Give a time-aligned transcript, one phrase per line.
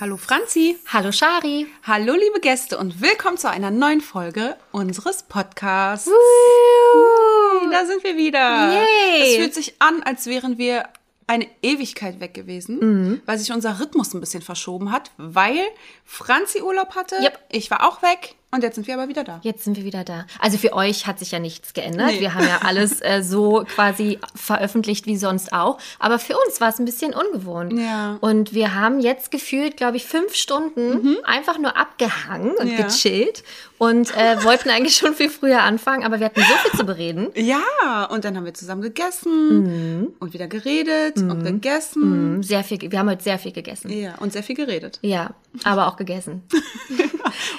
[0.00, 0.76] Hallo Franzi.
[0.92, 1.66] Hallo Shari.
[1.84, 6.08] Hallo liebe Gäste und willkommen zu einer neuen Folge unseres Podcasts.
[6.08, 7.70] Woo!
[7.70, 8.72] Da sind wir wieder.
[8.72, 9.22] Yay.
[9.22, 10.88] Es fühlt sich an, als wären wir
[11.26, 13.22] eine Ewigkeit weg gewesen, Mhm.
[13.26, 15.58] weil sich unser Rhythmus ein bisschen verschoben hat, weil
[16.04, 17.38] Franzi Urlaub hatte, Yep.
[17.50, 19.40] ich war auch weg und jetzt sind wir aber wieder da.
[19.42, 20.24] Jetzt sind wir wieder da.
[20.40, 22.12] Also für euch hat sich ja nichts geändert.
[22.12, 22.20] Nee.
[22.20, 25.78] Wir haben ja alles äh, so quasi veröffentlicht wie sonst auch.
[25.98, 27.72] Aber für uns war es ein bisschen ungewohnt.
[27.78, 28.16] Ja.
[28.20, 32.78] Und wir haben jetzt gefühlt, glaube ich, fünf Stunden einfach nur abgehangen und Mhm.
[32.78, 32.86] Ja.
[32.86, 33.42] gechillt
[33.78, 37.28] und äh, wollten eigentlich schon viel früher anfangen, aber wir hatten so viel zu bereden.
[37.34, 42.36] Ja, und dann haben wir zusammen gegessen und wieder geredet und gegessen.
[42.36, 43.90] Mhm, Sehr viel, wir haben heute sehr viel gegessen.
[43.92, 44.98] Ja, und sehr viel geredet.
[45.02, 45.30] Ja,
[45.64, 46.42] aber auch gegessen.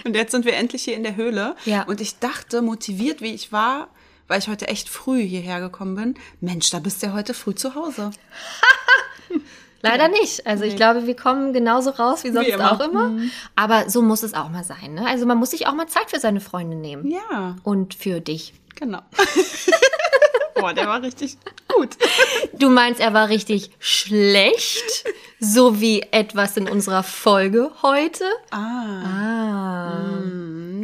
[0.03, 1.55] Und jetzt sind wir endlich hier in der Höhle.
[1.65, 1.83] Ja.
[1.83, 3.87] Und ich dachte, motiviert wie ich war,
[4.27, 7.55] weil ich heute echt früh hierher gekommen bin, Mensch, da bist du ja heute früh
[7.55, 8.11] zu Hause.
[9.81, 10.45] Leider nicht.
[10.47, 12.71] Also ich glaube, wir kommen genauso raus wie sonst immer.
[12.73, 13.11] auch immer.
[13.55, 14.95] Aber so muss es auch mal sein.
[14.95, 15.05] Ne?
[15.07, 17.09] Also man muss sich auch mal Zeit für seine Freunde nehmen.
[17.11, 18.53] Ja, Und für dich.
[18.75, 19.01] genau.
[20.55, 21.89] Boah, der war richtig gut.
[22.53, 25.05] Du meinst, er war richtig schlecht,
[25.39, 28.25] so wie etwas in unserer Folge heute?
[28.49, 29.03] Ah.
[29.05, 29.99] Ah.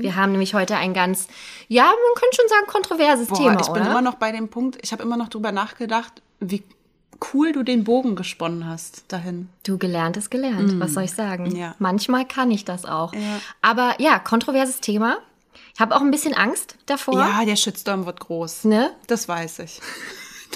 [0.04, 1.28] Wir haben nämlich heute ein ganz,
[1.70, 3.92] ja, man könnte schon sagen, kontroverses Boah, Thema, ich bin oder?
[3.92, 6.62] immer noch bei dem Punkt, ich habe immer noch drüber nachgedacht, wie
[7.34, 9.48] cool du den Bogen gesponnen hast dahin.
[9.66, 11.54] Du gelernt ist gelernt, was soll ich sagen?
[11.54, 11.56] Mm.
[11.56, 11.76] Ja.
[11.80, 13.14] Manchmal kann ich das auch.
[13.14, 13.40] Ja.
[13.62, 15.20] Aber ja, kontroverses Thema.
[15.74, 17.20] Ich habe auch ein bisschen Angst davor.
[17.20, 18.66] Ja, der Shitstorm wird groß.
[18.66, 18.92] Ne?
[19.08, 19.80] Das weiß ich.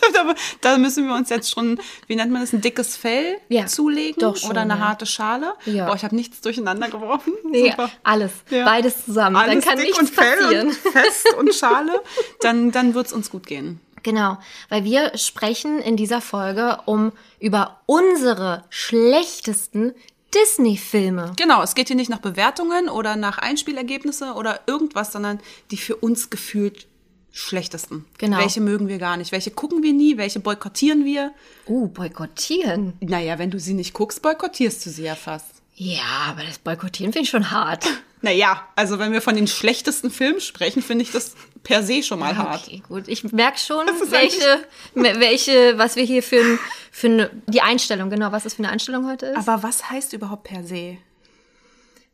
[0.61, 4.19] Da, müssen wir uns jetzt schon, wie nennt man das, ein dickes Fell Ja, zulegen
[4.19, 4.79] doch schon, oder eine ja.
[4.79, 5.53] harte Schale.
[5.65, 5.87] Ja.
[5.87, 7.33] Boah, ich habe nichts durcheinander geworfen.
[7.49, 7.89] Nee, Super.
[8.03, 8.31] alles.
[8.49, 9.37] Beides zusammen.
[9.37, 10.67] Alles Dann kann dick nichts und Fell passieren.
[10.67, 12.01] Und fest und Schale,
[12.41, 13.79] dann, dann wird's uns gut gehen.
[14.03, 14.37] Genau,
[14.69, 19.93] weil wir sprechen in dieser Folge um über unsere schlechtesten
[20.33, 21.33] Disney-Filme.
[21.37, 25.39] Genau, es geht hier nicht nach Bewertungen oder nach Einspielergebnisse oder irgendwas, sondern
[25.71, 26.87] die für uns gefühlt
[27.37, 28.05] schlechtesten.
[28.17, 28.39] Genau.
[28.39, 29.31] Welche mögen wir gar nicht?
[29.31, 30.17] Welche gucken wir nie?
[30.17, 31.33] Welche boykottieren wir?
[31.67, 32.93] Uh, boykottieren.
[32.99, 35.45] Naja, wenn du sie nicht guckst, boykottierst du sie ja fast.
[35.75, 37.85] Ja, aber das Boykottieren finde ich schon hart.
[38.19, 42.17] Naja, also wenn wir von den schlechtesten Filmen sprechen, finde ich das per se schon
[42.17, 42.63] mal hart.
[42.65, 43.07] Okay, gut.
[43.07, 44.65] Ich merke schon, welche,
[44.95, 46.59] welche, was wir hier für, ein,
[46.91, 49.37] für eine, die Einstellung, genau, was das für eine Einstellung heute ist.
[49.37, 50.97] Aber was heißt überhaupt per se?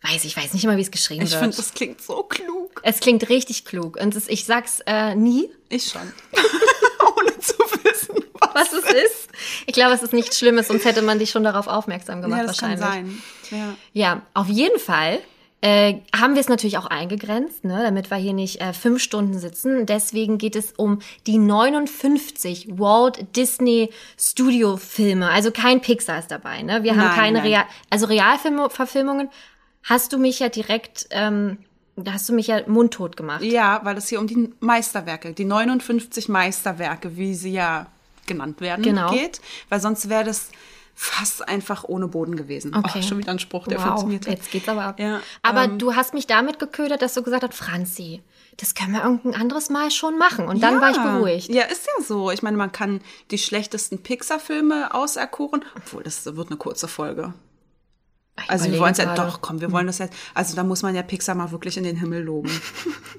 [0.03, 1.41] weiß ich, weiß nicht immer, wie es geschrieben Ich wird.
[1.41, 2.62] finde, das klingt so klug.
[2.83, 3.97] Es klingt richtig klug.
[4.01, 6.01] Und es, ich sag's äh, nie, Ich schon.
[7.17, 7.53] Ohne zu
[7.83, 8.53] wissen, was.
[8.53, 9.29] was es ist.
[9.67, 12.47] Ich glaube, es ist nichts Schlimmes, sonst hätte man dich schon darauf aufmerksam gemacht, Ja,
[12.47, 13.21] das kann wahrscheinlich.
[13.49, 13.59] sein.
[13.59, 13.75] Ja.
[13.93, 15.19] Ja, auf jeden Fall
[15.61, 19.37] äh, haben wir es natürlich auch eingegrenzt, ne, damit wir hier nicht äh, fünf Stunden
[19.39, 19.85] sitzen.
[19.85, 25.29] Deswegen geht es um die 59 Walt Disney Studio Filme.
[25.29, 26.61] Also kein Pixar ist dabei.
[26.63, 26.83] Ne?
[26.83, 27.47] Wir haben Nein, keine nein.
[27.47, 29.29] Real, also Realfilmverfilmungen.
[29.83, 31.57] Hast du mich ja direkt, ähm,
[31.95, 33.43] da hast du mich ja mundtot gemacht.
[33.43, 37.87] Ja, weil es hier um die Meisterwerke, die 59 Meisterwerke, wie sie ja
[38.25, 39.11] genannt werden, Genau.
[39.11, 39.41] geht.
[39.69, 40.49] Weil sonst wäre das
[40.95, 42.73] fast einfach ohne Boden gewesen.
[42.75, 42.99] Okay.
[42.99, 44.99] Oh, schon wieder ein Spruch, der wow, funktioniert jetzt geht's aber ab.
[44.99, 48.21] Ja, aber ähm, du hast mich damit geködert, dass du gesagt hast, Franzi,
[48.57, 50.47] das können wir irgendein anderes Mal schon machen.
[50.47, 51.49] Und dann war ich beruhigt.
[51.49, 52.29] Ja, ist ja so.
[52.29, 57.33] Ich meine, man kann die schlechtesten Pixar-Filme auserkoren, obwohl das wird eine kurze Folge.
[58.41, 60.15] Ich Also wir wollen es ja doch, komm, wir wollen das jetzt.
[60.33, 62.49] Also da muss man ja Pixar mal wirklich in den Himmel loben.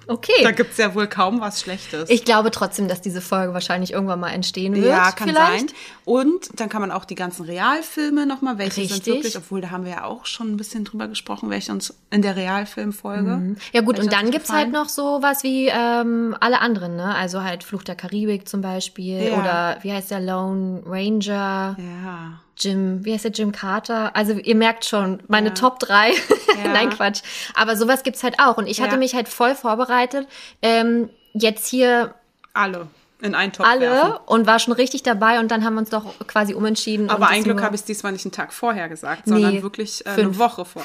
[0.07, 0.33] Okay.
[0.43, 2.11] Da gibt's ja wohl kaum was Schlechtes.
[2.11, 4.85] Ich glaube trotzdem, dass diese Folge wahrscheinlich irgendwann mal entstehen wird.
[4.85, 5.71] ja, kann vielleicht.
[5.71, 5.79] sein.
[6.05, 9.07] Und dann kann man auch die ganzen Realfilme nochmal, welche sind Richtig.
[9.15, 12.21] wirklich, obwohl da haben wir ja auch schon ein bisschen drüber gesprochen, welche uns in
[12.21, 13.57] der Realfilmfolge.
[13.73, 14.65] Ja gut, und dann gibt's gefallen?
[14.65, 17.15] halt noch so was wie ähm, alle anderen, ne?
[17.15, 19.39] Also halt Fluch der Karibik zum Beispiel Ja.
[19.41, 22.41] oder wie heißt der Lone Ranger, Ja.
[22.59, 24.15] Jim, wie heißt der Jim Carter?
[24.15, 26.13] Also ihr merkt schon, meine Top 3.
[26.73, 27.23] Nein, Quatsch.
[27.55, 28.57] Aber sowas gibt's halt auch.
[28.57, 28.99] Und ich hatte Ja.
[28.99, 30.29] mich halt voll vorbereitet,
[30.63, 32.15] ähm, jetzt hier
[32.53, 32.87] Alle
[33.21, 34.13] in einen Topf alle werfen.
[34.27, 37.09] und war schon richtig dabei und dann haben wir uns doch quasi umentschieden.
[37.11, 40.11] Aber ein Glück habe ich diesmal nicht einen Tag vorher gesagt, sondern Nee, wirklich äh,
[40.11, 40.39] eine.
[40.39, 40.85] Woche vor.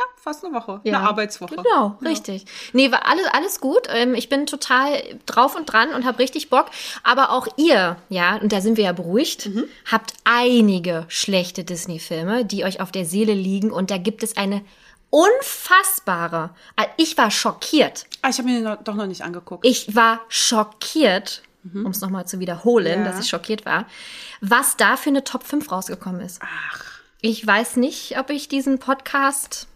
[0.00, 0.80] Ja, ja, fast eine Woche.
[0.84, 1.56] Eine Arbeitswoche.
[1.56, 2.44] Genau, richtig.
[2.72, 3.82] Nee, war alles, alles gut.
[3.88, 6.66] Ähm, Ich bin total drauf und dran und habe richtig Bock.
[7.02, 9.64] Aber auch ihr, ja, und da sind wir ja beruhigt, Mhm.
[9.90, 13.70] habt einige schlechte Disney-Filme, die euch auf der Seele liegen.
[13.70, 14.62] Und da gibt es eine
[15.10, 16.50] unfassbare.
[16.76, 18.06] Also Ich war schockiert.
[18.22, 19.66] Ah, ich habe mir den doch noch nicht angeguckt.
[19.66, 21.42] Ich war schockiert
[21.74, 23.10] um es nochmal zu wiederholen, Ja.
[23.10, 23.84] dass ich schockiert war,
[24.40, 26.40] was da für eine Top 5 rausgekommen ist.
[26.42, 26.84] Ach.
[27.20, 29.66] Ich weiß nicht, ob ich diesen Podcast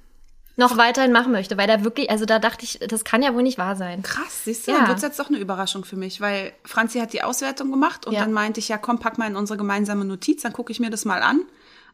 [0.56, 3.42] noch weiterhin machen möchte, weil da wirklich, also da dachte ich, das kann ja wohl
[3.42, 4.02] nicht wahr sein.
[4.02, 4.78] Krass, siehst du, Ja.
[4.78, 8.06] dann wird es jetzt doch eine Überraschung für mich, weil Franzi hat die Auswertung gemacht
[8.06, 8.20] und Ja.
[8.20, 10.90] dann meinte ich, ja komm, pack mal in unsere gemeinsame Notiz, dann gucke ich mir
[10.90, 11.40] das mal an.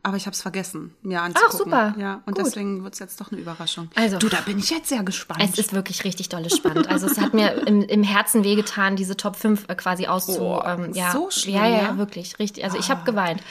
[0.02, 1.58] Aber ich habe es vergessen, mir anzugucken.
[1.58, 1.94] super.
[1.98, 2.46] Ja, und Gut.
[2.46, 3.90] deswegen wird es jetzt doch eine Überraschung.
[3.96, 5.42] Also- du, da bin ich jetzt sehr gespannt.
[5.42, 6.88] Es ist wirklich richtig dolle spannend.
[6.88, 10.40] Also es hat mir im, im Herzen wehgetan, diese Top 5 äh, quasi auszu...
[10.40, 11.98] Oh, ähm, ja, so schlimm, ja, ja, ja?
[11.98, 12.64] wirklich, richtig.
[12.64, 13.42] Also ich habe geweint.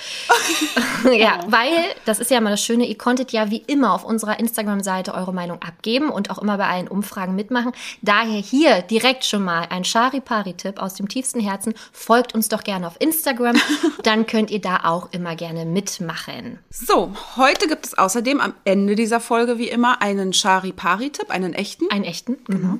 [1.12, 1.69] ja, weil,
[2.06, 5.34] das ist ja mal das Schöne, ihr konntet ja wie immer auf unserer Instagram-Seite eure
[5.34, 7.74] Meinung abgeben und auch immer bei allen Umfragen mitmachen.
[8.02, 11.75] Daher hier direkt schon mal ein Chari-Pari-Tipp aus dem tiefsten Herzen.
[11.92, 13.56] Folgt uns doch gerne auf Instagram,
[14.04, 16.38] dann könnt ihr da auch immer gerne mitmachen.
[16.69, 21.89] So, heute gibt es außerdem am Ende dieser Folge wie immer einen Chari-Pari-Tipp, einen echten.
[21.91, 22.38] Einen echten.
[22.45, 22.80] Genau.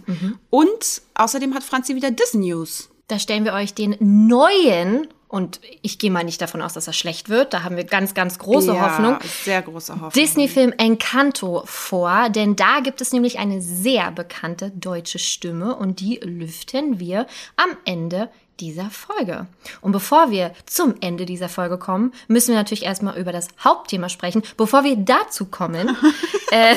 [0.50, 2.90] Und außerdem hat Franzi wieder Dis-News.
[3.08, 6.94] Da stellen wir euch den neuen, und ich gehe mal nicht davon aus, dass er
[6.94, 9.18] schlecht wird, da haben wir ganz, ganz große ja, Hoffnung.
[9.44, 10.12] Sehr große Hoffnung.
[10.12, 16.20] Disney-Film Encanto vor, denn da gibt es nämlich eine sehr bekannte deutsche Stimme und die
[16.24, 17.28] lüften wir
[17.58, 18.30] am Ende
[18.60, 19.48] dieser Folge.
[19.82, 24.10] Und bevor wir zum Ende dieser Folge kommen, müssen wir natürlich erstmal über das Hauptthema
[24.10, 24.44] sprechen.
[24.58, 25.96] Bevor wir dazu kommen,
[26.52, 26.76] äh,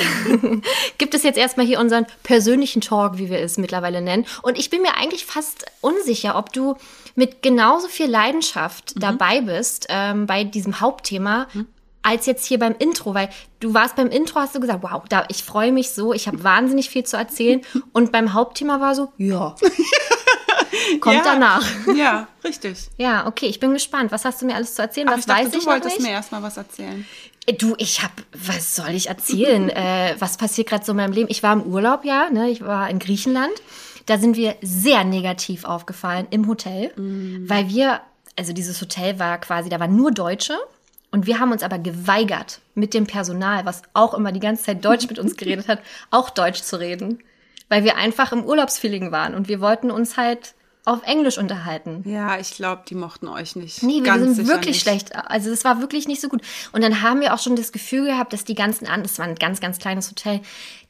[0.97, 4.25] gibt es jetzt erstmal hier unseren persönlichen Talk, wie wir es mittlerweile nennen.
[4.41, 6.75] Und ich bin mir eigentlich fast unsicher, ob du
[7.15, 11.47] mit genauso viel Leidenschaft dabei bist ähm, bei diesem Hauptthema,
[12.03, 13.29] als jetzt hier beim Intro, weil
[13.59, 16.43] du warst beim Intro, hast du gesagt, wow, da, ich freue mich so, ich habe
[16.43, 17.61] wahnsinnig viel zu erzählen.
[17.93, 19.55] Und beim Hauptthema war so, ja.
[20.99, 21.65] Kommt ja, danach.
[21.95, 22.89] Ja, richtig.
[22.97, 24.11] Ja, okay, ich bin gespannt.
[24.11, 25.07] Was hast du mir alles zu erzählen?
[25.07, 27.05] Aber Was ich dachte, weiß du ich noch wolltest mir erstmal was erzählen.
[27.45, 29.69] Äh, Du, ich hab, was soll ich erzählen?
[29.69, 31.29] äh, was passiert gerade so in meinem Leben?
[31.29, 32.49] Ich war im Urlaub, ja, ne?
[32.49, 33.53] Ich war in Griechenland.
[34.05, 36.91] Da sind wir sehr negativ aufgefallen im Hotel,
[37.47, 38.01] weil wir,
[38.37, 40.57] also dieses Hotel war quasi, da waren nur Deutsche.
[41.09, 44.83] Und wir haben uns aber geweigert, mit dem Personal, was auch immer die ganze Zeit
[44.83, 45.79] Deutsch mit uns geredet hat,
[46.09, 47.19] auch Deutsch zu reden.
[47.69, 52.03] Weil wir einfach im Urlaubsfeeling waren und wir wollten uns halt auf Englisch unterhalten.
[52.05, 53.83] Ja, ich glaube, die mochten euch nicht.
[53.83, 54.81] Nee, wir sind wirklich nicht.
[54.81, 55.15] schlecht.
[55.15, 56.41] Also das war wirklich nicht so gut.
[56.73, 59.25] Und dann haben wir auch schon das Gefühl gehabt, dass die ganzen anderen, das war
[59.25, 60.41] ein ganz, ganz kleines Hotel,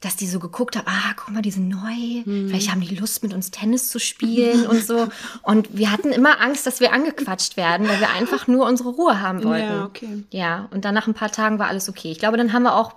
[0.01, 2.47] dass die so geguckt haben, ah, guck mal, die sind neu, Hm.
[2.49, 5.07] vielleicht haben die Lust, mit uns Tennis zu spielen und so.
[5.43, 9.21] Und wir hatten immer Angst, dass wir angequatscht werden, weil wir einfach nur unsere Ruhe
[9.21, 9.67] haben wollten.
[9.67, 10.23] Ja, okay.
[10.31, 12.11] Ja, und dann nach ein paar Tagen war alles okay.
[12.11, 12.93] Ich glaube, dann haben wir auch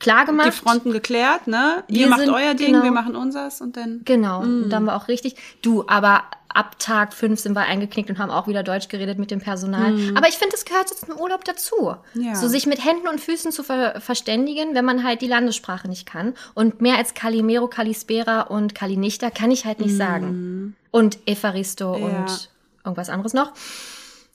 [0.00, 0.48] klar gemacht.
[0.48, 1.84] Die Fronten geklärt, ne?
[1.86, 2.82] Ihr macht sind- euer Ding, genau.
[2.82, 4.00] wir machen unseres und dann.
[4.04, 4.64] Genau, Mm.
[4.64, 5.36] und dann war auch richtig.
[5.62, 9.30] Du, aber ab Tag fünf sind wir eingeknickt und haben auch wieder Deutsch geredet mit
[9.30, 9.94] dem Personal.
[10.16, 11.94] Aber ich finde, das gehört jetzt im Urlaub dazu.
[12.14, 12.20] Mm.
[12.20, 12.34] Ja.
[12.34, 16.06] So sich mit Händen und Füßen zu ver verständigen, wenn man halt die Landessprache nicht
[16.06, 16.34] kann.
[16.54, 20.74] Und mehr als Calimero, Calispera und Calinichta kann ich halt nicht sagen.
[20.90, 22.02] Und Evaristo Mm.
[22.02, 22.08] Ja.
[22.20, 22.50] und
[22.84, 23.52] irgendwas anderes noch.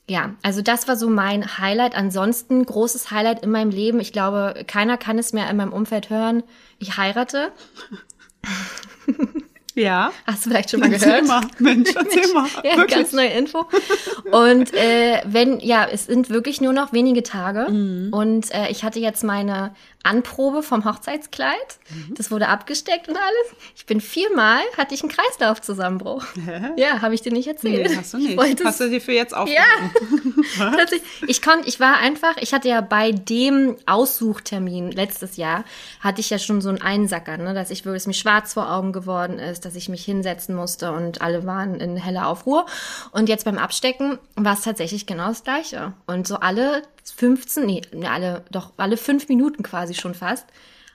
[0.08, 1.96] Ja, also das war so mein Highlight.
[1.96, 3.98] Ansonsten großes Highlight in meinem Leben.
[3.98, 6.42] Ich glaube, keiner kann es mehr in meinem Umfeld hören.
[6.78, 7.52] Ich heirate.
[9.76, 10.10] Ja.
[10.26, 11.26] Hast du vielleicht schon mal Erzähl gehört?
[11.26, 12.48] mal, Mensch, erzähl mal.
[12.64, 12.96] Ja, Wirklich.
[12.96, 13.66] ganz neue Info.
[14.32, 17.70] Und äh, wenn, ja, es sind wirklich nur noch wenige Tage.
[17.70, 18.08] Mhm.
[18.10, 19.74] Und äh, ich hatte jetzt meine
[20.06, 21.78] Anprobe vom Hochzeitskleid.
[21.90, 22.14] Mhm.
[22.14, 23.62] Das wurde abgesteckt und alles.
[23.76, 26.24] Ich bin viermal, hatte ich einen Kreislaufzusammenbruch.
[26.76, 27.90] Ja, habe ich dir nicht erzählt.
[27.90, 28.30] Nee, hast du nicht.
[28.30, 30.44] Ich wollte Hast du dir für jetzt ja, aufgehoben?
[30.76, 31.02] tatsächlich.
[31.26, 35.64] Ich konnte, ich war einfach, ich hatte ja bei dem Aussuchtermin letztes Jahr,
[36.00, 38.70] hatte ich ja schon so einen Einsacker, ne, dass ich wirklich, dass mir schwarz vor
[38.70, 42.66] Augen geworden ist, dass ich mich hinsetzen musste und alle waren in heller Aufruhr.
[43.12, 45.92] Und jetzt beim Abstecken war es tatsächlich genau das Gleiche.
[46.06, 46.82] Und so alle
[47.12, 50.46] 15, nee, alle, doch alle fünf Minuten quasi schon fast,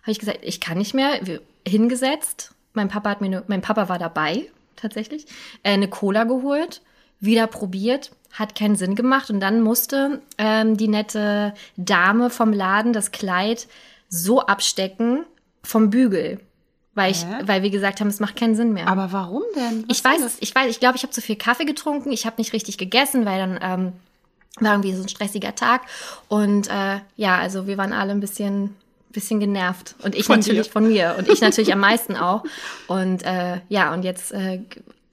[0.02, 1.20] habe ich gesagt, ich kann nicht mehr,
[1.68, 2.54] hingesetzt.
[2.74, 5.26] Mein Papa hat mir, ne, mein Papa war dabei, tatsächlich,
[5.64, 6.82] äh, eine Cola geholt,
[7.20, 12.94] wieder probiert, hat keinen Sinn gemacht und dann musste ähm, die nette Dame vom Laden
[12.94, 13.68] das Kleid
[14.10, 15.26] so abstecken
[15.64, 16.40] vom Bügel,
[16.96, 18.88] weil ich, weil wir gesagt haben, es macht keinen Sinn mehr.
[18.88, 19.86] Aber warum denn?
[19.88, 22.38] Was Ich weiß ich weiß, ich glaube, ich habe zu viel Kaffee getrunken, ich habe
[22.38, 23.94] nicht richtig gegessen, weil dann ähm,
[24.60, 25.82] war irgendwie so ein stressiger Tag
[26.28, 28.76] und äh, ja, also wir waren alle ein bisschen
[29.12, 30.72] bisschen genervt und ich Von natürlich dir.
[30.72, 32.44] von mir und ich natürlich am meisten auch
[32.88, 34.62] und äh, ja und jetzt äh,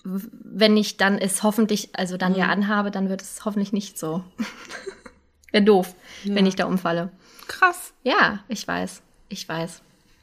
[0.05, 2.39] wenn ich dann es hoffentlich also dann Mhm.
[2.39, 4.23] ja anhabe, dann wird es hoffentlich nicht so.
[5.53, 7.11] Wäre doof, wenn ich da umfalle.
[7.47, 7.93] Krass.
[8.05, 9.81] Ja, ich weiß, ich weiß.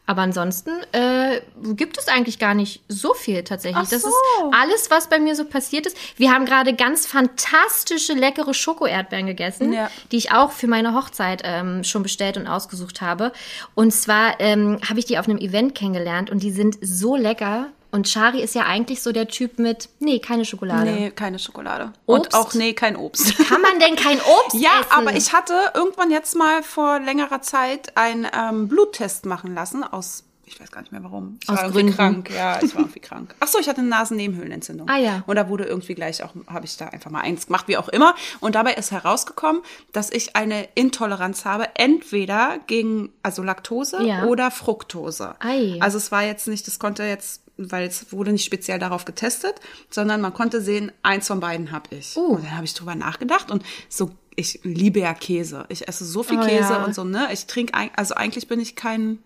[0.07, 1.41] Aber ansonsten äh,
[1.73, 3.83] gibt es eigentlich gar nicht so viel tatsächlich.
[3.87, 4.09] Ach Das so.
[4.09, 4.15] ist
[4.53, 5.97] alles, was bei mir so passiert ist.
[6.15, 9.89] Wir haben gerade ganz fantastische, leckere Schoko-Erdbeeren gegessen, Ja.
[10.11, 13.31] die ich auch für meine Hochzeit ähm, schon bestellt und ausgesucht habe.
[13.73, 17.69] Und zwar ähm, habe ich die auf einem Event kennengelernt und die sind so lecker.
[17.95, 20.91] Und Shari ist ja eigentlich so der Typ mit, nee, keine Schokolade.
[20.91, 21.93] Nee, keine Schokolade.
[22.05, 22.33] Obst?
[22.33, 23.37] Und auch, nee, kein Obst.
[23.47, 24.91] Kann man denn kein Obst Ja, essen?
[24.91, 30.23] aber ich hatte irgendwann jetzt mal vor längerer Zeit einen ähm, Bluttest machen lassen aus,
[30.47, 31.39] ich weiß gar nicht mehr warum.
[31.41, 31.95] Ich Aus war irgendwie Gründen.
[31.95, 32.29] krank.
[32.35, 33.33] Ja, ich war irgendwie krank.
[33.39, 34.87] Ach so, ich hatte eine Nasennebenhöhlenentzündung.
[34.89, 35.23] Ah, ja.
[35.25, 37.87] Und da wurde irgendwie gleich auch, habe ich da einfach mal eins gemacht, wie auch
[37.89, 38.13] immer.
[38.41, 39.61] Und dabei ist herausgekommen,
[39.93, 44.25] dass ich eine Intoleranz habe, entweder gegen, also Laktose Ja.
[44.25, 45.35] oder Fructose.
[45.39, 45.77] Ei.
[45.79, 49.55] Also es war jetzt nicht, das konnte jetzt, weil es wurde nicht speziell darauf getestet,
[49.89, 52.15] sondern man konnte sehen, eins von beiden habe ich.
[52.15, 52.35] Uh.
[52.35, 55.65] Und dann habe ich drüber nachgedacht und so, ich liebe ja Käse.
[55.69, 56.83] Ich esse so viel Oh, Käse ja.
[56.83, 57.29] und so, ne?
[57.31, 59.19] Ich trinke, also eigentlich bin ich kein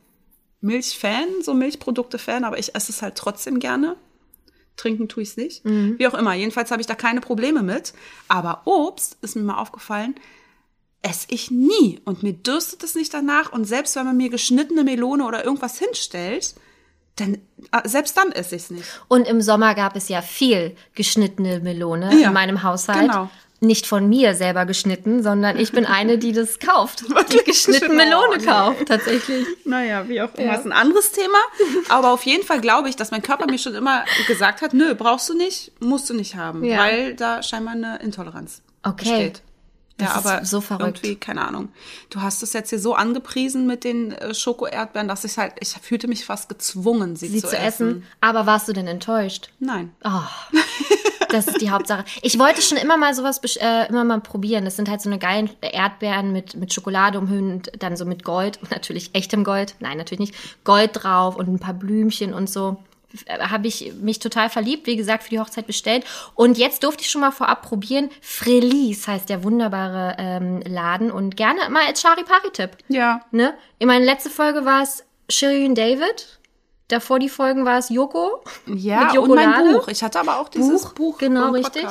[0.61, 3.95] Milchfan, so Milchprodukte-Fan, aber ich esse es halt trotzdem gerne.
[4.75, 5.65] Trinken tue ich es nicht.
[5.65, 5.95] Mhm.
[5.97, 6.33] Wie auch immer.
[6.33, 7.93] Jedenfalls habe ich da keine Probleme mit.
[8.27, 10.15] Aber Obst ist mir mal aufgefallen,
[11.01, 11.99] esse ich nie.
[12.05, 13.51] Und mir dürstet es nicht danach.
[13.51, 16.55] Und selbst wenn man mir geschnittene Melone oder irgendwas hinstellt,
[17.19, 17.35] dann,
[17.71, 18.85] äh, selbst dann esse ich es nicht.
[19.07, 23.09] Und im Sommer gab es ja viel geschnittene Melone Ja, in meinem Haushalt.
[23.09, 23.29] genau.
[23.61, 27.03] Nicht von mir selber geschnitten, sondern ich bin eine, die das kauft.
[27.33, 28.45] Die geschnittene Melone Oh, nee.
[28.45, 29.45] kauft, tatsächlich.
[29.65, 31.37] Naja, wie auch immer, ist ein anderes Thema.
[31.89, 34.95] Aber auf jeden Fall glaube ich, dass mein Körper mir schon immer gesagt hat, nö,
[34.95, 36.77] brauchst du nicht, musst du nicht haben, Ja.
[36.77, 38.95] weil da scheinbar eine Intoleranz Okay.
[39.09, 39.41] besteht.
[39.99, 40.99] Das ja, aber so verrückt.
[41.03, 41.69] irgendwie, keine Ahnung.
[42.09, 45.69] Du hast es jetzt hier so angepriesen mit den äh, Schoko-Erdbeeren, dass ich halt, ich
[45.69, 47.89] fühlte mich fast gezwungen, sie, Sie zu, zu essen.
[47.89, 48.03] essen.
[48.21, 49.49] Aber warst du denn enttäuscht?
[49.59, 49.91] Nein.
[50.05, 50.23] Oh,
[51.29, 52.05] das ist die Hauptsache.
[52.21, 54.63] Ich wollte schon immer mal sowas äh, immer mal probieren.
[54.65, 58.57] Das sind halt so eine geilen Erdbeeren mit, mit Schokolade umhüllt, dann so mit Gold,
[58.61, 59.75] und natürlich echtem Gold.
[59.79, 60.63] Nein, natürlich nicht.
[60.63, 62.77] Gold drauf und ein paar Blümchen und so.
[63.25, 66.05] Äh, Habe ich mich total verliebt, wie gesagt, für die Hochzeit bestellt.
[66.35, 68.09] Und jetzt durfte ich schon mal vorab probieren.
[68.21, 72.71] Frelis heißt der wunderbare ähm, Laden und gerne mal als Chari-Pari-Tipp.
[72.87, 73.21] Ja.
[73.31, 73.53] Ne?
[73.79, 76.39] In meiner letzten Folge war es Shirin David.
[76.89, 78.43] Davor die Folgen war es Yoko.
[78.65, 79.73] Ja, mit und mein Jokolade.
[79.77, 79.87] Buch.
[79.89, 81.85] Ich hatte aber auch dieses Buch, Buch, genau, richtig.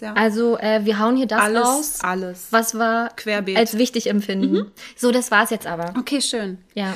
[0.00, 0.14] Ja.
[0.14, 2.46] Also äh, wir hauen hier das Alles, raus, alles.
[2.50, 3.54] was wir Querbeet.
[3.54, 3.60] Mhm.
[3.60, 4.72] als wichtig empfinden.
[4.96, 5.94] So, das war's jetzt aber.
[5.96, 6.58] Okay, schön.
[6.74, 6.94] Ja.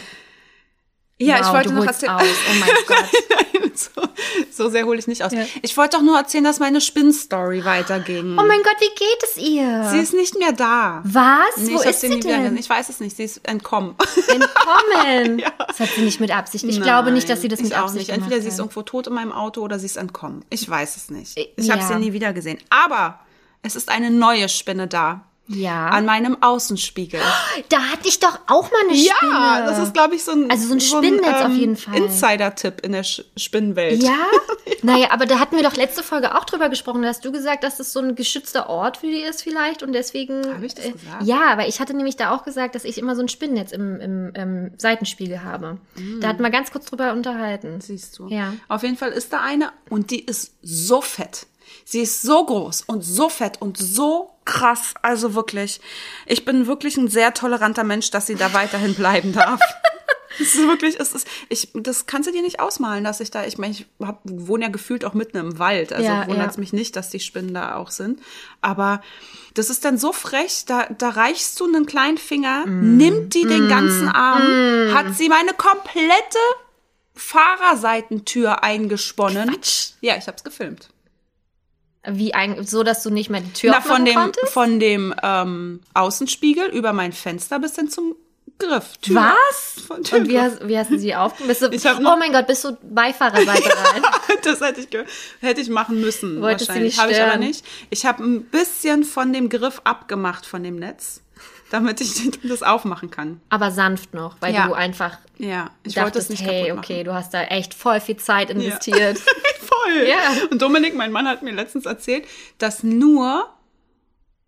[1.19, 2.13] Ja, wow, ich wollte noch erzählen.
[2.13, 2.23] aus.
[2.23, 3.79] Oh mein Gott.
[3.79, 4.03] so,
[4.51, 5.33] so sehr hole ich nicht aus.
[5.33, 5.45] Ja.
[5.63, 8.33] Ich wollte doch nur erzählen, dass meine Spinnstory weiterging.
[8.39, 9.89] Oh mein Gott, wie geht es ihr?
[9.93, 11.01] Sie ist nicht mehr da.
[11.05, 11.57] Was?
[11.57, 12.57] Nee, Wo ist sie denn?
[12.59, 13.17] Ich weiß es nicht.
[13.17, 13.95] Sie ist entkommen.
[14.29, 15.39] Entkommen.
[15.39, 15.53] Ja.
[15.67, 16.65] Das hat sie nicht mit Absicht.
[16.65, 18.17] Ich glaube nicht, dass sie das Nein, mit ich auch Absicht nicht.
[18.17, 20.45] Entweder sie ist irgendwo tot in meinem Auto oder sie ist entkommen.
[20.51, 21.37] Ich weiß es nicht.
[21.39, 21.89] Äh, Ich habe ja.
[21.89, 22.59] sie nie wieder gesehen.
[22.71, 23.21] Aber
[23.63, 25.23] es ist eine neue Spinne da.
[25.49, 25.89] Ja.
[25.89, 27.21] An meinem Außenspiegel.
[27.69, 29.33] Da hatte ich doch auch mal eine Spinne.
[29.33, 31.97] Ja, das ist, glaube ich, so ein, Also so ein Spinnennetz auf jeden Fall.
[31.97, 34.03] Insider-Tipp in der Sch Spinnenwelt.
[34.07, 34.27] Ja?
[34.83, 37.03] Naja, aber da hatten wir doch letzte Folge auch drüber gesprochen.
[37.03, 39.93] Da hast du gesagt, dass das so ein geschützter Ort für die ist vielleicht und
[39.93, 40.47] deswegen.
[40.55, 41.23] Hab ich das äh, gesagt?
[41.23, 44.01] Ja, aber ich hatte nämlich da auch gesagt, dass ich immer so ein Spinnennetz im,
[44.01, 45.79] im, im Seitenspiegel habe.
[46.21, 47.81] Da hatten wir ganz kurz drüber unterhalten.
[47.81, 48.29] Siehst du.
[48.29, 48.53] Ja.
[48.69, 51.47] Auf jeden Fall ist da eine und die ist so fett.
[51.85, 54.95] Sie ist so groß und so fett und so krass.
[55.03, 55.81] Also wirklich,
[56.25, 59.61] ich bin wirklich ein sehr toleranter Mensch, dass sie da weiterhin bleiben darf.
[60.39, 63.47] Es ist wirklich, es ist, ich, das kannst du dir nicht ausmalen, dass ich da,
[63.47, 66.57] ich meine, ich hab, wohne ja gefühlt auch mitten im Wald, also Ja, wundert es
[66.57, 66.61] ja.
[66.61, 68.21] mich nicht, dass die Spinnen da auch sind.
[68.61, 69.01] Aber
[69.55, 72.99] das ist dann so frech, da, da reichst du einen kleinen Finger, Mm.
[72.99, 74.43] nimmt die den ganzen Arm,
[74.95, 76.39] hat sie meine komplette
[77.15, 79.51] Fahrerseitentür eingesponnen.
[79.51, 79.91] Quatsch.
[80.03, 80.89] Ja, ich hab's gefilmt.
[82.09, 84.53] Wie ein, so, dass du nicht mehr die Tür Na, von dem, konntest?
[84.53, 88.15] von dem ähm, Außenspiegel über mein Fenster bis hin zum
[88.59, 88.97] Griff.
[89.03, 89.17] Tür.
[89.17, 89.83] Was?
[89.87, 91.59] Von Und wie hast, wie hast du sie aufgemacht?
[92.01, 94.03] Oh mein Gott, bist du Beifahrerseite rein?
[94.43, 94.89] Das hätte ich,
[95.41, 96.41] hätte ich machen müssen.
[96.41, 97.65] Wolltest du nicht Habe ich aber nicht.
[97.91, 101.21] Ich habe ein bisschen von dem Griff abgemacht von dem Netz,
[101.71, 103.41] damit ich das aufmachen kann.
[103.51, 104.69] Aber sanft noch, weil Ja.
[104.69, 108.01] du einfach Ja, ich wollte es dachtest, nicht hey, okay, du hast da echt voll
[108.01, 109.19] viel Zeit investiert.
[109.85, 110.07] Voll.
[110.09, 110.33] Ja.
[110.51, 112.25] Und Dominik, mein Mann, hat mir letztens erzählt,
[112.59, 113.49] dass nur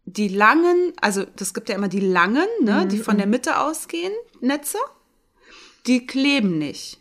[0.04, 3.58] die langen, also das gibt ja immer die langen, ne, Mhm, die von der Mitte
[3.60, 4.78] ausgehen, Netze,
[5.86, 6.98] die kleben nicht.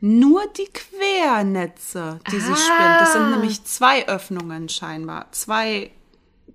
[0.00, 2.56] Nur die Quernetze, die sie Ah.
[2.56, 3.00] spinnt.
[3.00, 5.26] Das sind nämlich zwei Öffnungen scheinbar.
[5.32, 5.90] Zwei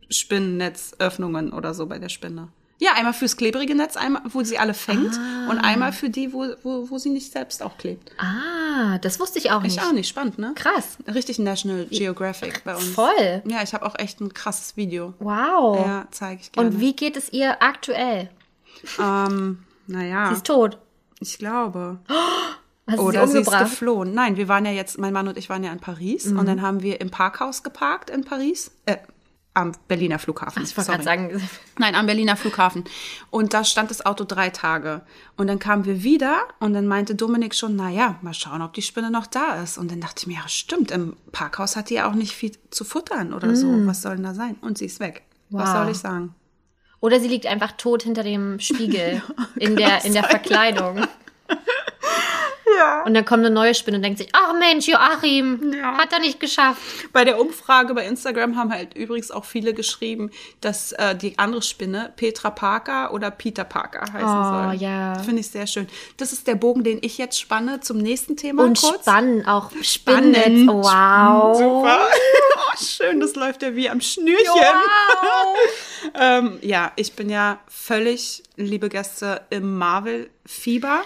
[0.10, 2.50] Spinnnetzöffnungen oder so bei der Spinne.
[2.84, 5.16] Ja, einmal fürs klebrige Netz, einmal, wo sie alle fängt
[5.50, 8.12] und einmal für die, wo, wo, wo sie nicht selbst auch klebt.
[8.18, 9.78] ah, das wusste ich auch nicht.
[9.78, 10.54] Ich auch nicht, spannend, ne?
[10.56, 10.98] Krass.
[11.08, 12.88] Richtig National Geographic bei uns.
[12.90, 13.44] Voll.
[13.46, 15.14] Ja, ich habe auch echt ein krasses Video.
[15.20, 15.86] Wow.
[15.86, 16.70] Ja, zeige ich gerne.
[16.70, 18.30] Und wie geht es ihr aktuell?
[19.00, 20.78] Ähm, naja, Sie ist tot.
[21.20, 22.00] ich glaube.
[22.90, 24.14] Hast Oder sie sie ist geflohen.
[24.16, 26.40] Nein, wir waren ja jetzt, mein Mann und ich waren ja in Paris Mhm.
[26.40, 28.72] und dann haben wir im Parkhaus geparkt in Paris.
[28.88, 28.98] Äh,
[29.54, 30.64] am Berliner Flughafen.
[30.64, 31.42] Ich wollte gerade sagen,
[31.78, 32.86] Nein, am Berliner Flughafen.
[33.30, 35.02] Und da stand das Auto drei Tage.
[35.36, 38.74] Und dann kamen wir wieder und dann meinte Dominik schon, na ja, mal schauen, ob
[38.74, 39.78] die Spinne noch da ist.
[39.78, 42.54] Und dann dachte ich mir, ja, stimmt, im Parkhaus hat die ja auch nicht viel
[42.70, 43.68] zu futtern oder so.
[43.86, 44.56] Was soll denn da sein?
[44.62, 45.24] Und sie ist weg.
[45.50, 45.76] Was Wow.
[45.84, 46.36] soll ich sagen?
[47.02, 49.24] oder sie liegt einfach tot hinter dem Spiegel
[49.56, 51.02] in der, in der Verkleidung.
[52.82, 53.04] Ja.
[53.04, 55.98] Und dann kommt eine neue Spinne und denkt sich, ach Mensch, Joachim, Ja.
[55.98, 56.82] hat er nicht geschafft.
[57.14, 61.62] Bei der Umfrage bei Instagram haben halt übrigens auch viele geschrieben, dass äh, die andere
[61.62, 64.82] Spinne Petra Parker oder Peter Parker heißen Oh, soll.
[64.82, 65.20] ja.
[65.20, 65.88] Finde ich sehr schön.
[66.18, 69.02] Das ist der Bogen, den ich jetzt spanne zum nächsten Thema Und kurz.
[69.04, 70.36] spannend, auch Spannend.
[70.38, 70.68] Spinnennetz.
[70.68, 71.58] Wow.
[71.58, 72.00] Super.
[72.74, 74.46] Oh, schön, das läuft ja wie am Schnürchen.
[74.46, 75.58] Wow.
[76.20, 81.02] Ähm, ja, ich bin ja völlig, liebe Gäste, im Marvel-Fieber.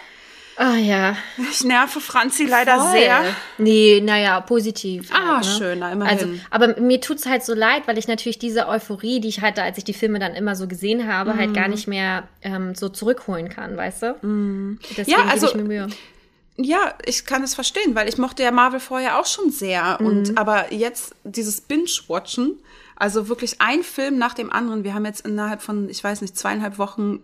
[0.57, 1.17] Ah ja.
[1.51, 2.91] Ich nerve Franzi leider Voll.
[2.91, 3.23] sehr.
[3.57, 5.09] Nee, naja, positiv.
[5.11, 5.51] Ah, halt, ne?
[5.57, 6.17] schön, na, immerhin.
[6.17, 9.63] Also, aber mir tut's halt so leid, weil ich natürlich diese Euphorie, die ich hatte,
[9.63, 11.53] als ich die Filme dann immer so gesehen habe, halt Mhm.
[11.55, 14.77] gar nicht mehr ähm, so zurückholen kann, weißt du?
[14.97, 15.87] Deswegen Ja, also- ich mir Mühe.
[16.57, 19.97] Ja, ich kann es verstehen, weil ich mochte ja Marvel vorher auch schon sehr.
[19.99, 20.05] Mhm.
[20.07, 22.57] Und aber jetzt dieses Binge-Watchen,
[22.95, 24.85] also wirklich ein Film nach dem anderen.
[24.85, 27.19] Wir haben jetzt innerhalb von, ich weiß nicht, zweieinhalb Wochen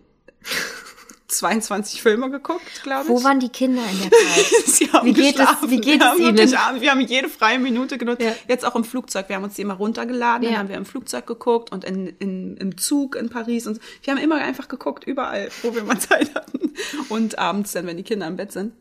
[1.32, 3.08] 22 Filme geguckt, glaube ich.
[3.08, 5.04] Wo waren die Kinder in der Zeit?
[5.04, 6.36] Wie geht es- wie geht wir es haben Ihnen?
[6.38, 8.22] wirklich Wir haben jede freie Minute genutzt.
[8.22, 8.32] Ja.
[8.48, 9.28] Jetzt auch im Flugzeug.
[9.28, 10.58] Wir haben uns die immer runtergeladen, dann Ja.
[10.58, 13.66] haben wir im Flugzeug geguckt und in, in, im Zug in Paris.
[13.66, 16.72] Und wir haben immer einfach geguckt, überall, wo wir mal Zeit hatten.
[17.08, 18.72] Und abends dann, wenn die Kinder im Bett sind.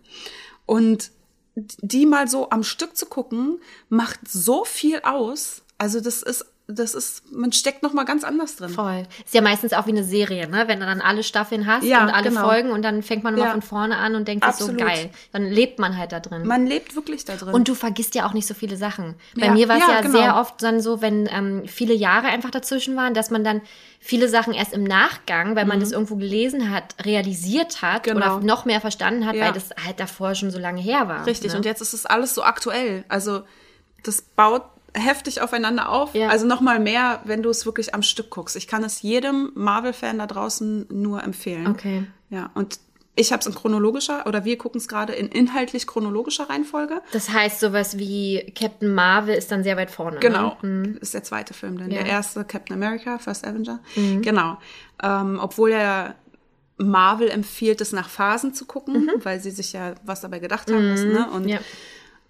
[0.66, 1.12] Und
[1.56, 5.64] die mal so am Stück zu gucken, macht so viel aus.
[5.78, 8.70] Also das ist, das ist, man steckt noch mal ganz anders drin.
[8.70, 9.04] Voll.
[9.26, 10.64] Ist ja meistens auch wie eine Serie, ne?
[10.68, 12.42] Wenn du dann alle Staffeln hast Ja, und alle genau.
[12.48, 13.52] Folgen und dann fängt man immer Ja.
[13.52, 14.82] von vorne an und denkt sich so Absolut.
[14.82, 15.10] geil.
[15.32, 16.46] Dann lebt man halt da drin.
[16.48, 17.54] Man lebt wirklich da drin.
[17.54, 19.16] Und du vergisst ja auch nicht so viele Sachen.
[19.36, 20.18] Bei Ja, mir war es ja, genau.
[20.20, 23.62] sehr oft dann so, wenn ähm, viele Jahre einfach dazwischen waren, dass man dann
[24.00, 28.12] viele Sachen erst im Nachgang, weil man das irgendwo gelesen hat, realisiert hat Mhm.
[28.14, 28.38] Genau.
[28.38, 31.26] oder noch mehr verstanden hat, weil das halt davor schon so lange her war.
[31.26, 31.58] Richtig, ne?
[31.58, 33.04] und jetzt ist es alles so aktuell.
[33.10, 33.44] Also
[34.04, 34.64] das baut
[34.94, 36.14] heftig aufeinander auf.
[36.16, 36.30] Ja.
[36.30, 38.56] Also noch mal mehr, wenn du es wirklich am Stück guckst.
[38.56, 41.68] Ich kann es jedem Marvel-Fan da draußen nur empfehlen.
[41.68, 42.04] Okay.
[42.30, 42.80] Ja, und
[43.16, 47.02] ich habe es in chronologischer, oder wir gucken es gerade in inhaltlich chronologischer Reihenfolge.
[47.12, 50.20] Das heißt, sowas wie Captain Marvel ist dann sehr weit vorne.
[50.20, 50.58] Genau.
[50.62, 50.98] Ne?
[51.02, 52.04] Ist der zweite Film, denn Ja.
[52.04, 53.80] der erste Captain America, First Avenger.
[54.22, 54.58] Genau.
[55.04, 56.16] Ähm, obwohl er
[56.78, 60.90] Marvel empfiehlt, es nach Phasen zu gucken, weil sie sich ja was dabei gedacht haben
[60.90, 61.12] müssen.
[61.12, 61.30] Ne?
[61.32, 61.60] Und, Ja.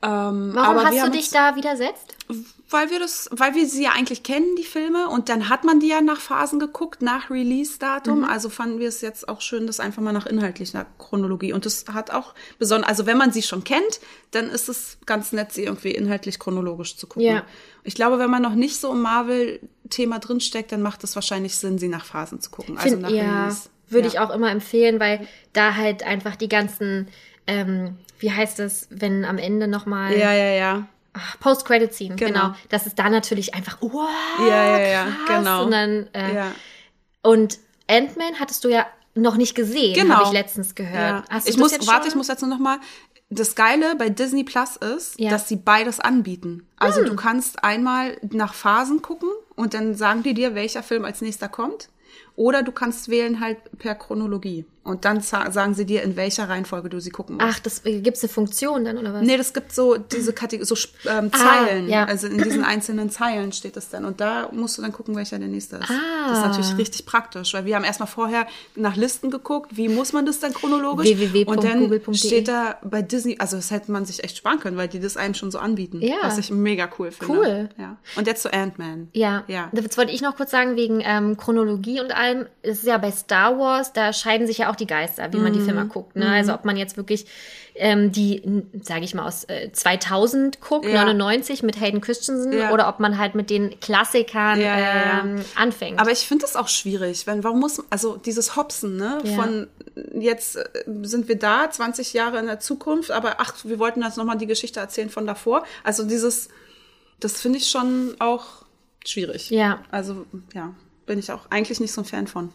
[0.03, 2.15] Ähm, Warum hast du dich uns- da widersetzt?
[2.69, 5.81] Weil wir das, weil wir sie ja eigentlich kennen, die Filme, und dann hat man
[5.81, 8.23] die ja nach Phasen geguckt, nach Release-Datum.
[8.23, 11.51] Also fanden wir es jetzt auch schön, das einfach mal nach inhaltlicher Chronologie.
[11.51, 13.99] Und das hat auch besonders, also wenn man sie schon kennt,
[14.31, 17.23] dann ist es ganz nett, sie irgendwie inhaltlich chronologisch zu gucken.
[17.23, 17.43] Ja.
[17.83, 21.77] Ich glaube, wenn man noch nicht so im Marvel-Thema drinsteckt, dann macht es wahrscheinlich Sinn,
[21.77, 22.77] sie nach Phasen zu gucken.
[22.77, 23.69] Also Find, nach ja, Release.
[23.89, 24.13] würde Ja.
[24.13, 27.09] ich auch immer empfehlen, weil da halt einfach die ganzen,
[27.47, 30.87] ähm, wie heißt es, wenn am Ende nochmal Ja, ja, ja.
[31.41, 32.31] Post-Credit-Scene, Genau.
[32.41, 32.55] genau.
[32.69, 34.07] Das ist da natürlich einfach, wow,
[34.39, 35.37] Ja, ja, ja, krass.
[35.39, 35.65] genau.
[35.65, 36.51] Und dann, äh, ja.
[37.21, 40.15] und Ant-Man hattest du ja noch nicht gesehen, Genau.
[40.15, 40.95] habe ich letztens gehört.
[40.95, 41.23] Ja.
[41.29, 42.77] Hast du ich das muss, jetzt warte, ich muss jetzt nur noch mal.
[43.29, 45.29] Das Geile bei Disney Plus ist, Ja.
[45.29, 46.67] dass sie beides anbieten.
[46.77, 51.21] Also du kannst einmal nach Phasen gucken und dann sagen die dir, welcher Film als
[51.21, 51.89] nächster kommt.
[52.35, 54.65] Oder du kannst wählen halt per Chronologie.
[54.83, 57.47] Und dann sagen sie dir, in welcher Reihenfolge du sie gucken musst.
[57.47, 59.21] Ach, das gibt es eine Funktion dann, oder was?
[59.21, 60.75] Nee, das gibt so diese Kategorie, so
[61.07, 61.87] ähm, Zeilen.
[61.87, 62.05] ja.
[62.05, 64.05] Also in diesen einzelnen Zeilen steht es dann.
[64.05, 65.91] Und da musst du dann gucken, welcher der nächste ist.
[65.91, 66.29] Ah.
[66.29, 70.13] Das ist natürlich richtig praktisch, weil wir haben erstmal vorher nach Listen geguckt, wie muss
[70.13, 71.11] man das dann chronologisch?
[71.45, 74.87] Und dann steht da bei Disney, also das hätte man sich echt sparen können, weil
[74.87, 76.01] die das einem schon so anbieten.
[76.01, 76.15] Ja.
[76.23, 77.31] Was ich mega cool finde.
[77.37, 77.69] Cool.
[77.77, 77.97] Ja.
[78.15, 79.09] Und jetzt zu Ant-Man.
[79.13, 79.69] Ja, Ja.
[79.73, 83.11] jetzt wollte ich noch kurz sagen, wegen ähm, Chronologie und allem, es ist ja bei
[83.11, 85.65] Star Wars, da scheiden sich ja auch die Geister, wie man die Mhm.
[85.65, 86.15] Filme guckt.
[86.15, 86.29] Ne?
[86.29, 87.25] Also ob man jetzt wirklich
[87.75, 91.05] ähm, die, sage ich mal, aus äh, 2000 guckt, Ja.
[91.05, 92.71] 99 mit Hayden Christensen, Ja.
[92.73, 95.99] oder ob man halt mit den Klassikern Ja, ähm, anfängt.
[95.99, 99.67] Aber ich finde das auch schwierig, wenn warum muss also dieses Hopsen, ne, von
[100.19, 100.63] jetzt äh,
[101.03, 104.35] sind wir da 20 Jahre in der Zukunft, aber ach, wir wollten jetzt noch mal
[104.35, 105.63] die Geschichte erzählen von davor.
[105.83, 106.49] Also dieses
[107.21, 108.45] das finde ich schon auch
[109.05, 109.49] schwierig.
[109.51, 109.79] Ja.
[109.91, 110.73] Also ja,
[111.11, 112.53] bin ich auch eigentlich nicht so ein Fan von.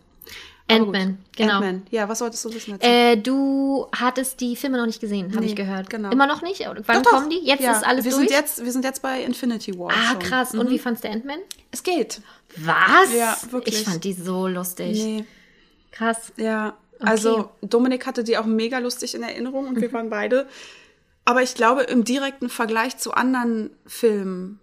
[0.66, 1.56] Ant-Man, genau.
[1.56, 1.86] Ant-Man.
[1.90, 2.80] Ja, was solltest du wissen?
[2.80, 5.90] Äh, du hattest die Filme noch nicht gesehen, habe Nee, ich gehört.
[5.90, 6.10] genau.
[6.10, 6.66] Immer noch nicht?
[6.86, 7.44] Wann Doch, kommen die?
[7.44, 8.28] Jetzt ja, ist alles wir durch?
[8.28, 9.90] Sind jetzt, wir sind jetzt bei Infinity War.
[9.92, 10.18] ah, schon.
[10.20, 10.54] krass.
[10.54, 11.38] Und wie fandst du Ant-Man?
[11.70, 12.22] Es geht.
[12.56, 13.14] Was?
[13.14, 13.74] Ja, wirklich.
[13.82, 14.96] Ich fand die so lustig.
[15.04, 15.24] Nee.
[15.92, 16.32] Krass.
[16.38, 20.48] Ja, also Dominik hatte die auch mega lustig in Erinnerung und wir waren beide.
[21.26, 24.60] Aber ich glaube, im direkten Vergleich zu anderen Filmen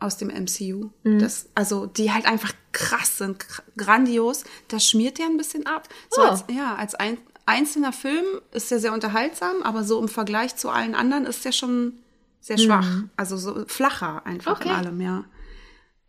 [0.00, 0.90] aus dem MCU.
[1.02, 1.18] Mhm.
[1.18, 3.44] Das, also die halt einfach krass sind,
[3.76, 4.44] grandios.
[4.68, 5.88] Das schmiert ja ein bisschen ab.
[6.10, 6.26] So Oh.
[6.26, 10.70] als, ja, als ein, einzelner Film ist der sehr unterhaltsam, aber so im Vergleich zu
[10.70, 11.94] allen anderen ist der schon
[12.40, 12.86] sehr schwach.
[13.16, 14.72] Also so flacher einfach in Mhm.
[14.74, 14.78] Okay.
[14.86, 15.24] allem, ja.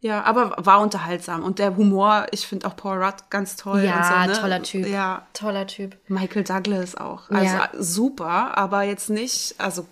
[0.02, 1.42] Ja, aber war unterhaltsam.
[1.42, 3.82] Und der Humor, ich finde auch Paul Rudd ganz toll.
[3.84, 4.40] Ja, und so, ne?
[4.42, 4.88] toller Typ.
[4.88, 5.98] Ja, Toller Typ.
[6.10, 7.30] Michael Douglas auch.
[7.32, 7.70] Also Ja.
[7.80, 9.88] super, aber jetzt nicht, also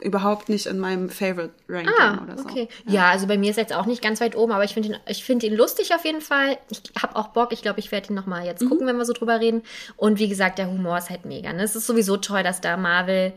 [0.00, 2.44] überhaupt nicht in meinem Favorite Ranking Ah, oder so.
[2.44, 2.68] okay.
[2.86, 3.08] Ja.
[3.10, 4.96] also bei mir ist er jetzt auch nicht ganz weit oben, aber ich finde ihn,
[5.06, 6.58] ich finde ihn lustig auf jeden Fall.
[6.70, 7.52] Ich habe auch Bock.
[7.52, 8.68] Ich glaube, ich werde ihn noch mal jetzt Mhm.
[8.68, 9.62] gucken, wenn wir so drüber reden.
[9.96, 11.52] Und wie gesagt, der Humor ist halt mega.
[11.54, 11.62] Ne?
[11.62, 13.32] Es ist sowieso toll, dass da Marvel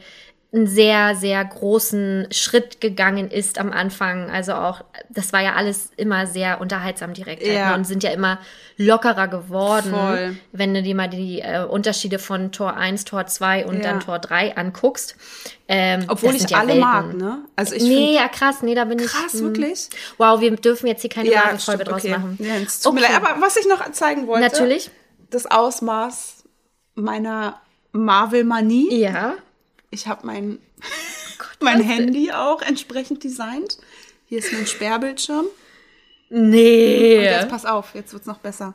[0.54, 4.30] einen sehr, sehr großen Schritt gegangen ist am Anfang.
[4.30, 7.70] Also auch, das war ja alles immer sehr unterhaltsam direkt halt, Ja.
[7.72, 7.76] ne?
[7.76, 8.40] und sind ja immer
[8.78, 9.92] lockerer geworden.
[9.92, 10.38] Voll.
[10.54, 13.82] Wenn du dir mal die äh, Unterschiede von Tor 1, Tor 2 und Ja.
[13.82, 15.18] dann Tor 3 anguckst.
[15.68, 16.82] Ähm, Obwohl ich ja alle Welten.
[16.82, 17.40] mag, ne?
[17.58, 19.08] Also ich nee, ja krass, nee, da bin ich.
[19.08, 19.40] krass, mm.
[19.44, 19.90] wirklich.
[20.18, 22.12] Wow, wir dürfen jetzt hier keine Marvel-Folge stimmt, draus okay.
[22.12, 22.38] machen.
[22.40, 23.16] Ja, es tut mir leid.
[23.16, 24.90] Aber was ich noch zeigen wollte, Natürlich.
[25.30, 26.46] das Ausmaß
[26.96, 27.60] meiner
[27.92, 28.98] Marvel-Manie.
[28.98, 29.34] Ja.
[29.90, 30.60] Ich habe mein,
[31.62, 33.78] mein Handy auch entsprechend designt.
[34.26, 35.46] Hier ist mein Sperrbildschirm.
[36.30, 37.24] Und Nee.
[37.24, 38.74] jetzt pass auf, jetzt wird's noch besser.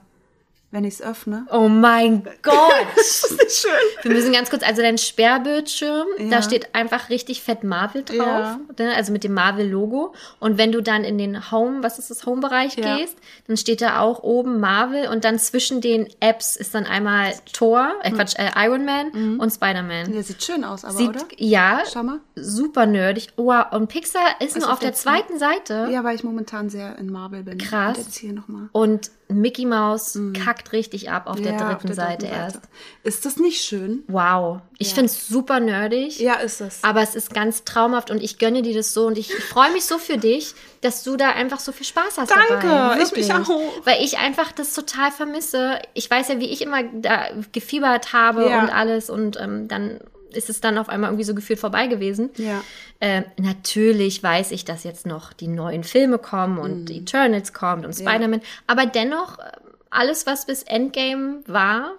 [0.73, 1.47] Wenn ich es öffne.
[1.53, 2.73] Oh mein Gott.
[2.97, 3.71] Das ist nicht schön.
[4.03, 6.31] Wir müssen ganz kurz, also dein Sperrbildschirm, Ja.
[6.31, 8.59] da steht einfach richtig fett Marvel drauf, Ja.
[8.79, 10.15] ne, also mit dem Marvel-Logo.
[10.41, 12.97] Und wenn du dann in den Home, was ist das, Home-Bereich Ja.
[12.97, 17.35] gehst, dann steht da auch oben Marvel und dann zwischen den Apps ist dann einmal
[17.53, 20.13] Thor, äh, Quatsch, äh, Iron Man und Spider-Man.
[20.13, 21.21] Der sieht schön aus, aber, Sieht, oder?
[21.37, 22.21] ja, Schau mal.
[22.35, 23.29] super nerdig.
[23.37, 25.89] Wow, und Pixar ist nur auf auf der der zweiten Seite.
[25.93, 27.59] Ja, weil ich momentan sehr in Marvel bin.
[27.59, 27.99] Krass.
[27.99, 28.69] Und jetzt hier nochmal.
[28.73, 31.59] Und Mickey Mouse kackt richtig ab auf der Mhm.
[31.59, 32.61] Ja, dritten auf der Seite dritten erst.
[33.03, 34.03] Ist das nicht schön?
[34.09, 34.61] Wow.
[34.79, 34.97] Ich Ja.
[34.97, 36.21] find's super nerdig.
[36.21, 36.85] Ja, ist es.
[36.85, 39.85] Aber es ist ganz traumhaft und ich gönne dir das so und ich freue mich
[39.87, 43.03] so für dich, dass du da einfach so viel Spaß hast Danke, dabei.
[43.03, 43.49] ich mich auch.
[43.85, 45.79] Weil ich einfach das total vermisse.
[45.95, 48.61] Ich weiß ja, wie ich immer da gefiebert habe Ja.
[48.63, 49.99] und alles und ähm, dann
[50.37, 52.31] ist es dann auf einmal irgendwie so gefühlt vorbei gewesen.
[52.37, 52.63] Ja.
[53.01, 56.97] Ähm, natürlich weiß ich, dass jetzt noch die neuen Filme kommen und Mhm.
[56.97, 59.43] Eternals kommt und Spider-Man, aber dennoch, äh,
[59.91, 61.93] alles, was bis Endgame war,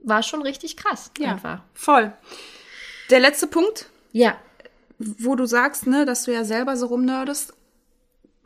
[0.00, 1.10] war schon richtig krass.
[1.18, 1.60] Ja, Einfach.
[1.74, 2.12] voll.
[3.10, 4.36] Der letzte Punkt, Ja.
[4.98, 7.54] wo du sagst, ne, dass du ja selber so rumnerdest,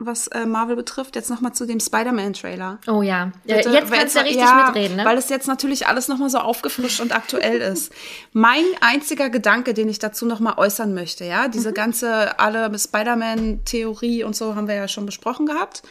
[0.05, 2.79] was äh, Marvel betrifft, jetzt nochmal zu dem Spider-Man-Trailer.
[2.87, 3.31] Oh ja.
[3.45, 5.05] Äh, Bitte, jetzt kannst du ja richtig mitreden, ne?
[5.05, 7.91] Weil es jetzt natürlich alles nochmal so aufgefrischt und aktuell ist.
[8.31, 11.73] Mein einziger Gedanke, den ich dazu nochmal äußern möchte, ja, diese Mhm.
[11.75, 15.83] ganze alle Spider-Man-Theorie und so haben wir ja schon besprochen gehabt.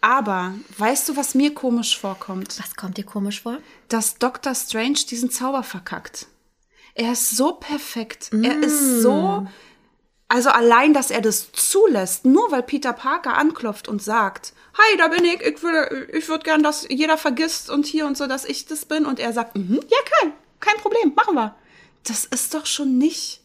[0.00, 2.58] Aber weißt du, was mir komisch vorkommt?
[2.60, 3.58] Was kommt dir komisch vor?
[3.88, 4.52] dass Dr.
[4.54, 6.26] Strange diesen Zauber verkackt.
[6.96, 8.30] Er ist so perfekt.
[8.32, 9.46] Er ist so.
[10.28, 15.08] Also allein, dass er das zulässt, nur weil Peter Parker anklopft und sagt, Hi, da
[15.08, 18.44] bin ich, ich würde ich würd gern, dass jeder vergisst und hier und so, dass
[18.44, 19.06] ich das bin.
[19.06, 21.54] Und er sagt, mhm, ja, kein, kein Problem, machen wir.
[22.04, 23.40] Das ist doch schon nicht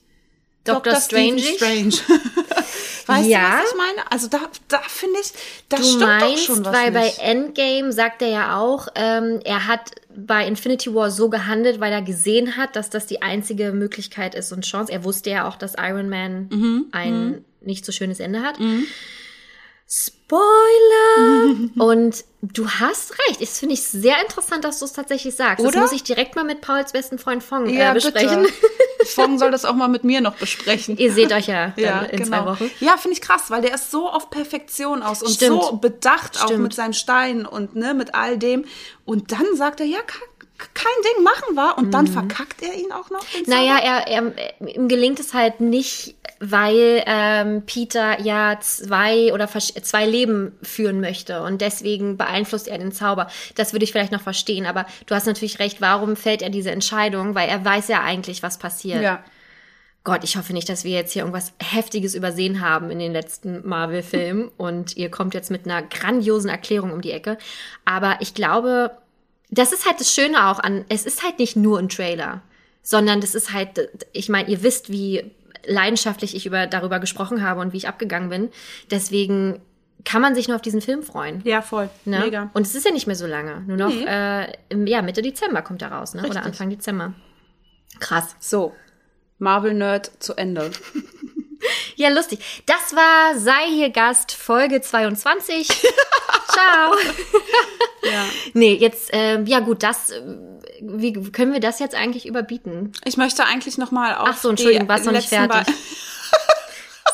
[0.64, 0.96] Dr.
[0.96, 1.40] Strange?
[1.42, 1.90] Strange.
[3.08, 3.40] weißt Ja.
[3.40, 4.12] du, was ich meine?
[4.12, 5.32] Also da, da finde ich,
[5.70, 7.18] da Du stimmt meinst, doch schon was weil nicht.
[7.18, 11.92] bei Endgame sagt er ja auch, ähm, er hat bei Infinity War so gehandelt, weil
[11.92, 14.92] er gesehen hat, dass das die einzige Möglichkeit ist und Chance.
[14.92, 18.60] Er wusste ja auch, dass Iron Man Mhm, ein nicht so schönes Ende hat.
[20.32, 21.70] Spoiler!
[21.84, 23.42] und du hast recht.
[23.42, 25.60] Das finde ich sehr interessant, dass du es tatsächlich sagst.
[25.64, 25.72] Oder?
[25.74, 28.44] Das muss ich direkt mal mit Pauls besten Freund Fong ja, äh, besprechen.
[28.44, 28.54] Bitte.
[29.06, 30.96] Fong soll das auch mal mit mir noch besprechen.
[30.98, 32.30] Ihr seht euch ja, Ja, in genau.
[32.30, 32.72] zwei Wochen.
[32.80, 35.62] Ja, finde ich krass, weil der ist so auf Perfektion aus und Stimmt.
[35.64, 36.64] so bedacht auch Stimmt.
[36.64, 38.66] mit seinem Stein und ne, mit all dem.
[39.06, 40.20] Und dann sagt er, ja, ka-
[40.74, 41.78] kein Ding, machen wir.
[41.78, 43.24] Und dann verkackt er ihn auch noch.
[43.26, 43.50] Den Mhm.
[43.50, 50.06] Naja, er, er, ihm gelingt es halt nicht, weil ähm, Peter ja zwei oder zwei
[50.06, 53.28] Leben führen möchte und deswegen beeinflusst er den Zauber.
[53.56, 56.72] Das würde ich vielleicht noch verstehen, aber du hast natürlich recht, warum fällt er diese
[56.72, 57.36] Entscheidung?
[57.36, 59.02] Weil er weiß ja eigentlich, was passiert.
[59.02, 59.24] Ja.
[60.04, 63.68] Gott, ich hoffe nicht, dass wir jetzt hier irgendwas Heftiges übersehen haben in den letzten
[63.68, 67.38] Marvel-Filmen und ihr kommt jetzt mit einer grandiosen Erklärung um die Ecke.
[67.86, 68.98] Aber ich glaube,
[69.52, 72.42] das ist halt das Schöne auch an, es ist halt nicht nur ein Trailer,
[72.82, 75.32] sondern das ist halt, ich meine, ihr wisst, wie
[75.66, 78.50] leidenschaftlich ich über, darüber gesprochen habe und wie ich abgegangen bin.
[78.90, 79.62] Deswegen
[80.04, 81.42] kann man sich nur auf diesen Film freuen.
[81.44, 81.90] Ja, voll.
[82.06, 82.22] Ne?
[82.22, 82.50] Mega.
[82.54, 83.62] Und es ist ja nicht mehr so lange.
[83.68, 84.06] Nur noch Nee.
[84.08, 86.22] äh, im, ja, Mitte Dezember kommt er raus, ne?
[86.22, 86.46] Oder Richtig.
[86.46, 87.14] Anfang Dezember.
[88.00, 88.36] Krass.
[88.40, 88.74] So,
[89.38, 90.72] Marvel-Nerd zu Ende.
[91.96, 92.40] Ja, lustig.
[92.66, 95.68] Das war Sei hier Gast Folge 22.
[96.48, 96.96] Ciao.
[98.04, 98.26] Ja.
[98.56, 100.22] Nee, jetzt, ähm, ja gut, das, äh,
[100.82, 102.94] wie können wir das jetzt eigentlich überbieten?
[103.06, 105.68] Ich möchte eigentlich noch mal auf Ach so, Entschuldigung, die warst noch nicht fertig.
[105.68, 105.74] Be-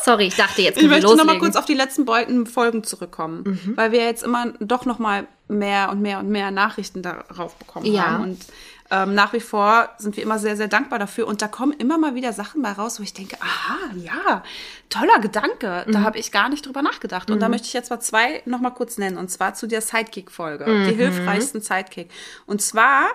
[0.02, 1.34] Sorry, ich dachte, jetzt Ich wir möchte noch loslegen.
[1.34, 3.76] mal kurz auf die letzten beiden Folgen zurückkommen, Mhm.
[3.76, 7.84] weil wir jetzt immer doch noch mal mehr und mehr und mehr Nachrichten darauf bekommen
[7.84, 8.06] Ja.
[8.06, 8.38] haben und
[8.90, 11.26] ähm, nach wie vor sind wir immer sehr, sehr dankbar dafür.
[11.26, 14.42] Und da kommen immer mal wieder Sachen bei raus, wo ich denke, aha, ja,
[14.88, 15.84] toller Gedanke.
[15.86, 15.92] Mhm.
[15.92, 17.30] Da habe ich gar nicht drüber nachgedacht.
[17.30, 19.18] Und da möchte ich jetzt mal zwei noch mal kurz nennen.
[19.18, 20.66] Und zwar zu der Sidekick-Folge.
[20.66, 20.88] Mhm.
[20.88, 22.10] Die hilfreichsten Sidekick.
[22.46, 23.10] Und zwar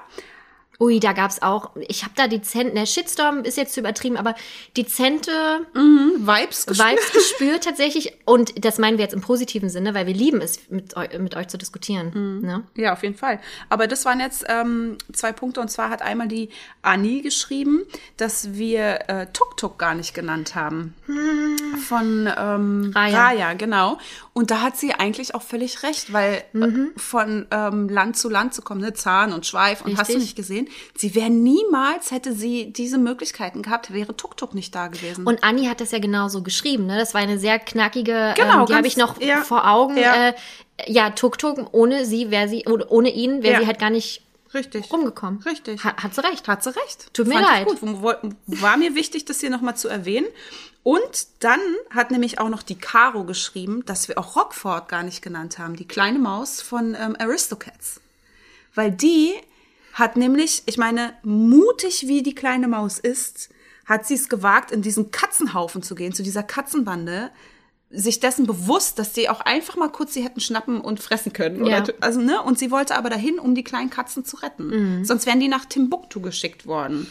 [0.79, 4.35] Ui, da gab's auch, ich habe da dezent, ne, Shitstorm ist jetzt zu übertrieben, aber
[4.75, 5.31] dezente
[5.73, 6.89] Vibes gespürt.
[6.89, 8.17] Vibes gespürt tatsächlich.
[8.25, 11.35] Und das meinen wir jetzt im positiven Sinne, weil wir lieben es, mit, eu mit
[11.35, 12.41] euch zu diskutieren.
[12.41, 12.63] Ne?
[12.75, 13.39] Ja, auf jeden Fall.
[13.69, 15.61] Aber das waren jetzt ähm, zwei Punkte.
[15.61, 16.49] Und zwar hat einmal die
[16.81, 17.83] Anni geschrieben,
[18.17, 20.95] dass wir äh, Tuk-Tuk gar nicht genannt haben.
[21.87, 23.25] Von ähm, Raya.
[23.25, 23.53] Raya.
[23.53, 23.99] genau.
[24.33, 28.53] Und da hat sie eigentlich auch völlig recht, weil äh, von ähm, Land zu Land
[28.53, 30.29] zu kommen, ne, Zahn und Schweif und hast du Richtig.
[30.29, 30.62] nicht gesehen,
[30.95, 35.25] sie wäre niemals, hätte sie diese Möglichkeiten gehabt, wäre Tuk-Tuk nicht da gewesen.
[35.25, 36.97] Und Anni hat das ja genauso geschrieben, ne?
[36.97, 39.97] Das war eine sehr knackige, Genau, ähm, die habe ich noch ja, vor Augen.
[39.97, 40.29] ja.
[40.29, 40.33] Äh,
[40.87, 43.59] ja, Tuk Tuk, ohne sie wäre sie, oder ohne ihn wäre Ja.
[43.61, 44.21] sie halt gar nicht
[44.53, 44.91] Richtig.
[44.91, 45.41] rumgekommen.
[45.43, 45.83] Richtig.
[45.83, 46.47] Ha hat sie recht.
[46.47, 47.13] Hat sie recht.
[47.13, 48.31] Tut mir Fand leid.
[48.47, 50.27] War mir wichtig, das hier nochmal zu erwähnen.
[50.83, 51.59] Und dann
[51.91, 55.75] hat nämlich auch noch die Caro geschrieben, dass wir auch Rockford gar nicht genannt haben,
[55.75, 58.01] die kleine Maus von ähm, Aristocats.
[58.75, 59.33] Weil die
[59.93, 63.49] hat nämlich, ich meine, mutig wie die kleine Maus ist,
[63.85, 67.29] hat sie es gewagt, in diesen Katzenhaufen zu gehen, zu dieser Katzenbande,
[67.89, 71.63] sich dessen bewusst, dass die auch einfach mal kurz sie hätten schnappen und fressen können.
[71.65, 71.83] Ja.
[71.83, 72.41] Oder, also, ne?
[72.41, 74.99] Und sie wollte aber dahin, um die kleinen Katzen zu retten.
[74.99, 75.05] Mhm.
[75.05, 77.07] Sonst wären die nach Timbuktu geschickt worden.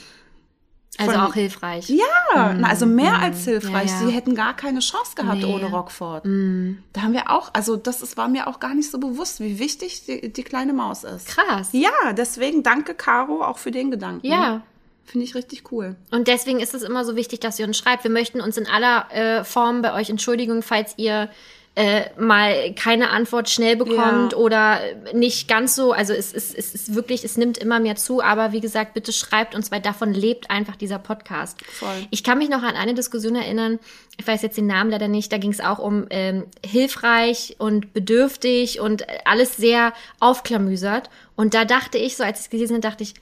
[0.99, 1.89] Also auch hilfreich.
[1.89, 3.91] Ja, na, also mehr als hilfreich.
[3.91, 4.07] Ja, ja.
[4.07, 5.47] Sie hätten gar keine Chance gehabt Nee.
[5.47, 6.25] Ohne Rockford.
[6.25, 9.59] Da haben wir auch, also das ist, war mir auch gar nicht so bewusst, wie
[9.59, 11.29] wichtig die, die kleine Maus ist.
[11.29, 11.71] Krass.
[11.73, 14.27] Ja, deswegen danke Caro auch für den Gedanken.
[14.27, 14.63] Ja.
[15.05, 15.97] Finde ich richtig cool.
[16.11, 18.05] Und deswegen ist es immer so wichtig, dass ihr uns schreibt.
[18.05, 21.29] Wir möchten uns in aller äh, Form bei euch entschuldigen, falls ihr
[21.75, 24.39] äh, mal keine Antwort schnell bekommt Ja.
[24.39, 24.81] oder
[25.15, 25.93] nicht ganz so.
[25.93, 28.21] Also es ist, es ist wirklich, es nimmt immer mehr zu.
[28.23, 31.59] Aber wie gesagt, bitte schreibt uns, weil davon lebt einfach dieser Podcast.
[31.65, 31.89] Voll.
[32.11, 33.79] Ich kann mich noch an eine Diskussion erinnern.
[34.19, 35.33] Ich weiß jetzt den Namen leider nicht.
[35.33, 41.09] Da ging es auch um ähm, hilfreich und bedürftig und alles sehr aufklamüsert.
[41.37, 43.15] Und da dachte ich, so als ich es gelesen habe, dachte ich,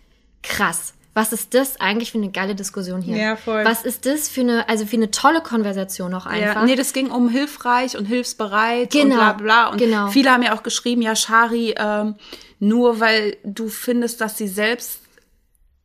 [0.43, 0.95] krass.
[1.13, 3.17] Was ist das eigentlich für eine geile Diskussion hier?
[3.17, 3.65] Ja, voll.
[3.65, 6.55] Was ist das für eine, also für eine tolle Konversation auch einfach?
[6.61, 9.67] Ja, nee, das ging um hilfreich und hilfsbereit Genau, und bla bla.
[9.71, 10.09] Und genau.
[10.09, 12.15] viele haben ja auch geschrieben, ja, Shari, ähm,
[12.61, 15.01] nur weil du findest, dass sie selbst,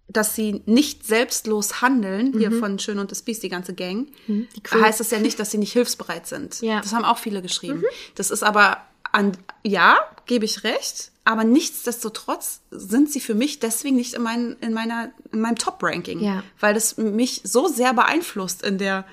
[0.07, 4.47] dass sie nicht selbstlos handeln, hier von Schön und das Biest, die ganze Gang, Mhm.
[4.55, 4.79] die Crew.
[4.79, 6.61] heißt das ja nicht, dass sie nicht hilfsbereit sind.
[6.61, 6.77] Ja.
[6.77, 6.81] Mhm.
[6.83, 7.83] Das haben auch viele geschrieben.
[8.13, 8.77] Das ist aber
[9.11, 9.31] an,
[9.63, 14.73] ja, gebe ich recht, aber nichtsdestotrotz sind sie für mich deswegen nicht in, mein, in
[14.73, 16.19] meiner, in meinem Top-Ranking.
[16.19, 16.43] Ja.
[16.59, 19.05] Weil das mich so sehr beeinflusst in der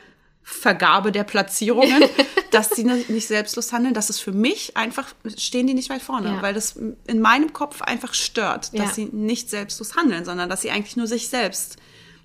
[0.45, 2.03] Vergabe der Platzierungen,
[2.51, 6.29] dass sie nicht selbstlos handeln, dass es für mich einfach, stehen die nicht weit vorne,
[6.35, 6.43] Ja.
[6.43, 8.93] weil das in meinem Kopf einfach stört, dass Ja.
[8.95, 11.77] sie nicht selbstlos handeln, sondern dass sie eigentlich nur sich selbst,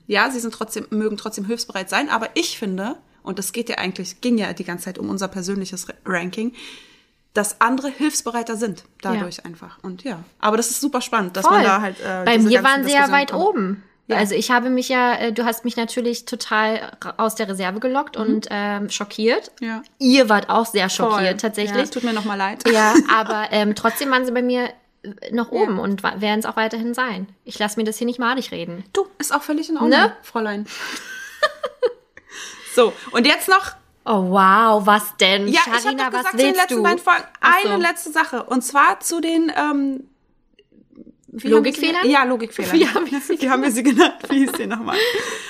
[0.07, 3.77] ja, sie sind trotzdem, mögen trotzdem hilfsbereit sein, aber ich finde, und das geht ja
[3.77, 6.53] eigentlich, ging ja die ganze Zeit um unser persönliches Ra- Ranking,
[7.33, 9.77] dass andere hilfsbereiter sind dadurch einfach.
[9.83, 11.99] Und ja, aber das ist super spannend, dass man da halt.
[11.99, 13.43] Äh, Bei mir waren sie ja weit kommt.
[13.43, 13.83] oben.
[14.09, 14.15] Ja.
[14.15, 18.15] Also ich habe mich ja, äh, du hast mich natürlich total aus der Reserve gelockt
[18.15, 19.51] und ähm, schockiert.
[19.59, 19.67] Mhm.
[19.67, 19.81] Ja.
[19.99, 21.09] Ihr wart auch sehr Voll.
[21.11, 21.83] schockiert Ja, tatsächlich.
[21.83, 22.63] es tut mir nochmal leid.
[22.71, 24.69] Ja, aber ähm, trotzdem waren sie bei mir
[25.03, 27.27] äh, noch oben und wa- werden es auch weiterhin sein.
[27.43, 28.85] Ich lasse mir das hier nicht malig reden.
[28.93, 30.13] Du, ist auch völlig in Ordnung, Ne?
[30.23, 30.67] Fräulein.
[32.75, 33.71] so, und jetzt noch
[34.09, 35.49] Oh wow, was denn?
[35.49, 36.83] Ja, ich habe was gesagt den letzten du?
[36.83, 37.81] beiden Folgen eine so.
[37.81, 38.43] letzte Sache.
[38.43, 40.07] Und zwar zu den ähm,
[41.43, 42.09] Logikfehlern?
[42.09, 42.71] Ja, Logikfehlern.
[42.79, 44.15] Wie haben wir sie wie haben wir sie genannt?
[44.29, 44.97] Wie hieß sie nochmal?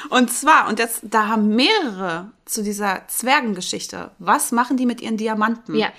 [0.10, 4.12] Und zwar, und das, da haben mehrere zu dieser Zwergengeschichte.
[4.17, 5.76] Was machen die mit ihren Diamanten?
[5.76, 5.91] Ja.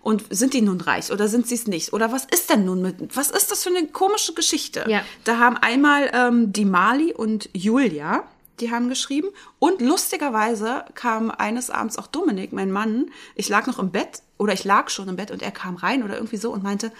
[0.00, 1.92] Und sind die nun reich oder sind sie es nicht?
[1.92, 4.84] Oder was ist denn nun mit, was ist das für eine komische Geschichte?
[4.86, 5.02] Ja.
[5.24, 8.22] Da haben einmal ähm, die Mali und Julia,
[8.60, 9.28] die haben geschrieben.
[9.58, 13.10] Und lustigerweise kam eines Abends auch Dominik, mein Mann.
[13.34, 16.02] Ich lag noch im Bett oder ich lag schon im Bett und er kam rein
[16.02, 16.92] oder irgendwie so und meinte,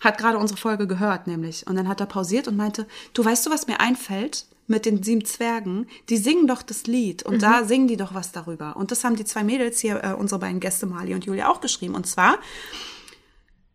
[0.00, 1.66] hat gerade unsere Folge gehört nämlich.
[1.66, 4.46] Und dann hat er pausiert und meinte, du weißt du, was mir einfällt?
[4.70, 8.32] Mit den sieben Zwergen, die singen doch das Lied und da singen die doch was
[8.32, 8.76] darüber.
[8.76, 11.62] Und das haben die zwei Mädels hier, äh, unsere beiden Gäste Mali und Julia auch
[11.62, 11.94] geschrieben.
[11.94, 12.38] Und zwar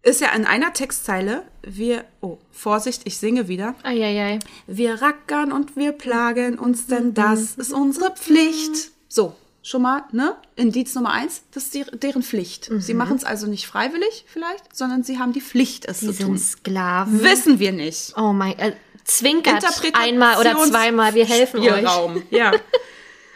[0.04, 3.74] ist ja in einer Textzeile, wir, oh, Vorsicht, ich singe wieder.
[3.84, 4.40] Eieiei.
[4.68, 8.92] Wir rackern und wir plagen uns, denn das ist unsere Pflicht.
[9.08, 10.36] So, schon mal, ne?
[10.58, 12.70] Indiz Nummer eins, das ist die, deren Pflicht.
[12.80, 16.14] Sie machen es also nicht freiwillig vielleicht, sondern sie haben die Pflicht, es Die zu
[16.14, 16.38] sind tun.
[16.38, 17.24] Sklaven.
[17.24, 18.14] Wissen wir nicht.
[18.18, 18.74] Oh mein, äh,
[19.06, 19.64] zwinkert
[19.94, 21.68] einmal oder zweimal, wir helfen euch.
[21.68, 22.24] Spielraum.
[22.30, 22.52] Ja.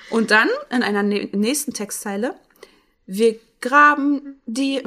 [0.10, 2.36] Und dann in einer ne- nächsten Textzeile,
[3.06, 4.84] Wir graben die,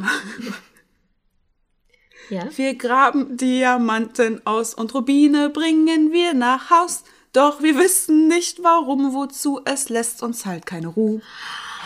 [2.31, 2.45] Ja.
[2.57, 7.05] wir graben Diamanten aus und Rubine bringen wir nach Haus.
[7.33, 11.21] Doch wir wissen nicht warum, wozu, es lässt uns halt keine Ruhe.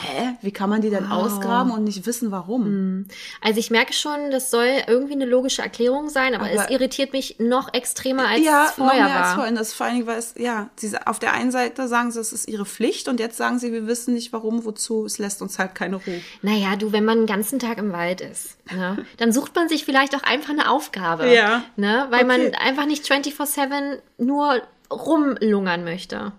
[0.03, 0.35] Hä?
[0.43, 3.07] Wie kann man die denn ausgraben und nicht wissen warum?
[3.41, 7.13] Also ich merke schon, das soll irgendwie eine logische Erklärung sein, aber, Aber- es irritiert
[7.13, 9.35] mich noch extremer als ja, es noch vorher mehr als war.
[9.37, 9.55] vorhin.
[9.55, 12.49] Das vor Dingen, weil es, ja, diese, auf der einen Seite sagen sie, es ist
[12.49, 15.75] ihre Pflicht und jetzt sagen sie, wir wissen nicht warum, wozu, es lässt uns halt
[15.75, 16.21] keine Ruhe.
[16.43, 19.85] Naja, du, wenn man den ganzen Tag im Wald ist, ne, dann sucht man sich
[19.85, 21.33] vielleicht auch einfach eine Aufgabe.
[21.33, 21.63] Ja.
[21.77, 22.57] Ne, weil man Okay.
[22.61, 26.33] einfach nicht 24-7 nur rumlungern möchte.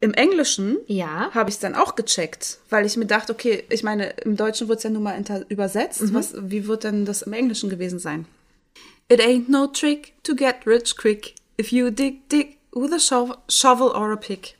[0.00, 1.30] Im Englischen Ja.
[1.32, 4.68] habe ich es dann auch gecheckt, weil ich mir dachte, okay, ich meine, im Deutschen
[4.68, 6.12] wird es ja nun mal übersetzt.
[6.12, 8.26] Was, wie wird denn das im Englischen gewesen sein?
[9.08, 12.98] It ain't no trick to get rich quick if you dig dig with a
[13.48, 14.56] shovel or a pick.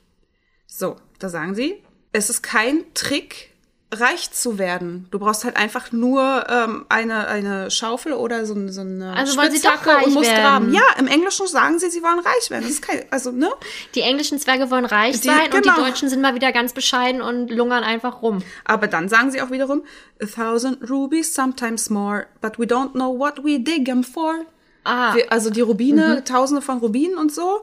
[0.67, 3.51] So, da sagen sie, es ist kein Trick,
[3.93, 5.07] reich zu werden.
[5.13, 9.37] Du brauchst halt einfach nur ähm, eine, eine Schaufel oder so, so eine Also sie
[9.39, 10.43] doch Spitzhacke und musst werden.
[10.43, 10.73] graben.
[10.75, 12.63] Ja, im Englischen sagen sie, sie wollen reich werden.
[12.65, 13.49] Das ist kein, also, ne?
[13.95, 15.77] Die englischen Zwerge wollen reich Die- sein und die genau.
[15.77, 18.43] Deutschen sind mal wieder ganz bescheiden und lungern einfach rum.
[18.65, 19.85] Aber dann sagen sie auch wiederum,
[20.21, 24.35] a thousand rubies, sometimes more, but we don't know what we dig 'em for.
[24.83, 25.15] Ah.
[25.15, 27.63] Wir, also die Rubine, tausende von Rubinen und so,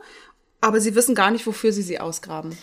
[0.62, 2.58] aber sie wissen gar nicht, wofür sie sie ausgraben.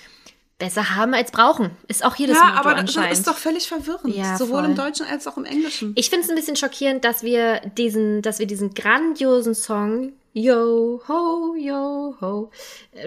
[0.61, 1.71] Besser haben als brauchen.
[1.89, 4.15] Ist auch hier das ja, Motto aber das ist doch völlig verwirrend.
[4.15, 4.71] Ja, sowohl voll.
[4.71, 5.93] im Deutschen als auch im Englischen.
[5.97, 11.03] Ich finde es ein bisschen schockierend, dass wir diesen, dass wir diesen grandiosen Song Yo
[11.09, 12.53] ho yo ho.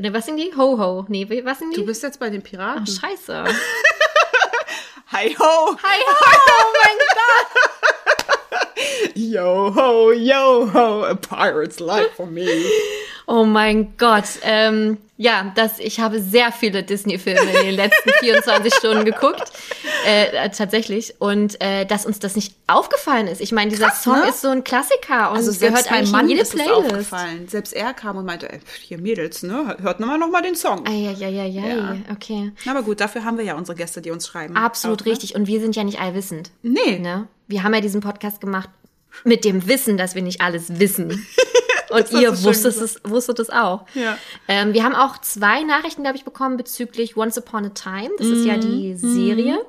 [0.01, 0.51] Ne, was singen die?
[0.57, 1.05] Ho ho.
[1.07, 1.79] Nee, was singen die?
[1.79, 2.85] Du bist jetzt bei den Ach, Piraten.
[2.85, 3.45] scheiße.
[5.13, 5.77] Hi ho!
[5.83, 7.53] Hi ho, oh mein Gott.
[9.15, 12.47] Yo ho, yo ho, a pirate's life for me.
[13.25, 14.25] Oh mein Gott.
[14.43, 19.43] Ähm, ja, das, ich habe sehr viele Disney-Filme in den letzten 24 Stunden geguckt.
[20.05, 21.15] Äh, tatsächlich.
[21.19, 23.39] Und äh, dass uns das nicht aufgefallen ist.
[23.39, 24.27] Ich meine, dieser Krass, Song ne?
[24.29, 26.91] ist so ein Klassiker und Also gehört eigentlich Mann in jede ist es Playlist.
[26.91, 27.47] aufgefallen.
[27.47, 29.77] Selbst er kam und meinte, ey, hier Mädels, ne?
[29.81, 30.85] Hört nochmal noch mal den Song.
[30.85, 31.95] Eieieiei, Ja.
[32.11, 32.51] okay.
[32.65, 34.57] Na, aber gut, dafür haben wir ja unsere Gäste, die uns schreiben.
[34.57, 35.11] Absolut Auch, ne?
[35.11, 35.35] richtig.
[35.35, 36.51] Und wir sind ja nicht allwissend.
[36.63, 36.99] Nee.
[36.99, 37.27] Ne?
[37.47, 38.69] Wir haben ja diesen Podcast gemacht
[39.23, 41.25] mit dem Wissen, dass wir nicht alles wissen.
[41.89, 43.85] Und ihr wusstet es, wusstet es auch.
[43.93, 44.17] Ja.
[44.47, 48.09] Ähm, wir haben auch zwei Nachrichten, glaube ich, bekommen bezüglich Once Upon a Time.
[48.17, 48.47] Das ist Mhm.
[48.47, 49.59] ja die Serie.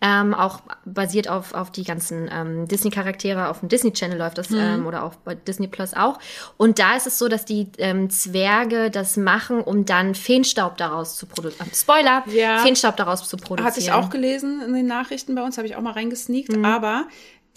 [0.00, 3.48] Ähm, auch basiert auf, auf die ganzen ähm, Disney-Charaktere.
[3.48, 4.42] Auf dem Disney Channel läuft Mhm.
[4.42, 6.20] das ähm, oder auch bei Disney Plus auch.
[6.56, 11.16] Und da ist es so, dass die ähm, Zwerge das machen, um dann Feenstaub daraus
[11.16, 11.70] zu produzieren.
[11.74, 12.22] Spoiler!
[12.28, 12.58] Ja.
[12.58, 13.66] Feenstaub daraus zu produzieren.
[13.66, 17.06] Hatte ich auch gelesen in den Nachrichten bei uns, habe ich auch mal reingesneakt, aber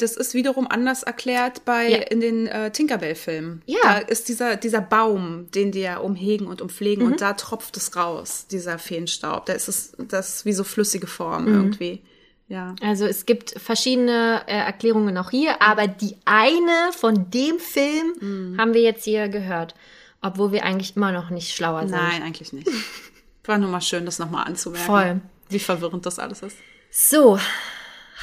[0.02, 1.98] das ist wiederum anders erklärt bei Ja.
[1.98, 3.62] in den äh, Tinkerbell-Filmen.
[3.66, 3.78] Ja.
[3.84, 7.96] Da ist dieser, dieser Baum, den die ja umhegen und umpflegen und da tropft es
[7.96, 9.46] raus, dieser Feenstaub.
[9.46, 12.02] Da ist es, das ist wie so flüssige Form irgendwie.
[12.48, 12.76] Ja.
[12.82, 18.58] Also es gibt verschiedene äh, Erklärungen auch hier, aber die eine von dem Film Mhm.
[18.60, 19.76] haben wir jetzt hier gehört,
[20.22, 21.92] obwohl wir eigentlich immer noch nicht schlauer sind.
[21.92, 22.68] Nein, eigentlich nicht.
[23.46, 24.86] War nur mal schön, das nochmal anzumerken.
[24.88, 25.22] Voll.
[25.50, 26.58] Wie verwirrend das alles ist.
[26.92, 27.38] So,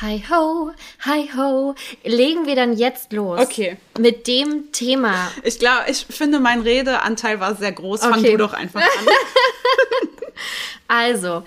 [0.01, 0.73] hi ho,
[1.05, 3.41] hi ho, legen wir dann jetzt los.
[3.41, 3.77] Okay.
[3.99, 5.31] Mit dem Thema.
[5.43, 8.01] Ich glaube, ich finde, mein Redeanteil war sehr groß.
[8.01, 8.33] Fang Okay.
[8.33, 8.89] du doch einfach an.
[10.89, 11.43] Also,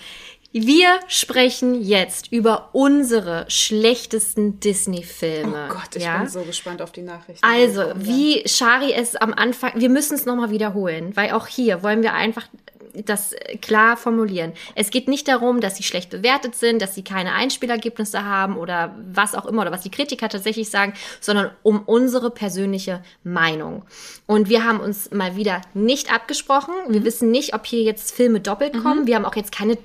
[0.52, 5.68] wir sprechen jetzt über unsere schlechtesten Disney-Filme.
[5.70, 6.18] Oh Gott, ich ja?
[6.18, 7.46] bin so gespannt auf die Nachrichten.
[7.46, 12.02] Also, wie Shari es am Anfang, wir müssen es nochmal wiederholen, weil auch hier wollen
[12.02, 12.48] wir einfach
[12.94, 14.54] das klar formulieren.
[14.76, 18.96] Es geht nicht darum, dass sie schlecht bewertet sind, dass sie keine Einspielergebnisse haben oder
[19.12, 23.84] was auch immer oder was die Kritiker tatsächlich sagen, sondern um unsere persönliche Meinung.
[24.26, 26.74] Und wir haben uns mal wieder nicht abgesprochen.
[26.88, 29.08] Wir wissen nicht, ob hier jetzt Filme doppelt kommen.
[29.08, 29.78] Wir haben auch jetzt keine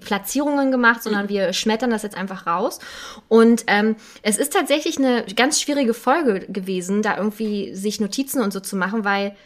[0.00, 2.78] Platzierungen gemacht, sondern wir schmettern das jetzt einfach raus.
[3.28, 8.52] Und ähm, es ist tatsächlich eine ganz schwierige Folge gewesen, da irgendwie sich Notizen und
[8.52, 9.36] so zu machen, weil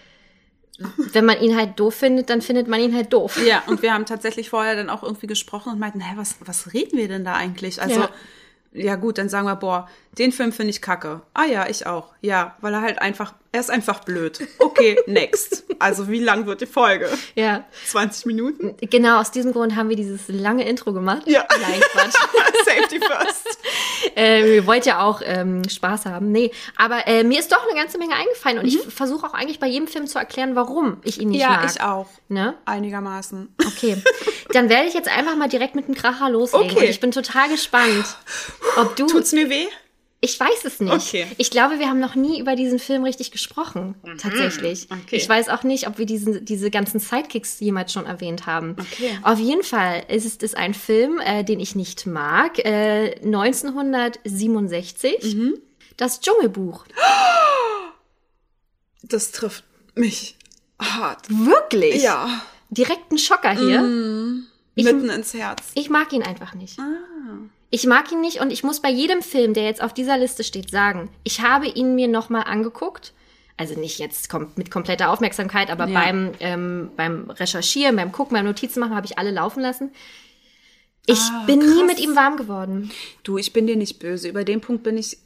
[1.12, 3.38] wenn man ihn halt doof findet, dann findet man ihn halt doof.
[3.46, 6.72] Ja, und wir haben tatsächlich vorher dann auch irgendwie gesprochen und meinten, hä, was, was
[6.72, 7.82] reden wir denn da eigentlich?
[7.82, 8.10] Also, Ja.
[8.72, 11.22] ja, gut, dann sagen wir, boah, den Film finde ich kacke.
[11.34, 12.08] Ah ja, ich auch.
[12.20, 14.40] Ja, weil er halt einfach, er ist einfach blöd.
[14.58, 15.64] Okay, next.
[15.78, 17.08] Also, wie lang wird die Folge?
[17.36, 17.64] Ja.
[17.86, 18.76] 20 Minuten?
[18.80, 21.22] Genau, aus diesem Grund haben wir dieses lange Intro gemacht.
[21.26, 21.46] Ja.
[21.62, 22.14] Nein, Quatsch.
[22.66, 23.58] Safety first.
[24.16, 26.30] äh, wir wollten ja auch ähm, Spaß haben.
[26.32, 29.60] Nee, aber äh, mir ist doch eine ganze Menge eingefallen und ich versuche auch eigentlich
[29.60, 31.42] bei jedem Film zu erklären, warum ich ihn nicht Mhm.
[31.42, 31.70] Ja, mag.
[31.74, 32.08] ich auch.
[32.28, 32.54] Ne?
[32.66, 33.54] Einigermaßen.
[33.66, 33.96] Okay.
[34.52, 36.70] Dann werde ich jetzt einfach mal direkt mit dem Kracher loslegen.
[36.70, 36.80] Okay.
[36.84, 38.04] Und ich bin total gespannt,
[38.76, 39.06] ob du.
[39.06, 39.66] Tut's mir weh?
[40.22, 40.92] Ich weiß es nicht.
[40.92, 41.26] Okay.
[41.38, 44.90] Ich glaube, wir haben noch nie über diesen Film richtig gesprochen, tatsächlich.
[44.90, 44.98] Mhm.
[45.06, 45.16] Okay.
[45.16, 48.76] Ich weiß auch nicht, ob wir diesen, diese ganzen Sidekicks jemals schon erwähnt haben.
[48.78, 49.18] Okay.
[49.22, 52.58] Auf jeden Fall ist es ein Film, äh, den ich nicht mag.
[52.58, 55.34] Äh, 1967.
[55.34, 55.58] Mhm.
[55.96, 56.84] Das Dschungelbuch.
[59.02, 59.64] Das trifft
[59.94, 60.36] mich
[60.78, 61.28] hart.
[61.30, 62.02] Wirklich?
[62.02, 62.42] Ja.
[62.70, 63.82] Direkt ein Schocker hier.
[64.74, 65.62] Ich- Mitten ins Herz.
[65.74, 66.78] Ich mag ihn einfach nicht.
[66.78, 67.38] Ah.
[67.70, 70.42] Ich mag ihn nicht und ich muss bei jedem Film, der jetzt auf dieser Liste
[70.44, 73.12] steht, sagen, ich habe ihn mir nochmal angeguckt.
[73.56, 76.00] Also nicht jetzt kom mit kompletter Aufmerksamkeit, aber Ja.
[76.00, 79.92] beim, ähm, beim Recherchieren, beim Gucken, beim Notizen machen habe ich alle laufen lassen.
[81.06, 81.86] Ich Ah, bin nie krass.
[81.86, 82.90] mit ihm warm geworden.
[83.22, 84.28] Du, ich bin dir nicht böse.
[84.28, 85.18] Über den Punkt bin ich.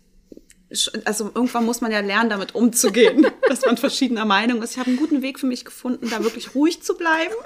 [1.05, 4.73] Also irgendwann muss man ja lernen, damit umzugehen, dass man verschiedener Meinung ist.
[4.73, 7.33] Ich habe einen guten Weg für mich gefunden, da wirklich ruhig zu bleiben.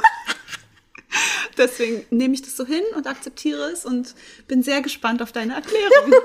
[1.57, 4.15] Deswegen nehme ich das so hin und akzeptiere es und
[4.47, 6.13] bin sehr gespannt auf deine Erklärung.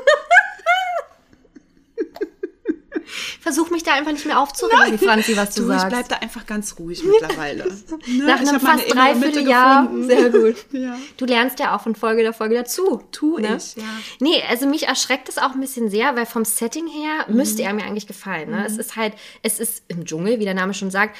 [3.42, 5.90] Versuch mich da einfach nicht mehr aufzuregen, Franzi, was du, Du, ich sagst.
[5.90, 7.66] bleib da einfach ganz ruhig mittlerweile.
[8.08, 8.26] Ne?
[8.26, 9.84] Nach Ich einem fast Dreivierteljahr.
[9.84, 10.08] gefunden.
[10.08, 10.56] Sehr gut.
[10.72, 10.98] Ja.
[11.18, 13.04] Du lernst ja auch von Folge der Folge dazu.
[13.12, 13.58] Tu ne?
[13.58, 13.84] ich, ja.
[14.20, 17.36] Nee, also mich erschreckt es auch ein bisschen sehr, weil vom Setting her Mhm.
[17.36, 18.50] müsste er mir eigentlich gefallen.
[18.52, 18.66] Ne?
[18.66, 21.16] Es ist halt, es ist im Dschungel, wie der Name schon sagt.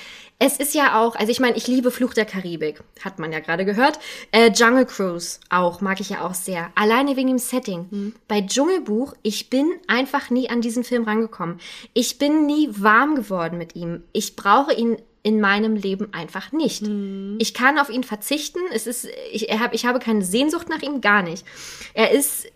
[0.46, 3.40] Es ist ja auch, also ich meine, ich liebe Fluch der Karibik, hat man ja
[3.40, 3.98] gerade gehört.
[4.34, 6.70] Äh, Jungle Cruise auch, mag ich ja auch sehr.
[6.76, 7.88] Alleine wegen dem Setting.
[7.90, 8.16] Mhm.
[8.28, 11.62] Bei Dschungelbuch, ich bin einfach nie an diesen Film rangekommen.
[11.94, 14.04] Ich bin nie warm geworden mit ihm.
[14.12, 16.82] Ich brauche ihn in meinem Leben einfach nicht.
[16.82, 17.38] Mhm.
[17.40, 18.60] Ich kann auf ihn verzichten.
[18.74, 21.46] Es ist, ich, er hab, ich habe keine Sehnsucht nach ihm, gar nicht.
[21.94, 22.48] Er ist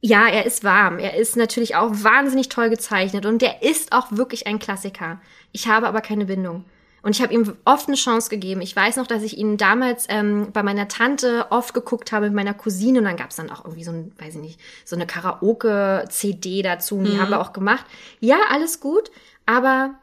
[0.00, 0.98] ja, er ist warm.
[0.98, 5.20] Er ist natürlich auch wahnsinnig toll gezeichnet und der ist auch wirklich ein Klassiker.
[5.52, 6.64] Ich habe aber keine Bindung.
[7.04, 8.62] Und ich habe ihm oft eine Chance gegeben.
[8.62, 12.34] Ich weiß noch, dass ich ihn damals ähm, bei meiner Tante oft geguckt habe mit
[12.34, 14.96] meiner Cousine und dann gab es dann auch irgendwie so ein, weiß ich nicht, so
[14.96, 17.84] eine Karaoke-CD dazu und die haben wir auch gemacht.
[18.20, 19.10] Ja, alles gut,
[19.44, 19.96] aber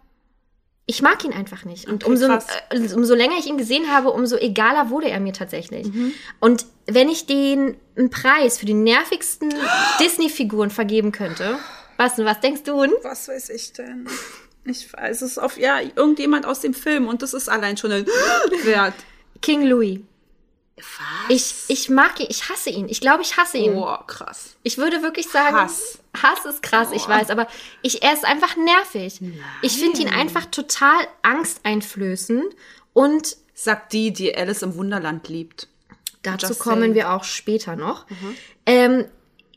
[0.85, 1.87] ich mag ihn einfach nicht.
[1.87, 5.33] Und Okay, umso, äh, umso länger ich ihn gesehen habe, umso egaler wurde er mir
[5.33, 5.87] tatsächlich.
[6.39, 9.51] Und wenn ich den einen Preis für die nervigsten
[9.99, 11.57] Disney-Figuren vergeben könnte,
[11.97, 12.75] was, was denkst du?
[13.01, 14.07] Was weiß ich denn?
[14.65, 17.91] Ich weiß es ist auf ja irgendjemand aus dem Film und das ist allein schon
[17.91, 18.05] ein
[18.63, 18.93] Wert.
[19.41, 19.99] King Louis.
[20.77, 21.29] Was?
[21.29, 22.87] Ich, ich mag ihn, ich hasse ihn.
[22.89, 23.75] Ich glaube, ich hasse ihn.
[23.75, 24.55] oh, krass.
[24.63, 25.99] Ich würde wirklich sagen, Hass.
[26.21, 27.47] Hass ist krass, ich weiß, aber
[27.81, 29.21] ich, er ist einfach nervig.
[29.61, 32.55] Ich finde ihn einfach total angsteinflößend
[32.93, 35.67] und Sagt die, die Alice im Wunderland liebt.
[36.23, 36.95] dazu Just kommen saying.
[36.95, 38.07] wir auch später noch.
[38.65, 39.05] Ähm,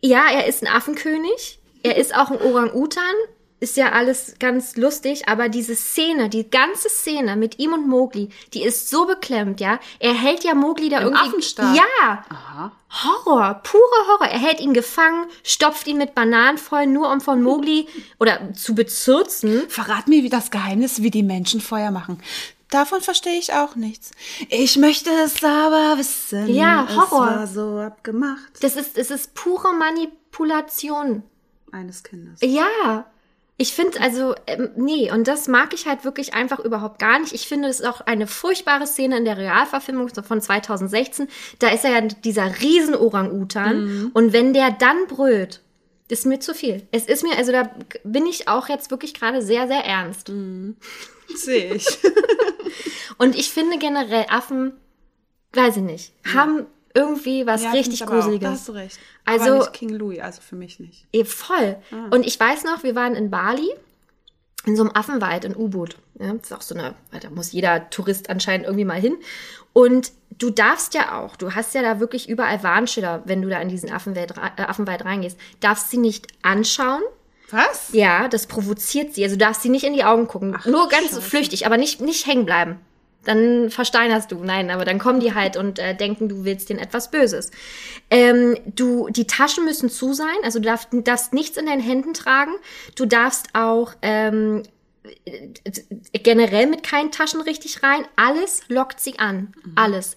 [0.03, 3.15] ja, er ist ein Affenkönig, er ist auch ein Orang-Utan,
[3.61, 8.29] ist ja alles ganz lustig, aber diese Szene, die ganze Szene mit ihm und Mowgli,
[8.53, 9.79] die ist so beklemmt, ja.
[10.01, 11.29] Er hält ja Mowgli da Im irgendwie.
[11.29, 11.77] Affenstall?
[11.77, 12.25] Ja.
[12.29, 12.73] Aha.
[13.03, 14.29] Horror, purer Horror.
[14.29, 17.89] Er hält ihn gefangen, stopft ihn mit Bananen voll, nur um von Mowgli
[18.21, 19.69] oder zu bezürzen.
[19.69, 22.23] Verrat mir wie das Geheimnis, wie die Menschen Feuer machen.
[22.71, 24.11] Davon verstehe ich auch nichts.
[24.49, 26.49] Ich möchte es aber wissen.
[26.49, 27.29] Ja, Horror.
[27.31, 28.63] Es war so abgemacht.
[28.63, 31.23] Das ist, es ist pure Manipulation.
[31.71, 32.41] Eines Kindes.
[32.43, 33.07] Ja.
[33.57, 37.33] Ich finde also, ähm, nee, und das mag ich halt wirklich einfach überhaupt gar nicht.
[37.33, 41.29] Ich finde, das ist auch eine furchtbare Szene in der Realverfilmung von 2016.
[41.61, 44.11] Da ist er ja dieser riesen Orang-Utan.
[44.13, 45.61] Und wenn der dann brüllt,
[46.09, 46.87] ist mir zu viel.
[46.91, 47.71] Es ist mir, also da
[48.03, 50.33] bin ich auch jetzt wirklich gerade sehr, sehr ernst.
[51.35, 51.87] Sehe ich.
[53.19, 54.73] Und ich finde generell Affen,
[55.53, 58.15] weiß ich nicht, haben irgendwie was Ja, richtig aber auch.
[58.17, 58.49] Da Gruseliges.
[58.49, 58.99] hast du recht.
[59.25, 61.07] Also- aber nicht King Louis, also für mich nicht.
[61.13, 61.77] Eh, voll.
[62.11, 63.69] Und ich weiß noch, wir waren in Bali,
[64.67, 65.97] in so einem Affenwald in U-Boot.
[66.19, 69.17] Ja, das ist auch so eine, da muss jeder Tourist anscheinend irgendwie mal hin.
[69.73, 73.61] Und du darfst ja auch, du hast ja da wirklich überall Warnschilder, wenn du da
[73.61, 77.03] in diesen Affenwelt, äh, Affenwald reingehst, darfst sie nicht anschauen.
[77.51, 77.91] Was?
[77.93, 79.23] Ja, das provoziert sie.
[79.25, 80.57] Also du darfst sie nicht in die Augen gucken.
[80.65, 81.21] Nur ganz Scheiße.
[81.21, 82.81] flüchtig, aber nicht, nicht hängen bleiben.
[83.25, 84.43] Dann versteinerst du.
[84.45, 87.51] Nein, aber dann kommen die halt und äh, denken, du willst denen etwas Böses.
[88.11, 90.27] Ähm, du, die Taschen müssen zu sein.
[90.43, 92.53] Also du darfst, darfst nichts in deinen Händen tragen.
[92.97, 94.63] Du darfst auch ähm,
[95.25, 95.49] äh,
[96.19, 98.05] generell mit keinen Taschen richtig rein.
[98.17, 99.53] Alles lockt sie an.
[99.75, 100.17] Alles.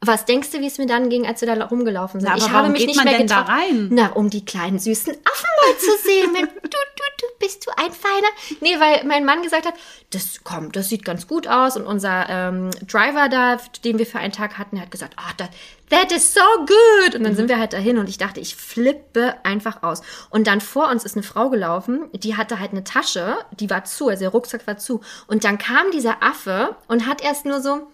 [0.00, 2.30] Was denkst du, wie es mir dann ging, als wir da rumgelaufen sind?
[2.32, 3.88] Na, warum geht man denn da rein?
[3.90, 6.34] Na, um die kleinen süßen Affen mal zu sehen.
[6.34, 8.28] Wenn, du, du, du, bist du ein Feiner?
[8.60, 9.74] Nee, weil mein Mann gesagt hat,
[10.10, 11.76] das kommt, das sieht ganz gut aus.
[11.76, 15.50] Und unser ähm, Driver da, den wir für einen Tag hatten, hat gesagt, ah, that,
[15.90, 17.16] that is so good.
[17.16, 20.02] Und dann sind wir halt dahin und ich dachte, ich flippe einfach aus.
[20.30, 23.84] Und dann vor uns ist eine Frau gelaufen, die hatte halt eine Tasche, die war
[23.84, 25.00] zu, also der Rucksack war zu.
[25.26, 27.88] Und dann kam dieser Affe und hat erst nur so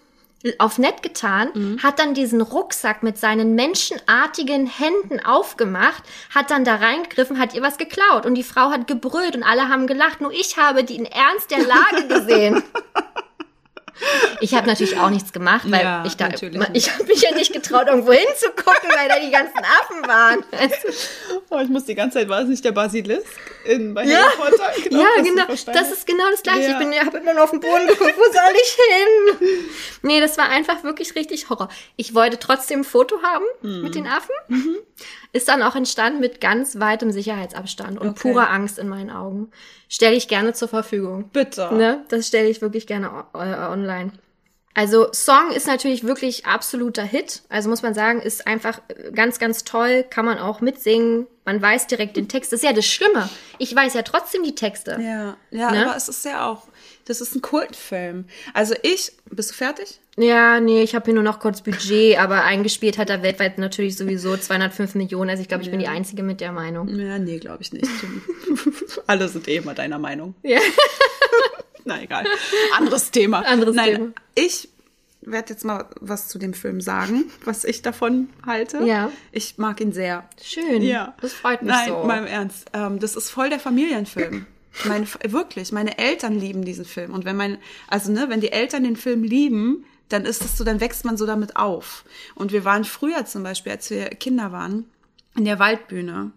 [0.57, 6.75] auf nett getan, hat dann diesen Rucksack mit seinen menschenartigen Händen aufgemacht, hat dann da
[6.75, 8.25] reingegriffen, hat ihr was geklaut.
[8.25, 11.65] Und die Frau hat gebrüllt und alle haben gelacht, nur ich habe den Ernst der
[11.65, 12.63] Lage gesehen.
[14.41, 16.27] Ich habe natürlich auch nichts gemacht, weil Ja, ich da,
[16.73, 20.43] ich habe mich ja nicht getraut, irgendwo hinzugucken, weil da die ganzen Affen waren.
[21.49, 23.25] Oh, ich muss die ganze Zeit, war es nicht der Basilisk
[23.65, 24.23] in, bei Ja.
[24.23, 24.71] Harry Potter?
[24.91, 25.45] ja, genau.
[25.47, 26.61] Das ist genau das Gleiche.
[26.71, 26.71] Ja.
[26.71, 28.77] Ich bin, habe immer nur auf den Boden geguckt, wo soll ich
[29.39, 29.59] hin?
[30.01, 31.69] Nee, das war einfach wirklich richtig Horror.
[31.95, 33.81] Ich wollte trotzdem ein Foto haben Mhm.
[33.83, 34.35] mit den Affen.
[35.35, 38.31] Ist dann auch entstanden mit ganz weitem Sicherheitsabstand und Okay.
[38.31, 39.51] purer Angst in meinen Augen.
[39.89, 41.29] Stelle ich gerne zur Verfügung.
[41.33, 41.73] Bitte.
[41.73, 42.05] Ne?
[42.07, 44.13] Das stelle ich wirklich gerne äh, online.
[44.77, 47.43] Also Song ist natürlich wirklich absoluter Hit.
[47.49, 50.05] Also muss man sagen, ist einfach äh, ganz, ganz toll.
[50.09, 51.27] Kann man auch mitsingen.
[51.43, 52.51] Man weiß direkt den Text.
[52.53, 53.29] Das ist ja das Schlimme.
[53.57, 54.97] Ich weiß ja trotzdem die Texte.
[55.01, 55.85] Ja, ja, Ne?
[55.85, 56.67] aber es ist ja auch,
[57.05, 58.25] das ist ein Kultfilm.
[58.53, 59.99] Also ich, bist du fertig?
[60.17, 63.97] Ja, nee, ich habe hier nur noch kurz Budget, aber eingespielt hat er weltweit natürlich
[63.97, 65.29] sowieso 205 Millionen.
[65.29, 66.87] Also ich glaube, ich bin die Einzige mit der Meinung.
[66.87, 67.89] Ja, nee, glaube ich nicht.
[69.07, 70.35] Alle sind eh immer deiner Meinung.
[70.43, 70.59] Ja.
[71.87, 72.25] Na egal.
[72.75, 73.45] Anderes Thema.
[73.45, 74.11] Anderes Nein, Thema.
[74.33, 74.69] Ich
[75.21, 78.83] werde jetzt mal was zu dem Film sagen, was ich davon halte.
[78.85, 79.11] Ja.
[79.31, 80.27] Ich mag ihn sehr.
[80.41, 80.81] Schön.
[80.81, 81.13] Ja.
[81.21, 82.03] Das freut mich Nein, so.
[82.03, 82.69] mal im Ernst.
[82.73, 84.47] Ähm, das ist voll der Familienfilm.
[84.85, 87.13] Meine, wirklich, meine Eltern lieben diesen Film.
[87.13, 90.63] Und wenn mein, also ne, wenn die Eltern den Film lieben, dann ist es so,
[90.63, 92.05] dann wächst man so damit auf.
[92.35, 94.85] Und wir waren früher zum Beispiel, als wir Kinder waren,
[95.35, 96.31] in der Waldbühne.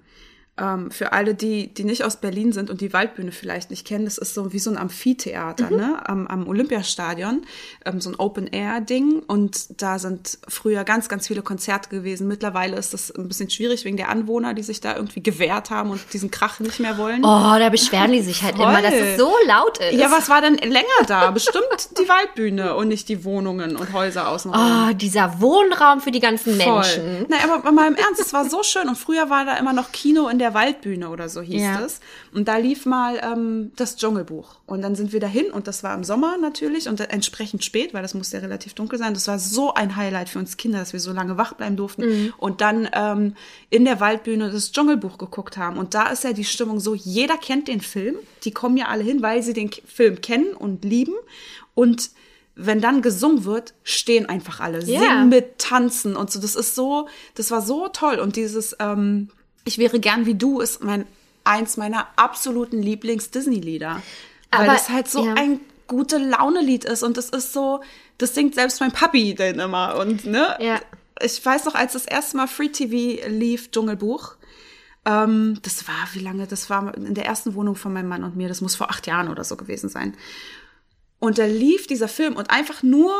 [0.58, 4.04] Ähm, für alle, die, die nicht aus Berlin sind und die Waldbühne vielleicht nicht kennen,
[4.04, 6.00] das ist so wie so ein Amphitheater, ne?
[6.04, 7.42] Am, am Olympiastadion,
[7.84, 9.22] ähm, so ein Open-Air-Ding.
[9.26, 12.28] Und da sind früher ganz, ganz viele Konzerte gewesen.
[12.28, 15.90] Mittlerweile ist das ein bisschen schwierig wegen der Anwohner, die sich da irgendwie gewehrt haben
[15.90, 17.24] und diesen Krach nicht mehr wollen.
[17.24, 18.68] Oh, da beschweren die sich halt Voll.
[18.68, 19.98] immer, dass es so laut ist.
[19.98, 21.30] Ja, was war denn länger da?
[21.30, 21.64] Bestimmt
[21.98, 24.60] die Waldbühne und nicht die Wohnungen und Häuser außenrum.
[24.60, 27.26] Oh, dieser Wohnraum für die ganzen Menschen.
[27.28, 28.88] Nein, aber mal im Ernst, es war so schön.
[28.88, 31.80] Und früher war da immer noch Kino in der Waldbühne oder so hieß Ja.
[31.84, 32.00] es.
[32.32, 34.56] Und da lief mal ähm, das Dschungelbuch.
[34.66, 38.02] Und dann sind wir dahin und das war im Sommer natürlich und entsprechend spät, weil
[38.02, 39.14] das musste ja relativ dunkel sein.
[39.14, 42.02] Das war so ein Highlight für uns Kinder, dass wir so lange wach bleiben durften.
[42.06, 42.34] Mhm.
[42.38, 43.34] Und dann ähm,
[43.70, 45.76] in der Waldbühne das Dschungelbuch geguckt haben.
[45.78, 48.16] Und da ist ja die Stimmung so, jeder kennt den Film.
[48.44, 51.14] Die kommen ja alle hin, weil sie den Film kennen und lieben.
[51.74, 52.10] Und
[52.60, 54.98] wenn dann gesungen wird, stehen einfach alle, Ja.
[55.00, 56.40] singen mit, tanzen und so.
[56.40, 58.18] Das ist so, das war so toll.
[58.18, 59.28] Und dieses ähm,
[59.68, 61.06] Ich wäre gern wie du ist mein
[61.44, 64.02] eins meiner absoluten Lieblings-Disney-Lieder.
[64.50, 65.34] Weil Aber, das halt so ja.
[65.34, 67.82] ein gute Laune-Lied ist und das ist so,
[68.16, 70.56] das singt selbst mein Papi denn immer und ne?
[70.58, 70.80] Ja.
[71.20, 74.36] Ich weiß noch, als das erste Mal Free TV lief, Dschungelbuch,
[75.04, 78.36] ähm, das war, wie lange, das war in der ersten Wohnung von meinem Mann und
[78.36, 80.16] mir, das muss vor acht Jahren oder so gewesen sein.
[81.18, 83.12] Und da lief dieser Film und einfach nur,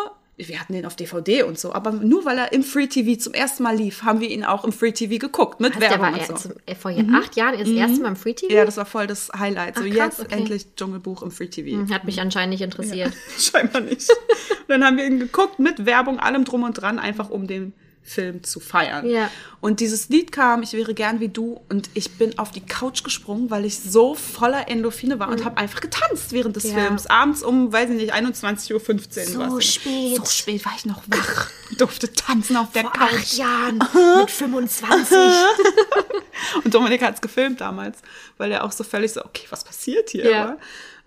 [0.47, 3.35] wir hatten den auf DVD und so, aber nur weil er im Free TV zum
[3.35, 6.07] ersten Mal lief, haben wir ihn auch im Free TV geguckt mit Was, der Werbung
[6.07, 6.35] war und ja so.
[6.35, 8.53] zum, äh, vor acht Jahren das erste Mal im Free TV?
[8.53, 9.77] Ja, das war voll das Highlight.
[9.77, 10.39] So Ach, krass, jetzt okay.
[10.39, 11.93] endlich Dschungelbuch im Free TV.
[11.93, 13.13] Hat mich anscheinend nicht interessiert.
[13.39, 14.09] Scheinbar nicht.
[14.11, 17.73] Und dann haben wir ihn geguckt mit Werbung, allem drum und dran, einfach um den
[18.09, 19.09] Film zu feiern.
[19.09, 19.31] Ja.
[19.61, 23.05] Und dieses Lied kam, ich wäre gern wie du, und ich bin auf die Couch
[23.05, 26.75] gesprungen, weil ich so voller Endorphine war und habe einfach getanzt während des Ja.
[26.75, 27.07] Films.
[27.07, 29.51] Abends um, weiß ich nicht, 21.15 Uhr.
[29.51, 30.17] So spät.
[30.17, 31.51] So spät war ich noch wach.
[31.77, 33.13] Durfte tanzen auf der Vor Couch.
[33.13, 33.79] acht Jahren
[34.19, 35.17] mit 25.
[36.65, 37.99] Und Dominik hat's gefilmt damals,
[38.37, 40.31] weil er auch so völlig so, okay, was passiert hier?
[40.31, 40.57] Ja.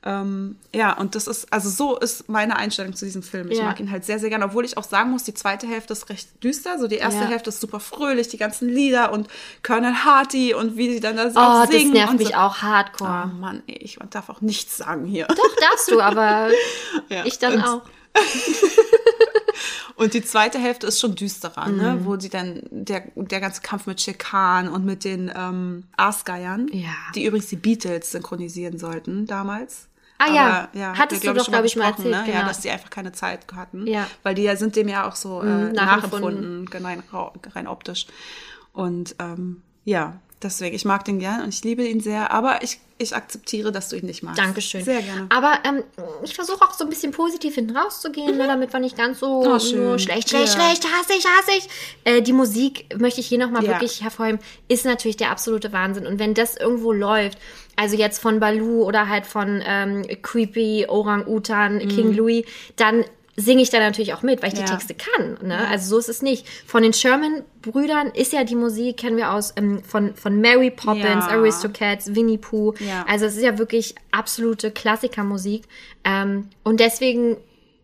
[0.04, 0.22] Ja.
[0.22, 3.52] Ähm, ja, und das ist, also so ist meine Einstellung zu diesem Film.
[3.52, 3.66] Ich Ja.
[3.66, 6.10] mag ihn halt sehr, sehr gerne, obwohl ich auch sagen muss, die zweite Hälfte ist
[6.10, 6.80] recht düster.
[6.80, 7.28] So die erste Ja.
[7.30, 9.28] Hälfte ist super fröhlich, die ganzen Lieder und
[9.64, 11.94] Colonel Harty und wie sie dann da Oh, auch das singen.
[11.94, 12.34] nervt und mich so.
[12.34, 13.28] auch Oh hardcore.
[13.40, 15.28] Mann, ey, ich darf auch nichts sagen hier.
[15.28, 16.50] Doch, darfst du, aber
[17.10, 17.26] Ja.
[17.26, 17.82] ich dann auch.
[19.96, 21.98] Und die zweite Hälfte ist schon düsterer, ne?
[22.00, 22.06] Mhm.
[22.06, 26.90] wo sie dann, der, der ganze Kampf mit Shekan und mit den ähm, Aasgeiern, Ja.
[27.14, 29.88] die übrigens die Beatles synchronisieren sollten damals.
[30.24, 32.18] Ah ja, ja hattest wir, du doch, schon mal glaub ich, mal erzählt, ne?
[32.28, 32.48] Ja, genau.
[32.48, 33.88] dass die einfach keine Zeit hatten.
[33.88, 34.08] Ja.
[34.24, 36.64] Weil die ja sind dem ja auch so äh, Mhm, nachempfunden.
[36.66, 37.04] nachempfunden, rein,
[37.56, 38.06] rein optisch.
[38.74, 42.80] Und ähm, ja, deswegen, ich mag den gern und ich liebe ihn sehr, aber ich,
[42.98, 44.40] ich akzeptiere, dass du ihn nicht magst.
[44.40, 44.84] Dankeschön.
[44.84, 45.28] Sehr gerne.
[45.30, 45.84] Aber ähm,
[46.24, 49.42] ich versuche auch so ein bisschen positiv hinten rauszugehen, ne, damit wir nicht ganz so
[49.42, 50.62] Oh, nur schlecht, schlecht, Ja.
[50.66, 51.70] schlecht, hasse ich, hasse ich.
[52.04, 53.72] Äh, die Musik möchte ich hier nochmal Ja.
[53.72, 56.06] wirklich hervorheben, ist natürlich der absolute Wahnsinn.
[56.08, 57.38] Und wenn das irgendwo läuft,
[57.76, 63.04] also jetzt von Baloo oder halt von ähm, Creepy, Orang-Utan, King Louis, dann
[63.36, 64.62] singe ich da natürlich auch mit, weil ich die.
[64.62, 64.68] Ja.
[64.68, 65.38] Texte kann.
[65.42, 65.68] Ne?
[65.68, 66.48] Also so ist es nicht.
[66.66, 71.26] Von den Sherman-Brüdern ist ja die Musik, kennen wir aus ähm, von, von Mary Poppins,
[71.26, 71.30] Ja.
[71.30, 72.74] Aristocats, Winnie Pooh.
[72.80, 73.06] Ja.
[73.08, 75.64] Also es ist ja wirklich absolute Klassikermusik.
[76.04, 77.38] Ähm, und deswegen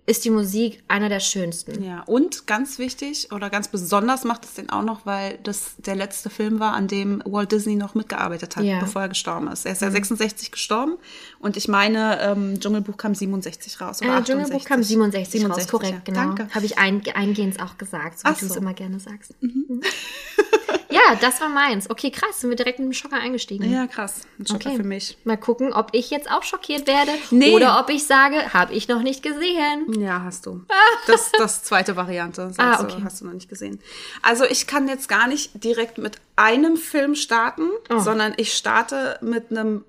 [0.10, 1.84] ist die Musik einer der schönsten.
[1.84, 5.96] Ja, und ganz wichtig oder ganz besonders macht es den auch noch, weil das der
[5.96, 8.80] letzte Film war, an dem Walt Disney noch mitgearbeitet hat, Ja.
[8.80, 9.66] bevor er gestorben ist.
[9.66, 10.94] Er ist ja 66 gestorben
[11.40, 14.02] und ich meine, ähm, Dschungelbuch kam 67 raus.
[14.02, 16.00] Oder Äh, Dschungelbuch kam 67, raus, 67, korrekt, ja.
[16.06, 16.20] genau.
[16.36, 16.56] Danke.
[16.56, 18.60] Habe ich ein, eingehend auch gesagt, so wie Ach du es so.
[18.62, 19.34] immer gerne sagst.
[19.42, 19.82] Mhm.
[20.98, 21.90] ja, das war meins.
[21.90, 23.72] Okay, krass, sind wir direkt mit dem Schocker eingestiegen.
[23.72, 24.22] Ja, krass.
[24.40, 24.78] Ein Schocker Okay.
[24.78, 25.18] für mich.
[25.24, 27.54] Mal gucken, ob ich jetzt auch schockiert werde Nee.
[27.54, 30.00] oder ob ich sage, habe ich noch nicht gesehen.
[30.00, 30.64] Ja, hast du.
[31.08, 32.52] Das das zweite Variante.
[32.58, 33.02] Ah, du, okay.
[33.04, 33.80] hast du noch nicht gesehen.
[34.22, 38.00] Also ich kann jetzt gar nicht direkt mit einem Film starten, Oh.
[38.00, 39.86] sondern ich starte mit einem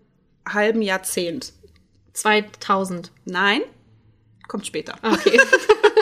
[0.49, 1.53] halben Jahrzehnt.
[2.13, 3.11] 2000.
[3.25, 3.63] Nein,
[4.49, 4.95] kommt später.
[5.03, 5.41] Okay.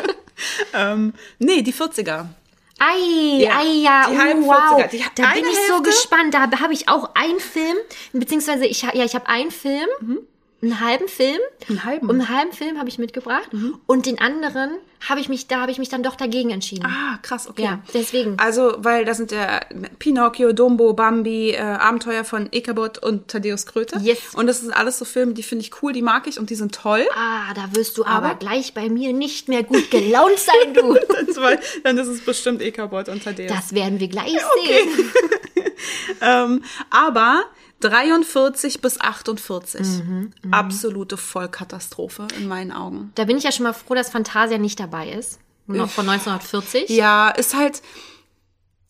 [0.74, 2.26] ähm, nee, die 40er.
[2.79, 4.12] Ei, Ja, ei, ja, oh,
[4.47, 4.79] wow.
[4.81, 4.89] 40er.
[4.89, 5.83] Die da bin ich so Hälfte?
[5.83, 6.35] gespannt.
[6.35, 7.77] Da habe ich auch einen Film,
[8.12, 9.89] beziehungsweise ich, ja, ich habe einen Film,
[10.62, 11.38] einen halben Film.
[11.68, 12.09] Einen halben?
[12.09, 13.48] Und einen halben Film habe ich mitgebracht.
[13.86, 14.70] Und den anderen
[15.09, 16.86] habe ich mich, da habe ich mich dann doch dagegen entschieden.
[16.86, 17.62] Ah, krass, okay.
[17.62, 18.38] Ja, deswegen.
[18.38, 19.61] Also, weil da sind ja
[19.98, 23.98] Pinocchio, Dumbo, Bambi, äh, Abenteuer von Ichabod und Thaddeus Kröte.
[24.00, 24.18] Yes.
[24.34, 26.54] Und das sind alles so Filme, die finde ich cool, die mag ich und die
[26.54, 27.07] sind toll.
[27.14, 30.94] Ah, da wirst du aber, Aber- gleich bei mir nicht mehr gut gelaunt sein, du.
[31.26, 31.52] Das war-
[31.84, 33.52] Dann ist es bestimmt Ichabod und Thaddeus.
[33.52, 35.11] Das werden wir gleich sehen.
[36.22, 37.42] Ähm, aber
[37.81, 39.81] 43 bis 48.
[39.81, 43.12] Mhm, Absolute Vollkatastrophe in meinen Augen.
[43.14, 45.39] Da bin ich ja schon mal froh, dass Fantasia nicht dabei ist.
[45.66, 46.89] Nur noch von 1940.
[46.91, 47.83] Ja, ist halt.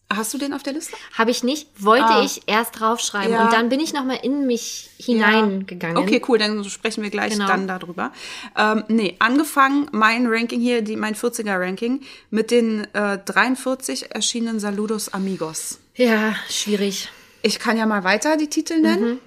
[0.08, 0.94] Hast du den auf der Liste?
[1.14, 2.22] Habe ich nicht, wollte Ah.
[2.22, 3.32] ich erst draufschreiben.
[3.32, 3.44] Ja.
[3.44, 5.96] Und dann bin ich noch mal in mich hineingegangen.
[5.96, 7.48] Okay, cool, dann sprechen wir gleich Genau.
[7.48, 8.12] dann darüber.
[8.56, 15.12] Ähm, nee, angefangen mein Ranking hier, die, mein 40er-Ranking, mit den äh, 43 erschienenen Saludos
[15.12, 15.80] Amigos.
[15.96, 17.08] Ja, schwierig.
[17.46, 19.04] Ich kann ja mal weiter die Titel nennen.
[19.04, 19.18] Mhm.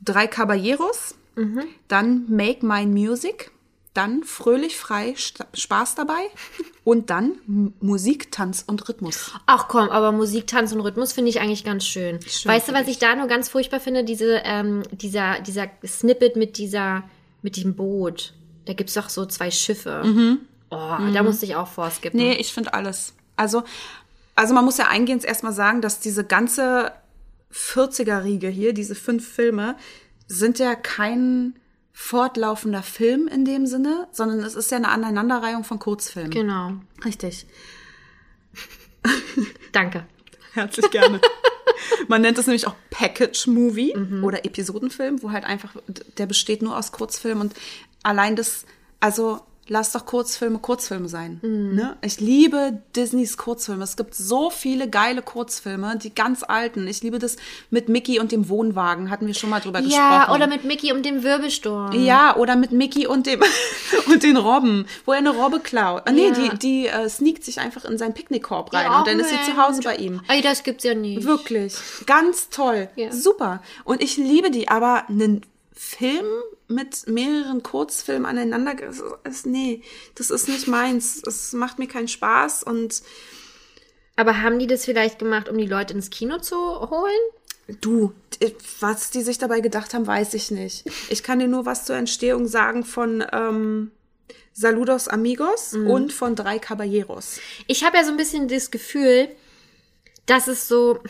[0.00, 1.16] Drei Caballeros,
[1.88, 3.50] dann Make Mine Music,
[3.94, 6.22] dann Fröhlich frei, Spaß dabei
[6.84, 9.32] und dann Musik, Tanz und Rhythmus.
[9.46, 12.20] Ach komm, aber Musik, Tanz und Rhythmus finde ich eigentlich ganz schön.
[12.22, 14.04] Schön, weißt du, was finde ich da nur ganz furchtbar finde?
[14.04, 17.02] Diese, ähm, dieser, dieser Snippet mit dieser,
[17.42, 18.34] mit diesem Boot.
[18.66, 20.02] Da gibt's doch so zwei Schiffe.
[20.70, 22.20] Oh, da musste ich auch vorskippen.
[22.20, 22.26] Mhm.
[22.26, 23.14] Nee, ich finde alles.
[23.36, 23.64] Also,
[24.36, 26.92] also man muss ja eingehend erstmal sagen, dass diese ganze
[27.54, 29.76] 40er-Riege hier, diese fünf Filme,
[30.26, 31.54] sind ja kein
[31.92, 36.32] fortlaufender Film in dem Sinne, sondern es ist ja eine Aneinanderreihung von Kurzfilmen.
[36.32, 36.72] Genau.
[37.04, 37.46] Richtig.
[39.72, 40.06] Danke.
[40.54, 41.20] Herzlich gerne.
[42.08, 45.74] Man nennt es nämlich auch Package Movie oder Episodenfilm, wo halt einfach,
[46.18, 47.54] der besteht nur aus Kurzfilmen und
[48.02, 48.64] allein das,
[49.00, 51.38] also lass doch Kurzfilme Kurzfilme sein.
[51.42, 51.96] Ne?
[52.02, 53.82] Ich liebe Disneys Kurzfilme.
[53.84, 56.86] Es gibt so viele geile Kurzfilme, die ganz alten.
[56.86, 57.36] Ich liebe das
[57.70, 60.34] mit Mickey und dem Wohnwagen, hatten wir schon mal drüber Ja, gesprochen.
[60.36, 61.92] oder mit Mickey und dem Wirbelsturm.
[61.92, 63.40] Ja, oder mit Mickey und dem
[64.06, 66.02] und den Robben, wo er eine Robbe klaut.
[66.06, 66.32] Ah, nee, Ja.
[66.32, 69.50] die, die äh, sneakt sich einfach in seinen Picknickkorb rein Ja, und dann ist sie
[69.50, 70.20] zu Hause bei ihm.
[70.28, 71.24] Ey, das gibt's ja nicht.
[71.24, 71.74] Wirklich.
[72.06, 72.88] Ganz toll.
[72.96, 73.12] Ja.
[73.12, 73.62] Super.
[73.84, 75.40] Und ich liebe die, aber einen
[75.84, 76.26] Film
[76.68, 79.82] mit mehreren Kurzfilmen aneinander, das ist, nee,
[80.14, 81.22] das ist nicht meins.
[81.26, 83.02] Es macht mir keinen Spaß und
[84.16, 87.20] Aber haben die das vielleicht gemacht, um die Leute ins Kino zu holen?
[87.80, 88.12] du,
[88.80, 90.84] was die sich dabei gedacht haben, weiß ich nicht.
[91.08, 93.90] Ich kann dir nur was zur Entstehung sagen von ähm,
[94.52, 97.40] Saludos Amigos und von Drei Caballeros.
[97.66, 99.28] Ich habe ja so ein bisschen das Gefühl,
[100.26, 101.00] dass es so,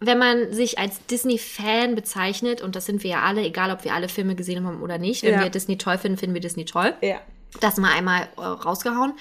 [0.00, 3.94] wenn man sich als Disney-Fan bezeichnet, und das sind wir ja alle, egal ob wir
[3.94, 5.42] alle Filme gesehen haben oder nicht, wenn Ja.
[5.42, 6.94] wir Disney toll finden, finden wir Disney toll.
[7.00, 7.20] Ja.
[7.60, 9.14] Das mal einmal äh, rausgehauen.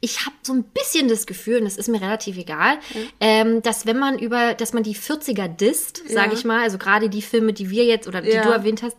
[0.00, 2.78] Ich habe so ein bisschen das Gefühl, und das ist mir relativ egal,
[3.20, 6.38] ähm, dass wenn man über, dass man die 40er disst, sage Ja.
[6.38, 8.42] ich mal, also gerade die Filme, die wir jetzt oder die Ja.
[8.42, 8.96] du erwähnt hast,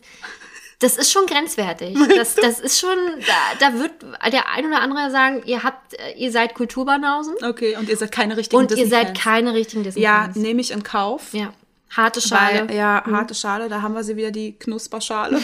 [0.84, 1.98] das ist schon grenzwertig.
[2.16, 3.92] Das, das ist schon, da, da wird
[4.32, 8.12] der ein oder andere sagen, ihr habt, äh, ihr seid Kulturbanausen Okay, und ihr seid
[8.12, 10.02] keine richtigen und ihr seid keine richtigen Disney.
[10.04, 11.34] Ja, nehme ich in Kauf.
[11.34, 11.54] ja.
[11.96, 12.68] Harte Schale.
[12.70, 15.40] Weil, ja, harte Schale, da haben wir sie wieder, die Knusperschale.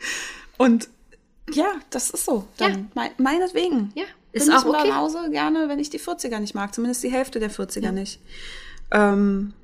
[0.58, 0.88] Und
[1.50, 2.46] ja, das ist so.
[2.58, 2.78] Dann Ja.
[2.94, 3.92] mein, meinetwegen.
[3.94, 4.92] Ja, Bin ist ich auch mal okay.
[4.92, 6.74] Hause gerne, wenn ich die 40er nicht mag.
[6.74, 8.20] Zumindest die Hälfte der 40er nicht.
[8.90, 9.54] Ähm,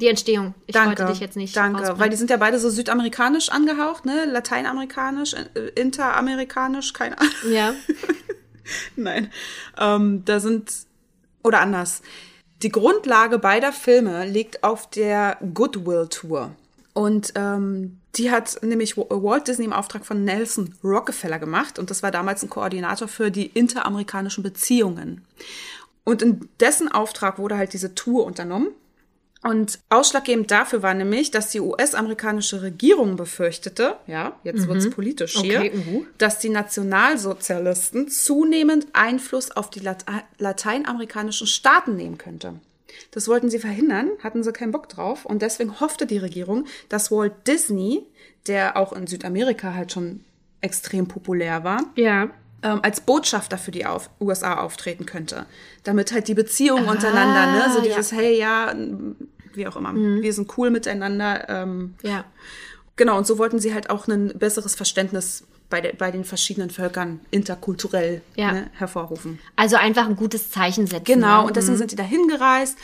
[0.00, 0.54] Die Entstehung.
[0.66, 1.00] Ich danke.
[1.00, 1.98] wollte dich jetzt nicht Danke.
[1.98, 4.26] Weil die sind ja beide so südamerikanisch angehaucht, ne?
[4.26, 7.32] Lateinamerikanisch, äh, interamerikanisch, keine Ahnung.
[7.50, 7.74] Ja.
[8.96, 9.30] Nein.
[9.78, 10.72] Ähm, da sind,
[11.42, 12.02] oder anders.
[12.62, 16.52] Die Grundlage beider Filme liegt auf der Goodwill Tour.
[16.92, 21.78] Und ähm, die hat nämlich Walt Disney im Auftrag von Nelson Rockefeller gemacht.
[21.78, 25.24] Und das war damals ein Koordinator für die interamerikanischen Beziehungen.
[26.04, 28.68] Und in dessen Auftrag wurde halt diese Tour unternommen.
[29.42, 35.60] Und ausschlaggebend dafür war nämlich, dass die US-amerikanische Regierung befürchtete, ja, jetzt wird's politisch hier,
[35.60, 36.06] Okay, mhm.
[36.18, 40.04] dass die Nationalsozialisten zunehmend Einfluss auf die Late
[40.38, 42.54] lateinamerikanischen Staaten nehmen könnte.
[43.12, 47.10] Das wollten sie verhindern, hatten sie keinen Bock drauf und deswegen hoffte die Regierung, dass
[47.12, 48.02] Walt Disney,
[48.48, 50.24] der auch in Südamerika halt schon
[50.60, 52.30] extrem populär war, Ja.
[52.62, 55.46] Ähm, als Botschafter für die auf USA auftreten könnte.
[55.84, 57.84] Damit halt die Beziehungen untereinander, ne, so ja.
[57.96, 58.74] dieses, hey, ja,
[59.54, 61.48] wie auch immer, wir sind cool miteinander.
[61.48, 62.24] Ähm, Ja.
[62.96, 66.70] genau, und so wollten sie halt auch ein besseres Verständnis bei, de, bei den verschiedenen
[66.70, 68.52] Völkern interkulturell Ja.
[68.52, 69.38] ne, hervorrufen.
[69.56, 71.04] Also einfach ein gutes Zeichen setzen.
[71.04, 71.46] Genau, ne?
[71.48, 72.78] und deswegen sind die da hingereist,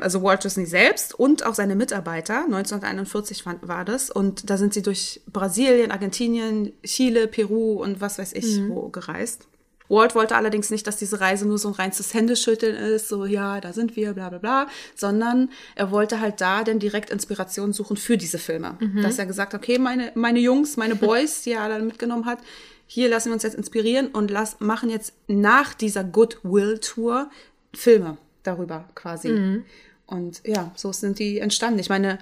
[0.00, 4.74] also Walt Disney selbst und auch seine Mitarbeiter, 1941 fand, war das, und da sind
[4.74, 9.46] sie durch Brasilien, Argentinien, Chile, Peru und was weiß ich wo gereist.
[9.88, 13.60] Walt wollte allerdings nicht, dass diese Reise nur so ein reinstes Händeschütteln ist, so ja,
[13.60, 17.96] da sind wir, bla bla bla, sondern er wollte halt da dann direkt Inspiration suchen
[17.96, 18.76] für diese Filme.
[19.02, 22.38] Dass er gesagt hat, okay, meine, meine Jungs, meine Boys, die er dann mitgenommen hat,
[22.86, 27.30] hier lassen wir uns jetzt inspirieren und lass, machen jetzt nach dieser Goodwill-Tour
[27.74, 29.62] Filme darüber quasi.
[30.06, 31.78] Und ja, so sind die entstanden.
[31.78, 32.18] Ich meine,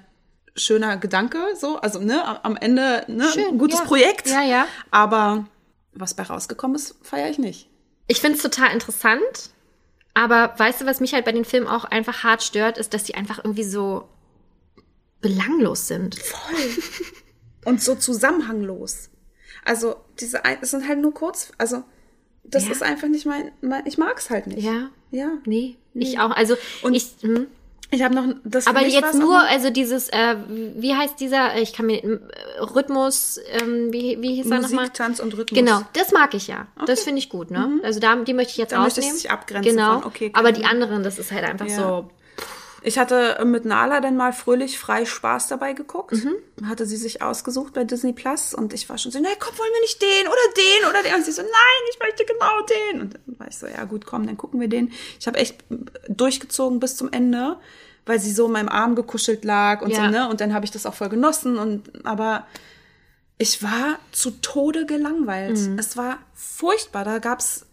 [0.55, 3.85] schöner Gedanke, so, also ne, am- Ende ne, Schön, ein gutes ja.
[3.85, 4.29] Projekt.
[4.29, 4.67] Ja, ja.
[4.91, 5.47] Aber
[5.93, 7.69] was bei rausgekommen ist, feiere ich nicht.
[8.09, 9.51] Ich finde es total interessant,
[10.15, 13.05] aber weißt du, was mich halt bei den Filmen auch einfach hart stört, ist, dass
[13.05, 14.09] die einfach irgendwie so
[15.21, 16.19] belanglos sind.
[17.65, 19.11] Und so zusammenhanglos.
[19.65, 21.83] Also, diese, es sind halt nur kurz, also,
[22.51, 22.73] das Ja.
[22.73, 24.63] ist einfach nicht mein, mein ich mag's halt nicht.
[24.65, 24.89] Ja.
[25.11, 25.29] Ja.
[25.45, 26.31] Nee, ich auch.
[26.31, 27.07] Also Und ich.
[27.23, 27.47] Hm.
[27.93, 31.87] Ich habe noch, das Aber jetzt nur, also dieses, äh, wie heißt dieser, ich kann
[31.87, 32.19] mir, äh,
[32.61, 34.89] Rhythmus, ähm, wie, wie hieß er Musik, nochmal?
[34.89, 35.57] Tanz und Rhythmus.
[35.57, 36.67] Genau, das mag ich ja.
[36.87, 37.79] Das finde ich gut, ne?
[37.85, 39.15] Also da, die möchte ich jetzt Da rausnehmen.
[39.15, 40.01] dich abgrenzen Genau.
[40.01, 41.77] von, okay, aber die anderen, das ist halt einfach Ja.
[41.77, 42.11] so.
[42.87, 46.13] Ich hatte mit Nala dann mal fröhlich frei Spaß dabei geguckt.
[46.13, 46.37] Mhm.
[46.69, 49.73] Hatte sie sich ausgesucht bei Disney Plus und ich war schon so, nein, komm, wollen
[49.73, 51.15] wir nicht den oder den oder den?
[51.17, 53.01] Und sie so, nein, ich möchte genau den.
[53.01, 54.93] Und dann war ich so, ja gut, komm, dann gucken wir den.
[55.19, 55.65] Ich habe echt
[56.09, 57.57] durchgezogen bis zum Ende,
[58.07, 60.05] weil sie so in meinem Arm gekuschelt lag und Ja.
[60.05, 60.29] so, ne?
[60.29, 62.47] Und dann habe ich das auch voll genossen und aber
[63.37, 65.59] ich war zu Tode gelangweilt.
[65.59, 65.77] Mhm.
[65.77, 67.05] Es war furchtbar.
[67.05, 67.66] Da gab's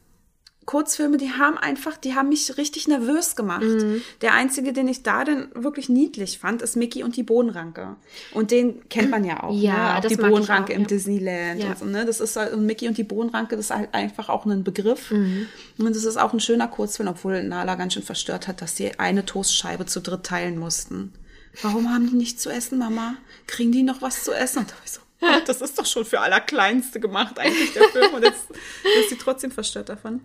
[0.65, 3.63] Kurzfilme, die haben einfach, die haben mich richtig nervös gemacht.
[3.63, 4.01] Mhm.
[4.21, 7.95] Der einzige, den ich da denn wirklich niedlich fand, ist Mickey und die Bohnenranke.
[8.33, 9.53] Und den kennt man ja auch.
[9.53, 9.97] Ja, ne?
[9.97, 10.87] auch die Bohnenranke auch, im ja.
[10.87, 11.69] Disneyland Ja.
[11.69, 12.05] und so, ne?
[12.05, 15.11] Das ist halt, und Mickey und die Bohnenranke, das ist halt einfach auch ein Begriff.
[15.11, 15.47] Mhm.
[15.77, 18.97] Und das ist auch ein schöner Kurzfilm, obwohl Nala ganz schön verstört hat, dass sie
[18.99, 21.13] eine Toastscheibe zu dritt teilen mussten.
[21.61, 23.15] Warum haben die nichts zu essen, Mama?
[23.47, 24.59] Kriegen die noch was zu essen?
[24.59, 25.01] Und da war ich so,
[25.45, 28.13] das ist doch schon für Allerkleinste gemacht eigentlich, der Film.
[28.13, 30.21] Und jetzt ist sie trotzdem verstört davon.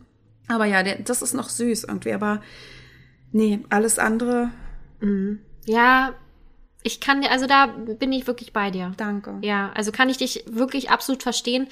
[0.49, 2.41] Aber ja, der, das ist noch süß irgendwie, aber
[3.33, 4.51] nee, alles andere,
[5.67, 6.13] Ja,
[6.83, 8.93] ich kann dir, also da bin ich wirklich bei dir.
[8.97, 9.35] danke.
[9.43, 11.69] Ja, also kann ich dich wirklich absolut verstehen.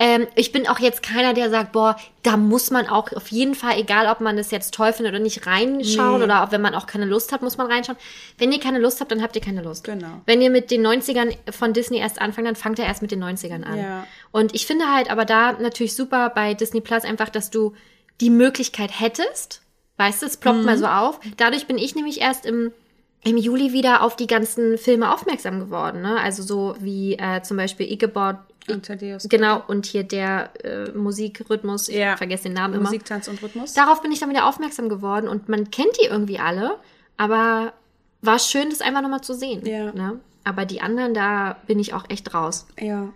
[0.00, 3.54] Ähm, ich bin auch jetzt keiner, der sagt, boah, da muss man auch auf jeden
[3.54, 6.24] Fall, egal ob man das jetzt toll findet oder nicht, reinschauen Nee.
[6.24, 7.98] oder auch wenn man auch keine Lust hat, muss man reinschauen.
[8.38, 9.84] Wenn ihr keine Lust habt, dann habt ihr keine Lust.
[9.84, 10.20] Genau.
[10.26, 13.22] Wenn ihr mit den 90ern von Disney erst anfangt, dann fangt ihr erst mit den
[13.22, 13.78] 90ern an.
[13.78, 14.06] Ja.
[14.32, 17.74] Und ich finde halt aber da natürlich super bei Disney Plus einfach, dass du
[18.20, 19.62] die Möglichkeit hättest,
[19.96, 20.64] weißt du, es ploppt Mhm.
[20.64, 21.20] mal so auf.
[21.36, 22.72] Dadurch bin ich nämlich erst im
[23.26, 26.02] im Juli wieder auf die ganzen Filme aufmerksam geworden.
[26.02, 26.20] Ne?
[26.20, 28.36] Also so wie äh, zum Beispiel Ichabod.
[28.68, 29.26] Und Thaddeus.
[29.30, 32.18] Genau, und hier der äh, Musikrhythmus, ich Ja.
[32.18, 32.82] vergesse den Namen immer.
[32.84, 33.72] Musik, Tanz und Rhythmus.
[33.72, 36.76] Darauf bin ich dann wieder aufmerksam geworden und man kennt die irgendwie alle,
[37.16, 37.72] aber
[38.20, 39.64] war schön, das einfach nochmal zu sehen.
[39.64, 39.90] Ja.
[39.92, 40.20] Ne?
[40.44, 42.66] Aber die anderen, da bin ich auch echt raus.
[42.78, 43.08] Ja.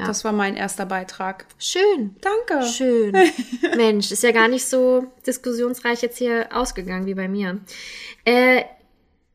[0.00, 0.06] Ja.
[0.06, 1.44] Das war mein erster Beitrag.
[1.58, 2.16] Schön.
[2.20, 2.66] Danke.
[2.66, 3.14] Schön.
[3.76, 7.60] Mensch, ist ja gar nicht so diskussionsreich jetzt hier ausgegangen wie bei mir.
[8.24, 8.64] Äh,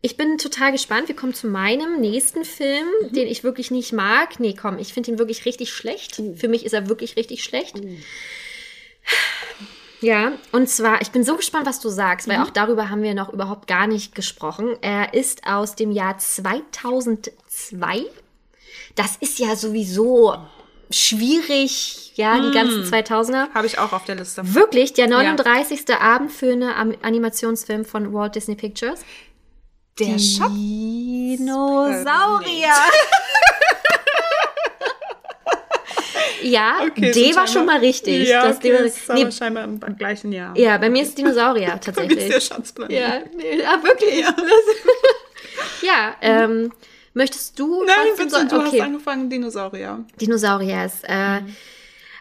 [0.02, 1.08] ich bin total gespannt.
[1.08, 4.40] Wir kommen zu meinem nächsten Film, den ich wirklich nicht mag.
[4.40, 6.22] Nee, komm, ich finde ihn wirklich richtig schlecht.
[6.36, 7.76] Für mich ist er wirklich richtig schlecht.
[10.02, 13.16] Ja, und zwar, ich bin so gespannt, was du sagst, weil auch darüber haben wir
[13.16, 14.76] noch überhaupt gar nicht gesprochen.
[14.82, 18.06] Er ist aus dem Jahr 2002.
[18.96, 20.36] Das ist ja sowieso
[20.92, 23.48] schwierig, ja, die ganzen 2000er.
[23.54, 24.42] Habe ich auch auf der Liste.
[24.54, 25.82] Wirklich, der 39.
[26.00, 29.00] Abend für eine Am- Animationsfilm von Walt Disney Pictures.
[30.00, 30.52] Der Schatz.
[30.52, 32.04] Dinosaurier.
[36.42, 38.28] ja, Okay, D war schon mal richtig.
[38.28, 40.56] Ja, Das okay, D war, das nee, scheinbar im gleichen Jahr.
[40.58, 42.44] ja, bei mir ist Dinosaurier Wie ist der tatsächlich.
[42.44, 42.92] Schatzplanet?
[42.98, 44.20] Ja, nee, ja wirklich.
[44.20, 44.36] Ja,
[45.82, 46.72] ja ähm,
[47.16, 48.80] möchtest du Nein, bitte, du okay.
[48.80, 50.06] hast angefangen, Dinosaurier.
[50.22, 51.04] Dinosauriers.
[51.04, 51.42] Äh,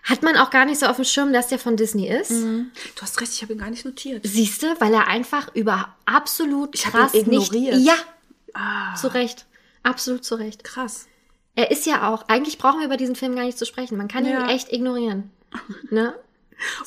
[0.04, 2.30] Hat man auch gar nicht so auf dem Schirm, dass der von Disney ist.
[2.30, 2.66] Du
[3.02, 4.22] hast recht, ich habe ihn gar nicht notiert.
[4.26, 7.76] Siehst du, weil er einfach über absolut Ich krass ihn ignoriert.
[7.76, 7.86] nicht.
[7.86, 9.46] Ja, zu Recht.
[9.82, 10.62] Absolut zu Recht.
[10.64, 11.06] Krass.
[11.56, 13.96] Er ist ja auch, eigentlich brauchen wir über diesen Film gar nicht zu sprechen.
[13.96, 14.44] Man kann Ja.
[14.44, 15.30] ihn echt ignorieren.
[15.90, 16.14] Ne?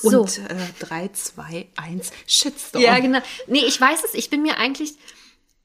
[0.02, 0.42] Und So.
[0.44, 2.84] äh, 3, 2, 1, Shitstorm.
[2.84, 3.20] Ja, genau.
[3.48, 4.14] Nee, ich weiß es.
[4.14, 4.96] Ich bin mir eigentlich.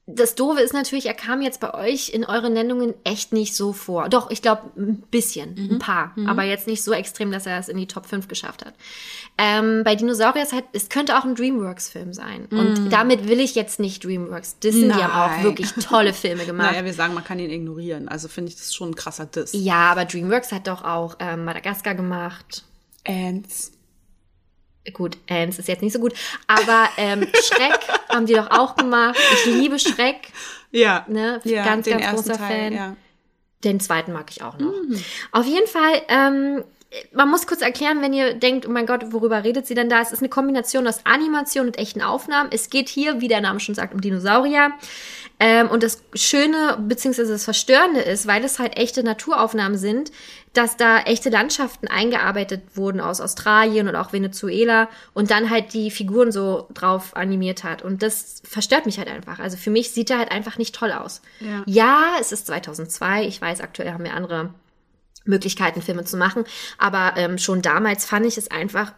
[0.05, 3.71] Das Doofe ist natürlich, er kam jetzt bei euch in euren Nennungen echt nicht so
[3.71, 4.09] vor.
[4.09, 5.75] Doch, ich glaube, ein bisschen, Mhm.
[5.75, 6.13] ein paar.
[6.27, 8.73] Aber jetzt nicht so extrem, dass er es in die Top 5 geschafft hat.
[9.37, 12.47] Ähm, bei Dinosauriers halt, es könnte auch ein Dreamworks-Film sein.
[12.51, 14.89] Und damit will ich jetzt nicht Dreamworks dissen.
[14.89, 15.35] Die haben auch Mhm.
[15.35, 15.43] Nein.
[15.45, 16.71] wirklich tolle Filme gemacht.
[16.73, 18.09] Naja, wir sagen, man kann ihn ignorieren.
[18.09, 19.51] Also finde ich das schon ein krasser Diss.
[19.53, 22.65] Ja, aber Dreamworks hat doch auch ähm, Madagaskar gemacht.
[23.07, 23.71] Ants.
[24.91, 26.13] Gut, Ants ist jetzt nicht so gut.
[26.47, 27.79] Aber ähm, Schreck
[28.09, 29.17] haben die doch auch gemacht.
[29.33, 30.27] Ich liebe Schreck.
[30.71, 31.05] Ja.
[31.07, 32.73] Ne, ja, ganz, ganz großer Teil, Fan.
[32.73, 32.95] Ja.
[33.63, 34.73] Den zweiten mag ich auch noch.
[35.31, 36.63] Auf jeden Fall, ähm,
[37.13, 40.01] man muss kurz erklären, wenn ihr denkt, oh mein Gott, worüber redet sie denn da?
[40.01, 42.49] Es ist eine Kombination aus Animation und echten Aufnahmen.
[42.51, 44.71] Es geht hier, wie der Name schon sagt, um Dinosaurier.
[45.39, 47.23] Ähm, und das Schöne bzw.
[47.23, 50.11] das Verstörende ist, weil es halt echte Naturaufnahmen sind,
[50.53, 55.89] dass da echte Landschaften eingearbeitet wurden aus Australien und auch Venezuela und dann halt die
[55.89, 57.81] Figuren so drauf animiert hat.
[57.81, 59.39] Und das verstört mich halt einfach.
[59.39, 61.21] Also für mich sieht er halt einfach nicht toll aus.
[61.39, 61.63] Ja.
[61.65, 63.25] ja es ist 2002.
[63.25, 64.53] Ich weiß, aktuell haben wir andere
[65.25, 66.45] Möglichkeiten, Filme zu machen.
[66.77, 68.93] Aber ähm, schon damals fand ich es einfach,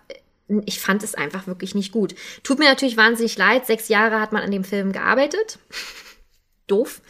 [0.65, 2.15] ich fand es einfach wirklich nicht gut.
[2.43, 3.65] Tut mir natürlich wahnsinnig leid.
[3.65, 5.57] Sechs Jahre hat man an dem Film gearbeitet.
[6.67, 7.01] Doof.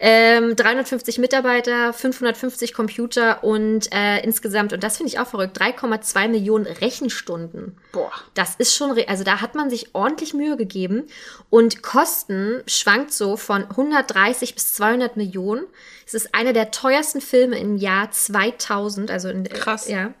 [0.00, 6.26] Ähm, 350 Mitarbeiter, 550 Computer und äh, insgesamt, und das finde ich auch verrückt, 3,2
[6.28, 7.76] Millionen Rechenstunden.
[7.92, 8.10] Boah.
[8.34, 11.04] Das ist schon, also da hat man sich ordentlich Mühe gegeben
[11.50, 15.64] und Kosten schwankt so von 130 bis 200 Millionen.
[16.04, 19.88] Es ist einer der teuersten Filme im Jahr 2000, also in, Krass.
[19.88, 20.14] ja.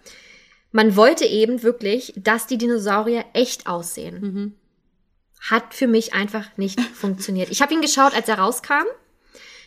[0.70, 4.54] Man wollte eben wirklich, dass die Dinosaurier echt aussehen.
[5.40, 7.50] Hat für mich einfach nicht funktioniert.
[7.50, 8.84] Ich habe ihn geschaut, als er rauskam,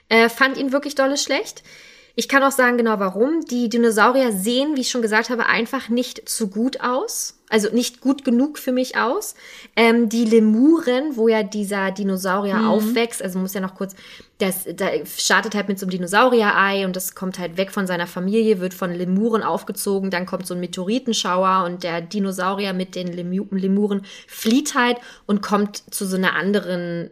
[0.09, 1.63] äh, fand ihn wirklich dolle schlecht.
[2.15, 3.45] Ich kann auch sagen genau warum.
[3.45, 7.39] Die Dinosaurier sehen, wie ich schon gesagt habe, einfach nicht zu gut aus.
[7.47, 9.35] Also nicht gut genug für mich aus.
[9.77, 13.95] Ähm, die Lemuren, wo ja dieser Dinosaurier aufwächst, also muss ja noch kurz,
[14.39, 18.07] das da startet halt mit so einem Dinosaurier-Ei und das kommt halt weg von seiner
[18.07, 23.07] Familie, wird von Lemuren aufgezogen, dann kommt so ein Meteoritenschauer und der Dinosaurier mit den
[23.07, 27.11] Lemu Lemuren flieht halt und kommt zu so einer anderen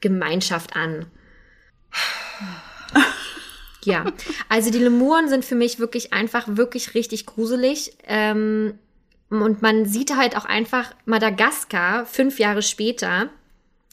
[0.00, 1.06] Gemeinschaft an.
[3.84, 4.04] Ja,
[4.50, 7.96] also die Lemuren sind für mich wirklich einfach wirklich richtig gruselig.
[8.04, 8.74] Ähm,
[9.30, 13.30] und man sieht halt auch einfach Madagaskar fünf Jahre später.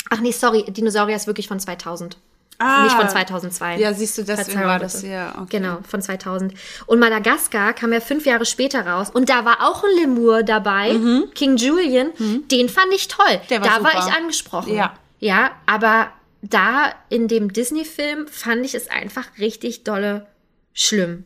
[0.10, 2.18] Ach nee, sorry, Dinosaurier ist wirklich von 2000.
[2.58, 2.84] Ah.
[2.84, 3.78] Nicht von 2002.
[3.78, 5.34] Ja, siehst du, deswegen war das ja.
[5.42, 5.58] Okay.
[5.58, 6.54] Genau, von 2000.
[6.86, 9.10] Und Madagaskar kam ja fünf Jahre später raus.
[9.10, 10.96] Und da war auch ein Lemur dabei,
[11.34, 12.12] King Julian.
[12.52, 13.26] Den fand ich toll.
[13.44, 13.48] Mhm.
[13.50, 14.06] Der war da war super.
[14.08, 14.74] ich angesprochen.
[14.74, 14.94] Ja.
[15.20, 20.28] Ja, aber da in dem Disney-Film fand ich es einfach richtig dolle
[20.74, 21.26] schlimm.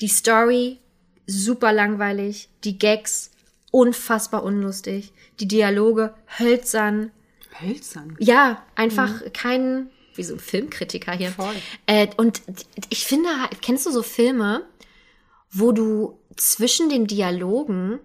[0.00, 0.80] Die Story
[1.26, 3.30] super langweilig, die Gags
[3.70, 7.10] unfassbar unlustig, die Dialoge hölzern.
[7.60, 8.16] Hölzern.
[8.18, 11.30] Ja, einfach kein, wie so ein Filmkritiker hier.
[11.30, 11.54] Voll.
[11.86, 12.42] Äh, und
[12.90, 13.28] ich finde,
[13.62, 14.64] kennst du so Filme,
[15.50, 18.00] wo du zwischen den Dialogen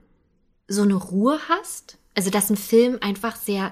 [0.67, 1.97] so eine Ruhe hast?
[2.15, 3.71] Also, dass ein Film einfach sehr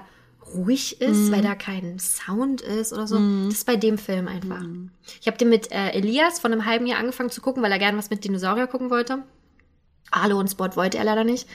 [0.54, 3.18] ruhig ist, weil da kein Sound ist oder so.
[3.46, 4.62] Das ist bei dem Film einfach.
[5.20, 7.78] Ich habe den mit äh, Elias von einem halben Jahr angefangen zu gucken, weil er
[7.78, 9.22] gerne was mit Dinosaurier gucken wollte.
[10.10, 11.46] Hallo und Spot wollte er leider nicht.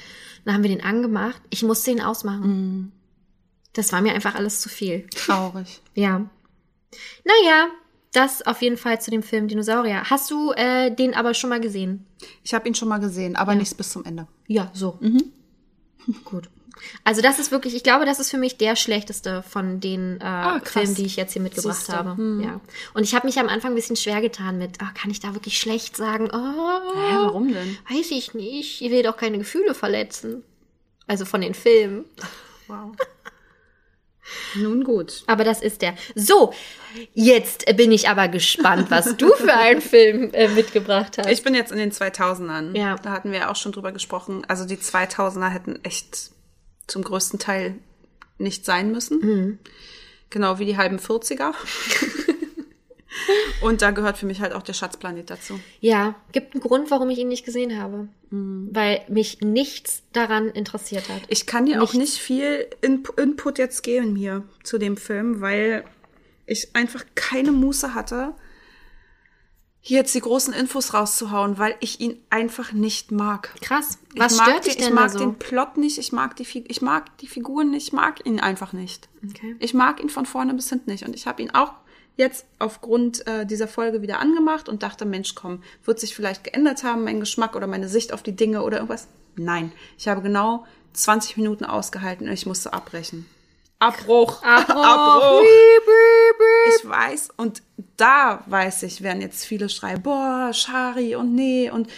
[0.45, 1.41] Dann haben wir den angemacht.
[1.49, 2.91] Ich musste ihn ausmachen.
[3.73, 5.07] Das war mir einfach alles zu viel.
[5.09, 5.81] Traurig.
[5.95, 6.29] Ja.
[7.23, 7.67] Naja,
[8.11, 10.03] das auf jeden Fall zu dem Film Dinosaurier.
[10.09, 12.05] Hast du äh, den aber schon mal gesehen?
[12.43, 14.27] Ich habe ihn schon mal gesehen, aber nicht bis zum Ende.
[14.47, 14.99] Ja, so.
[16.25, 16.49] Gut.
[17.03, 20.23] Also das ist wirklich, ich glaube, das ist für mich der schlechteste von den äh,
[20.25, 20.59] Ah.
[20.63, 21.93] Filmen, die ich jetzt hier mitgebracht Siehste.
[21.95, 22.41] habe.
[22.43, 22.59] Ja.
[22.93, 25.33] Und ich habe mich am Anfang ein bisschen schwer getan mit, ah, kann ich da
[25.33, 26.29] wirklich schlecht sagen?
[26.33, 27.77] Oh, Hä, warum denn?
[27.89, 28.81] Weiß ich nicht.
[28.81, 30.43] Ich will doch keine Gefühle verletzen.
[31.07, 32.05] Also von den Filmen.
[32.67, 32.91] Wow.
[34.55, 35.23] Nun gut.
[35.27, 35.95] Aber das ist der.
[36.15, 36.53] So,
[37.13, 41.29] jetzt bin ich aber gespannt, was du für einen Film äh, mitgebracht hast.
[41.29, 42.77] Ich bin jetzt in den 2000ern.
[42.77, 42.95] Ja.
[42.95, 44.43] Da hatten wir ja auch schon drüber gesprochen.
[44.47, 46.31] Also die 2000er hätten echt
[46.87, 47.75] zum größten Teil
[48.37, 49.19] nicht sein müssen.
[49.19, 49.59] Mhm.
[50.29, 51.53] Genau wie die halben 40er.
[53.61, 55.59] Und da gehört für mich halt auch der Schatzplanet dazu.
[55.79, 58.07] Ja, gibt einen Grund, warum ich ihn nicht gesehen habe.
[58.29, 61.21] Weil mich nichts daran interessiert hat.
[61.27, 62.13] Ich kann dir auch Nichts.
[62.15, 65.85] nicht viel In Input jetzt geben hier zu dem Film, weil
[66.47, 68.33] ich einfach keine Muße hatte,
[69.85, 73.53] hier jetzt die großen Infos rauszuhauen, weil ich ihn einfach nicht mag.
[73.61, 73.99] Krass.
[74.15, 75.19] Was ich mag stört den, dich denn Ich mag so?
[75.19, 78.71] den Plot nicht, ich mag die, ich mag die Figuren nicht, ich mag ihn einfach
[78.71, 79.09] nicht.
[79.29, 79.57] Okay.
[79.59, 81.05] Ich mag ihn von vorne bis hinten nicht.
[81.05, 81.73] Und ich habe ihn auch
[82.15, 86.83] jetzt aufgrund äh, dieser Folge wieder angemacht und dachte, Mensch, komm, wird sich vielleicht geändert
[86.83, 89.07] haben, mein Geschmack oder meine Sicht auf die Dinge oder irgendwas?
[89.35, 89.71] Nein.
[89.97, 93.25] Ich habe genau 20 Minuten ausgehalten und ich musste abbrechen.
[93.79, 94.41] Abbruch.
[94.43, 95.41] Abbruch.
[96.69, 97.61] Ich weiß, und
[97.97, 101.69] da weiß ich, werden jetzt viele schreien, boah, Shari und nee.
[101.69, 101.89] Und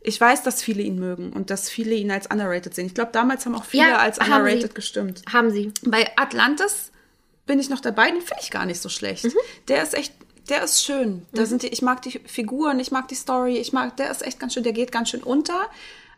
[0.00, 2.86] ich weiß, dass viele ihn mögen und dass viele ihn als underrated sehen.
[2.86, 4.74] Ich glaube, damals haben auch viele Ja, als haben underrated sie.
[4.74, 5.22] gestimmt.
[5.32, 5.72] Haben sie.
[5.84, 6.91] Bei Atlantis
[7.46, 9.24] bin ich noch dabei, den finde ich gar nicht so schlecht.
[9.24, 9.32] Mhm.
[9.68, 10.14] Der ist echt,
[10.48, 11.26] der ist schön.
[11.32, 14.22] Da sind die, ich mag die Figuren, ich mag die Story, ich mag, der ist
[14.22, 15.68] echt ganz schön, der geht ganz schön unter.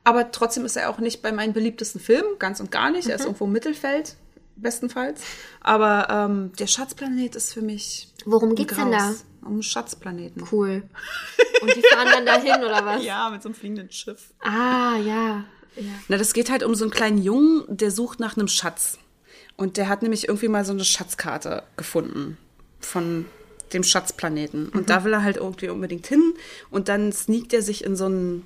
[0.05, 3.09] Aber trotzdem ist er auch nicht bei meinen beliebtesten Filmen, ganz und gar nicht.
[3.09, 3.27] Er ist Mhm.
[3.29, 4.17] irgendwo im Mittelfeld,
[4.57, 5.23] bestenfalls.
[5.61, 8.09] Aber ähm, der Schatzplanet ist für mich.
[8.27, 9.15] Worum geht's denn da?
[9.43, 10.47] Um einen Schatzplaneten.
[10.53, 10.83] Cool.
[11.63, 13.03] Und die fahren dann dahin, oder was?
[13.05, 14.33] Ja, mit so einem fliegenden Schiff.
[14.43, 15.45] Ah, ja.
[15.77, 15.93] ja.
[16.09, 18.99] Na, das geht halt um so einen kleinen Jungen, der sucht nach einem Schatz.
[19.57, 22.37] Und der hat nämlich irgendwie mal so eine Schatzkarte gefunden
[22.81, 23.27] von
[23.73, 24.69] dem Schatzplaneten.
[24.69, 26.35] Und da will er halt irgendwie unbedingt hin.
[26.71, 28.43] Und dann sneakt er sich in so ein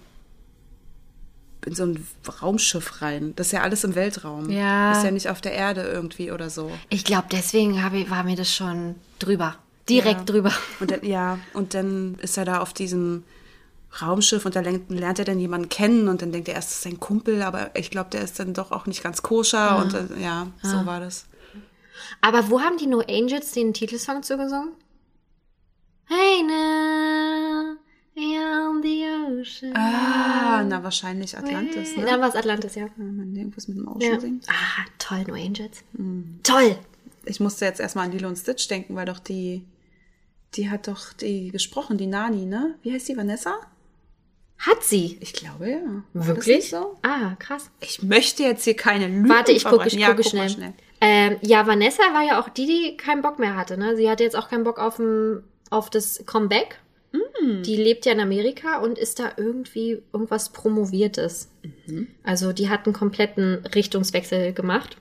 [1.67, 2.07] in so ein
[2.41, 3.35] Raumschiff rein.
[3.37, 4.49] Das ist ja alles im Weltraum.
[4.51, 4.91] Ja.
[4.91, 6.71] Das ist ja nicht auf der Erde irgendwie oder so.
[6.89, 9.57] Ich glaube, deswegen ich, war mir das schon drüber.
[9.89, 10.25] Direkt Ja.
[10.25, 10.53] drüber.
[10.81, 13.25] Und dann, ja, und dann ist er da auf diesem
[14.03, 16.83] Raumschiff und da lernt, er dann jemanden kennen und dann denkt er erst, das ist
[16.83, 20.23] sein Kumpel, aber ich glaube, der ist dann doch auch nicht ganz koscher und äh,
[20.23, 21.27] ja, so war das.
[22.21, 24.73] Aber wo haben die No Angels den Titelsong zugesungen?
[26.07, 27.77] Hey now,
[28.15, 29.05] beyond the
[29.41, 29.77] ocean.
[29.77, 32.05] Ah, na wahrscheinlich Atlantis, ne?
[32.07, 32.87] Dann war es Atlantis, ja.
[32.97, 34.21] Wenn man irgendwas mit dem Ocean ja.
[34.21, 34.49] singt.
[34.49, 35.83] Ah, toll, No Angels.
[35.93, 36.41] Mhm.
[36.43, 36.79] Toll.
[37.25, 39.67] Ich musste jetzt erstmal an Lilo und Stitch denken, weil doch die,
[40.55, 42.77] die hat doch die gesprochen, die Nani, ne?
[42.83, 43.55] Wie heißt die, Vanessa?
[44.59, 45.19] Hat sie.
[45.21, 46.03] Ich glaube, ja.
[46.15, 46.71] War Wirklich?
[46.71, 46.97] so?
[47.03, 47.71] Ah, krass.
[47.81, 50.73] Ich möchte jetzt hier keine Lügen Warte, ich gucke ja, guck mal schnell.
[51.01, 53.79] Ähm, ja, Vanessa war ja auch die, die keinen Bock mehr hatte.
[53.79, 53.97] Ne?
[53.97, 56.81] Sie hatte jetzt auch keinen Bock auf, ein, auf das Comeback.
[57.13, 57.63] Mm.
[57.63, 61.49] Die lebt ja in Amerika und ist da irgendwie irgendwas Promoviertes.
[61.87, 62.09] Mhm.
[62.25, 64.97] Also die hat einen kompletten Richtungswechsel gemacht.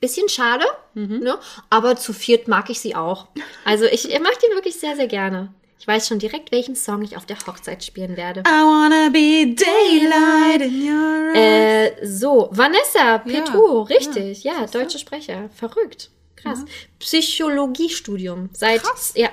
[0.00, 1.20] Bisschen schade, Mhm.
[1.20, 1.38] ne?
[1.70, 3.28] aber zu viert mag ich sie auch.
[3.64, 5.52] Also ich mag die wirklich sehr, sehr gerne.
[5.78, 8.40] Ich weiß schon direkt, welchen Song ich auf der Hochzeit spielen werde.
[8.40, 12.00] I wanna be daylight in your eyes.
[12.02, 14.78] Äh, so, Vanessa Petou, richtig, ja, du?
[14.78, 15.50] deutsche Sprecher.
[15.54, 16.10] Verrückt.
[16.36, 16.64] Krass.
[16.98, 18.50] Psychologiestudium.
[18.52, 19.12] Seit, Krass.
[19.16, 19.28] ja,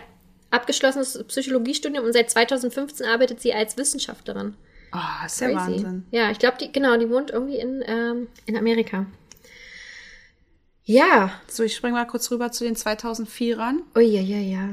[0.51, 4.55] abgeschlossenes Psychologiestudium und seit 2015 arbeitet sie als Wissenschaftlerin.
[4.91, 5.53] Ah, ist ja.
[5.53, 6.05] Wahnsinn.
[6.11, 9.07] Ja, ich glaube, die, genau, die wohnt irgendwie in, ähm, in Amerika.
[10.85, 11.31] Ja.
[11.47, 13.79] So, ich springe mal kurz rüber zu den 2004ern.
[13.95, 14.69] Oh ja, ja, ja.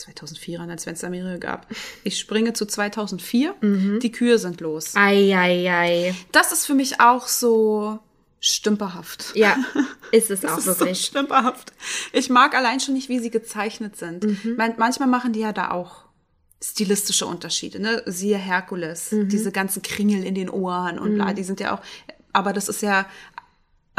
[0.00, 1.66] 2004ern, als wenn es Amerika gab.
[2.04, 3.54] Ich springe zu 2004.
[3.60, 4.00] Mhm.
[4.00, 4.92] Die Kühe sind los.
[4.94, 6.14] Ei, ei, ei.
[6.32, 7.98] Das ist für mich auch so
[8.40, 9.32] stümperhaft.
[9.34, 9.56] Ja,
[10.12, 11.04] ist es Das auch ist so wirklich.
[11.04, 11.72] stümperhaft.
[12.12, 14.24] Ich mag allein schon nicht, wie sie gezeichnet sind.
[14.24, 14.56] Mhm.
[14.56, 16.04] Man, manchmal machen die ja da auch
[16.62, 18.02] stilistische Unterschiede, ne?
[18.06, 19.28] Siehe Herkules, Mhm.
[19.28, 21.80] diese ganzen Kringel in den Ohren und bla, die sind ja auch,
[22.34, 23.06] aber das ist ja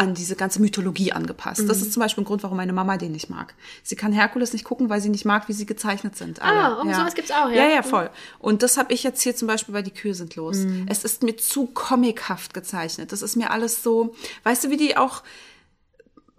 [0.02, 1.62] an diese ganze Mythologie angepasst.
[1.62, 1.68] Mhm.
[1.68, 3.54] Das ist zum Beispiel ein Grund, warum meine Mama den nicht mag.
[3.84, 6.42] Sie kann Herkules nicht gucken, weil sie nicht mag, wie sie gezeichnet sind.
[6.42, 6.60] alle.
[6.60, 7.50] Ah, oh, sowas gibt's auch, ja.
[7.50, 7.56] Mhm.
[7.56, 8.10] Ja, ja, voll.
[8.40, 10.58] Und das habe ich jetzt hier zum Beispiel bei Die Kühe sind los.
[10.88, 13.12] Es ist mir zu comichaft gezeichnet.
[13.12, 15.22] Das ist mir alles so, weißt du, wie die auch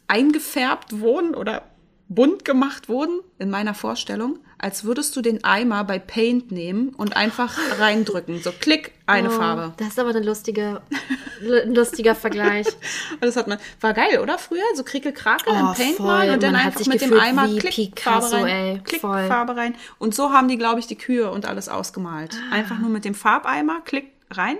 [0.08, 1.62] eingefärbt wurden oder
[2.08, 7.16] bunt gemacht wurden in meiner Vorstellung, als würdest du den Eimer bei Paint nehmen und
[7.16, 8.40] einfach reindrücken.
[8.40, 9.74] So klick, eine Oh, Farbe.
[9.76, 12.66] Das ist aber ein lustiger Vergleich.
[12.68, 14.38] Und das hat man, war geil, oder?
[14.38, 16.06] Früher, so Krickel-Krakel Oh, in Paint voll.
[16.06, 18.80] malen und dann Man einfach mit dem Eimer klick, Picasso, Farbe rein, ey.
[18.84, 19.26] klick, Voll.
[19.26, 19.74] Farbe rein.
[19.98, 22.36] Und so haben die, glaube ich, die Kühe und alles ausgemalt.
[22.50, 22.54] Ah.
[22.54, 24.58] Einfach nur mit dem Farbeimer, klick, rein.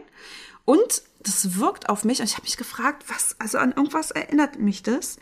[0.65, 4.59] Und das wirkt auf mich, und ich habe mich gefragt, was, also an irgendwas erinnert
[4.59, 5.19] mich das.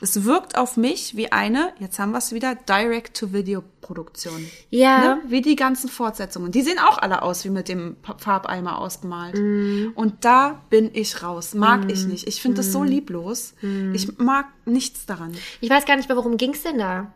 [0.00, 4.46] Es wirkt auf mich wie eine, jetzt haben wir es wieder, Direct-to-Video-Produktion.
[4.70, 5.16] Ja.
[5.16, 5.22] Ne?
[5.26, 6.52] Wie die ganzen Fortsetzungen.
[6.52, 9.36] Die sehen auch alle aus wie mit dem Farbeimer ausgemalt.
[9.36, 9.92] Mhm.
[9.94, 11.54] Und da bin ich raus.
[11.54, 12.26] Mag ich nicht.
[12.28, 12.72] Ich finde das Mhm.
[12.72, 13.54] so lieblos.
[13.92, 15.32] Ich mag nichts daran.
[15.60, 17.12] Ich weiß gar nicht mehr, worum ging's denn da?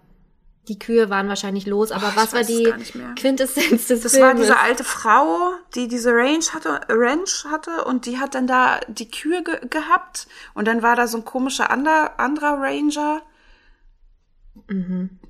[0.70, 2.72] Die Kühe waren wahrscheinlich los, aber Oh, ich was war die.
[3.16, 4.20] Quintessenz des Das Filmes?
[4.28, 8.80] war diese alte Frau, die diese Range hatte, Ranch hatte und die hat dann da
[8.88, 13.20] die Kühe ge gehabt und dann war da so ein komischer ander, anderer Ranger.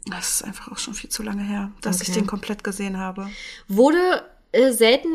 [0.06, 2.20] Das ist einfach auch schon viel zu lange her, dass ich Okay.
[2.20, 3.30] den komplett gesehen habe.
[3.68, 4.22] Wurde
[4.52, 5.08] äh, selten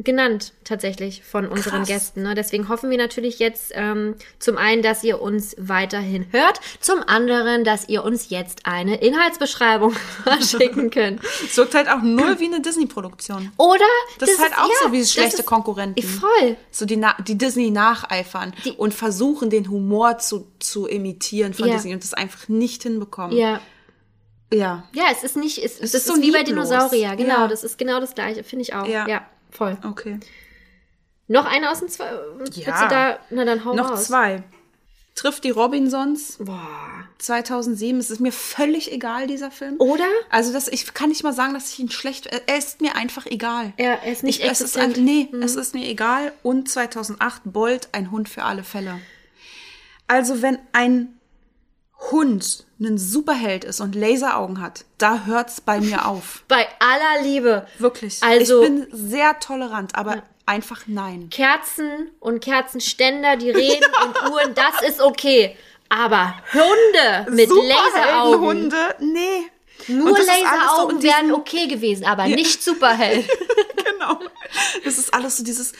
[0.00, 1.88] genannt tatsächlich von unseren Krass.
[1.88, 2.22] Gästen.
[2.22, 2.34] Ne?
[2.36, 7.64] Deswegen hoffen wir natürlich jetzt ähm, zum einen, dass ihr uns weiterhin hört, zum anderen,
[7.64, 9.96] dass ihr uns jetzt eine Inhaltsbeschreibung
[10.40, 11.20] schicken könnt.
[11.44, 13.50] Es wirkt halt auch null wie eine Disney-Produktion.
[13.56, 13.84] Oder
[14.20, 16.00] Das, ist halt auch ja, so wie das schlechte ist- Konkurrenten.
[16.02, 16.56] Voll.
[16.70, 21.66] So die, Na die Disney nacheifern Die- und versuchen, den Humor zu, zu imitieren von
[21.68, 21.74] Ja.
[21.74, 23.36] Disney und das einfach nicht hinbekommen.
[23.36, 23.60] Ja.
[24.52, 24.84] Ja.
[24.92, 26.42] Ja, es ist nicht, es, Es das ist so wie bei.
[26.44, 27.48] Dinosaurier, genau, Ja.
[27.48, 28.86] das ist genau das gleiche, finde ich auch.
[28.86, 29.26] Ja.
[29.50, 29.78] Ja, voll.
[29.84, 30.18] Okay.
[31.26, 32.10] Noch eine aus dem zwei.
[32.38, 34.06] Willst du da, na dann hau Noch raus.
[34.06, 34.42] zwei.
[35.14, 37.04] Trifft die Robinsons Boah.
[37.18, 37.98] 2007.
[37.98, 39.74] Es ist mir völlig egal, dieser Film.
[39.78, 40.06] Oder?
[40.30, 42.26] Also das, ich kann nicht mal sagen, dass ich ihn schlecht.
[42.26, 43.72] Er ist mir einfach egal.
[43.78, 46.32] Ja, er ist nicht ich, es ist Nee, es ist mir egal.
[46.44, 49.00] Und 2008 Bolt, ein Hund für alle Fälle.
[50.06, 51.17] Also wenn ein
[52.10, 56.44] Hund ein Superheld ist und Laseraugen hat, da hört's bei mir auf.
[56.48, 57.66] Bei aller Liebe.
[57.78, 58.22] Wirklich.
[58.22, 61.28] Also- ich bin sehr tolerant, aber einfach nein.
[61.30, 65.56] Kerzen und Kerzenständer, die reden und Uhren, das ist okay.
[65.88, 68.40] Aber Hunde mit Laseraugen.
[68.46, 69.46] Hunde, nee.
[69.88, 73.26] Nur so Laseraugen diesem- wären okay gewesen, aber nicht Superheld.
[73.76, 74.18] genau.
[74.84, 75.72] Das ist alles so dieses,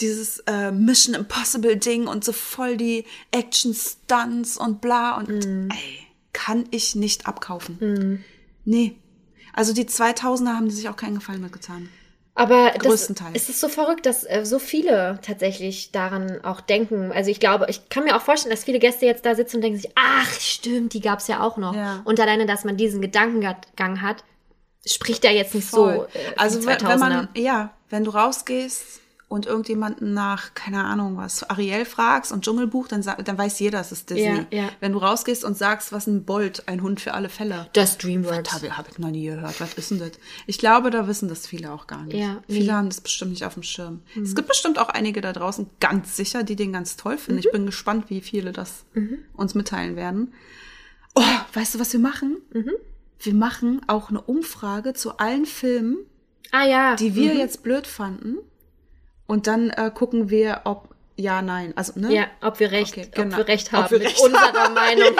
[0.00, 5.68] dieses äh, Mission Impossible Ding und so voll die Action Stunts und bla und Mhm.
[5.70, 8.22] ey, kann ich nicht abkaufen.
[8.64, 8.96] Nee.
[9.54, 11.88] Also die 2000er haben die sich auch keinen Gefallen mitgetan.
[12.38, 13.30] Aber das, Größtenteils.
[13.34, 17.10] es ist so verrückt, dass äh, so viele tatsächlich daran auch denken.
[17.10, 19.62] Also ich glaube, ich kann mir auch vorstellen, dass viele Gäste jetzt da sitzen und
[19.62, 21.74] denken sich, ach stimmt, die gab's ja auch noch.
[21.74, 22.02] Ja.
[22.04, 24.22] Und alleine, dass man diesen Gedankengang hat,
[24.86, 26.06] spricht ja jetzt nicht Voll.
[26.12, 26.18] so.
[26.18, 27.40] Äh, also die wenn, wenn man, 2000er.
[27.40, 33.02] ja, wenn du rausgehst und irgendjemanden nach, keine Ahnung was, Ariel fragst und Dschungelbuch, dann,
[33.02, 34.46] dann weiß jeder, es ist Disney.
[34.50, 34.68] Ja, ja.
[34.78, 37.68] Wenn du rausgehst und sagst, was ein Bolt, ein Hund für alle Fälle.
[37.72, 38.52] das Dreamworks.
[38.52, 39.60] Habe hab ich noch nie gehört.
[39.60, 40.12] Was ist denn das?
[40.46, 42.16] Ich glaube, da wissen das viele auch gar nicht.
[42.16, 42.72] Ja, viele nee.
[42.72, 44.02] haben das bestimmt nicht auf dem Schirm.
[44.22, 47.40] Es gibt bestimmt auch einige da draußen, ganz sicher, die den ganz toll finden.
[47.40, 48.84] Ich bin gespannt, wie viele das
[49.34, 50.32] uns mitteilen werden.
[51.16, 51.22] Oh,
[51.54, 52.36] weißt du, was wir machen?
[53.18, 55.96] Wir machen auch eine Umfrage zu allen Filmen,
[56.52, 56.94] Ah ja.
[56.94, 58.36] die wir jetzt blöd fanden.
[59.26, 61.72] Und dann äh, gucken wir, ob ja, nein.
[61.76, 62.12] Also, ne?
[62.12, 63.36] ja, ob wir recht, Okay, ob genau.
[63.38, 65.14] wir recht Ob haben wir mit recht unserer Meinung.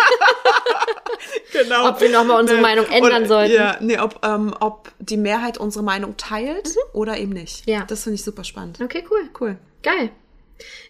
[1.53, 1.89] genau.
[1.89, 3.55] Ob wir noch mal unsere Meinung ändern oder, sollten.
[3.55, 7.67] Ja, nee, ob, ähm, ob die Mehrheit unsere Meinung teilt oder eben nicht.
[7.67, 7.73] Mhm.
[7.73, 7.85] Ja.
[7.87, 8.79] Das finde ich super spannend.
[8.81, 9.29] Okay, cool.
[9.41, 9.57] Cool.
[9.83, 10.11] Geil.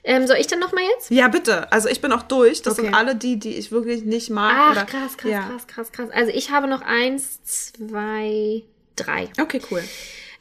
[0.05, 1.11] Ähm, soll ich dann noch mal jetzt?
[1.11, 1.71] Ja, bitte.
[1.73, 2.63] Also ich bin auch durch.
[2.63, 2.87] Das Okay.
[2.87, 4.55] sind alle die, die ich wirklich nicht mag.
[4.57, 5.41] Ach, oder, krass, krass, ja.
[5.43, 6.09] krass, krass, krass.
[6.13, 8.63] Also ich habe noch eins, zwei,
[8.95, 9.29] drei.
[9.41, 9.83] Okay, cool.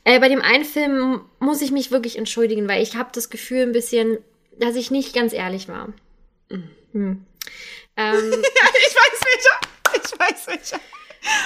[0.05, 3.63] Äh, bei dem einen Film muss ich mich wirklich entschuldigen, weil ich habe das Gefühl
[3.63, 4.17] ein bisschen,
[4.57, 5.89] dass ich nicht ganz ehrlich war.
[6.49, 6.65] Hm.
[6.93, 7.25] Ähm,
[7.97, 10.03] Ja, ich weiß welcher.
[10.05, 10.79] Ich weiß welcher.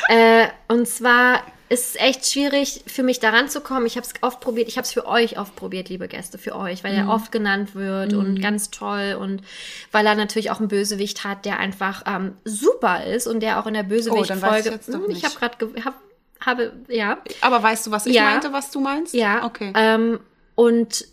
[0.09, 3.85] äh, und zwar ist es echt schwierig für mich daran zu kommen.
[3.85, 4.67] Ich habe es oft probiert.
[4.67, 7.75] Ich habe es für euch oft probiert, liebe Gäste, für euch, weil er oft genannt
[7.75, 9.43] wird und ganz toll und
[9.91, 13.67] weil er natürlich auch einen Bösewicht hat, der einfach ähm, super ist und der auch
[13.67, 14.79] in der Oh, ich Bösewicht-Folge.
[14.87, 15.25] Hm, ich nicht.
[15.25, 15.93] habe gerade, hab,
[16.49, 18.23] habe, ja, Aber weißt du, was ich Ja.
[18.23, 19.13] meinte, was du meinst?
[19.13, 19.45] Ja.
[19.45, 19.71] Okay.
[19.75, 20.19] Ähm,
[20.55, 21.05] und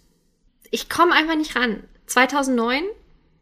[0.71, 1.85] ich komme einfach nicht ran.
[2.07, 2.83] 2009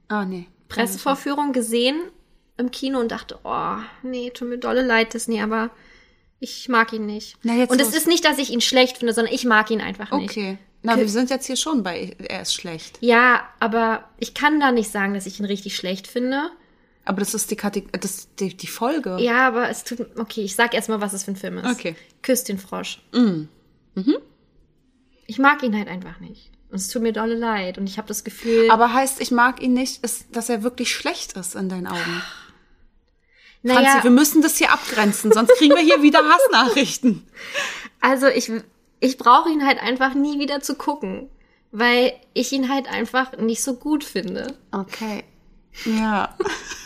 [0.09, 0.47] ah, nee.
[0.69, 1.97] Pressevorführung gesehen
[2.57, 5.71] im Kino und dachte, oh, nee, tut mir dolle leid, Disney, aber
[6.41, 7.37] ich mag ihn nicht.
[7.43, 7.97] Na, jetzt und es los.
[7.97, 10.31] ist nicht, dass ich ihn schlecht finde, sondern ich mag ihn einfach nicht.
[10.31, 10.59] Okay.
[10.83, 12.99] Na, wir sind jetzt hier schon bei, er ist schlecht.
[13.01, 16.51] Ja, aber ich kann da nicht sagen, dass ich ihn richtig schlecht finde.
[17.05, 19.19] Aber das ist die, Kategor das die, die Folge.
[19.21, 21.67] Ja, aber es tut, okay, ich sag erstmal, was es für ein Film ist.
[21.67, 21.97] Okay.
[22.23, 23.03] Küss den Frosch.
[23.13, 23.45] Mm.
[23.95, 24.17] Mhm.
[25.27, 26.51] Ich mag ihn halt einfach nicht.
[26.71, 27.79] Und es tut mir dolle leid.
[27.79, 30.95] Und ich habe das Gefühl, Aber heißt, ich mag ihn nicht, ist, dass er wirklich
[30.95, 32.23] schlecht ist in deinen Augen.
[33.63, 37.27] naja, Franzi, wir müssen das hier abgrenzen, sonst kriegen wir hier wieder Hassnachrichten.
[38.01, 38.53] Also ich,
[39.01, 41.31] ich brauche ihn halt einfach nie wieder zu gucken,
[41.73, 44.59] weil ich ihn halt einfach nicht so gut finde.
[44.73, 45.25] Okay.
[45.87, 46.37] Ja.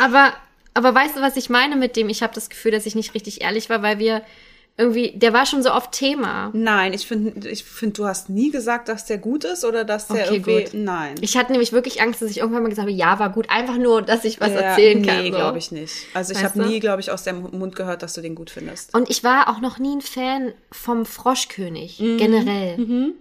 [0.00, 0.32] Aber,
[0.74, 2.08] aber weißt du, was ich meine mit dem?
[2.08, 4.22] Ich habe das Gefühl, dass ich nicht richtig ehrlich war, weil wir
[4.76, 6.50] irgendwie, der war schon so oft Thema.
[6.54, 10.06] Nein, ich finde, ich find, du hast nie gesagt, dass der gut ist oder dass
[10.06, 10.62] der Okay, irgendwie.
[10.64, 10.70] gut.
[10.72, 11.16] Nein.
[11.20, 13.76] Ich hatte nämlich wirklich Angst, dass ich irgendwann mal gesagt habe, ja, war gut, einfach
[13.76, 15.18] nur, dass ich was Ja, erzählen kann.
[15.24, 15.36] Nee, so.
[15.36, 15.92] glaube ich nicht.
[16.14, 18.94] Also ich habe nie, glaube ich, aus deinem Mund gehört, dass du den gut findest.
[18.94, 22.16] Und ich war auch noch nie ein Fan vom Froschkönig, Mhm.
[22.16, 23.12] generell.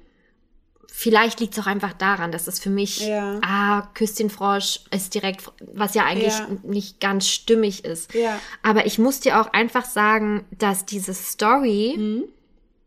[0.92, 3.40] Vielleicht liegt es auch einfach daran, dass es für mich, Ja.
[3.44, 5.44] ah, küsst den Frosch, ist direkt,
[5.74, 6.48] was ja eigentlich Ja.
[6.64, 8.14] nicht ganz stimmig ist.
[8.14, 8.40] Ja.
[8.64, 12.24] Aber ich muss dir auch einfach sagen, dass diese Story, Mhm.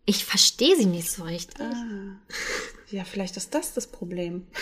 [0.04, 1.60] ich verstehe sie nicht so richtig.
[1.60, 2.16] Ah.
[2.90, 4.46] Ja, vielleicht ist das das Problem.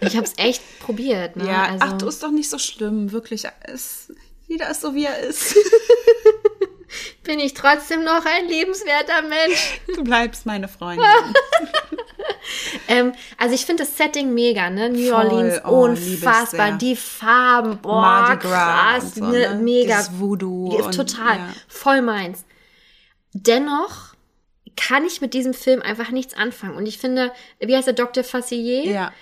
[0.00, 1.36] Ich habe es echt probiert.
[1.36, 1.46] Ne?
[1.46, 3.44] Ja, also, ach, du ist doch nicht so schlimm, wirklich.
[3.64, 4.10] Es,
[4.46, 5.54] jeder ist so, wie er ist.
[7.24, 9.80] bin ich trotzdem noch ein lebenswerter Mensch.
[9.94, 11.04] Du bleibst meine Freundin.
[12.88, 14.88] Ähm, also ich finde das Setting mega, ne?
[14.88, 15.26] New Voll.
[15.26, 16.72] Orleans, Oh, unfassbar.
[16.78, 19.50] Die Farben, boah, Mardi Gras krass, so, ne?
[19.50, 19.54] ne?
[19.56, 19.96] mega.
[19.98, 21.48] Dieses Voodoo und- Total, ja.
[21.68, 22.44] voll meins.
[23.34, 24.14] Dennoch
[24.76, 26.76] kann ich mit diesem Film einfach nichts anfangen.
[26.76, 28.24] Und ich finde, wie heißt der Dr.
[28.24, 28.84] Facilier?
[28.84, 29.12] Ja,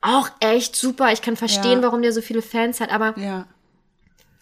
[0.00, 1.10] Auch echt super.
[1.12, 1.82] Ich kann verstehen, Ja.
[1.82, 3.46] warum der so viele Fans hat, aber ja.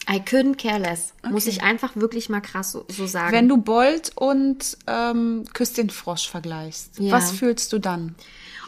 [0.09, 1.13] I couldn't care less.
[1.29, 3.33] Muss ich einfach wirklich mal krass so, so sagen.
[3.33, 7.11] Wenn du Bolt und ähm, Küss den Frosch vergleichst, Ja.
[7.11, 8.15] was fühlst du dann?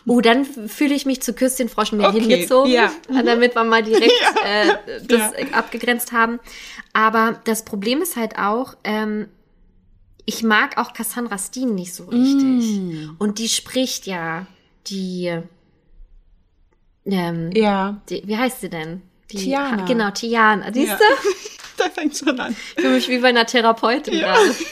[0.06, 2.91] Oh, dann fühle ich mich zu Küss den Frosch mehr Okay, hingezogen, ja.
[3.24, 4.11] damit wir mal direkt
[4.45, 6.40] äh, das abgegrenzt haben.
[6.94, 9.28] Aber das Problem ist halt auch, ähm,
[10.26, 12.80] ich mag auch Cassandra Steen nicht so richtig.
[12.80, 13.16] Mm.
[13.18, 14.45] Und die spricht ja
[14.88, 15.40] die,
[17.06, 18.02] ähm, Ja.
[18.10, 19.02] die wie heißt sie denn?
[19.31, 19.85] Die, Tiana.
[19.85, 20.72] Genau, Tiana.
[20.73, 20.97] Siehst Ja.
[20.97, 21.03] du?
[21.77, 22.56] da fängt schon an.
[22.76, 24.49] Ich fühle mich wie bei einer Therapeutin gerade.
[24.51, 24.65] ich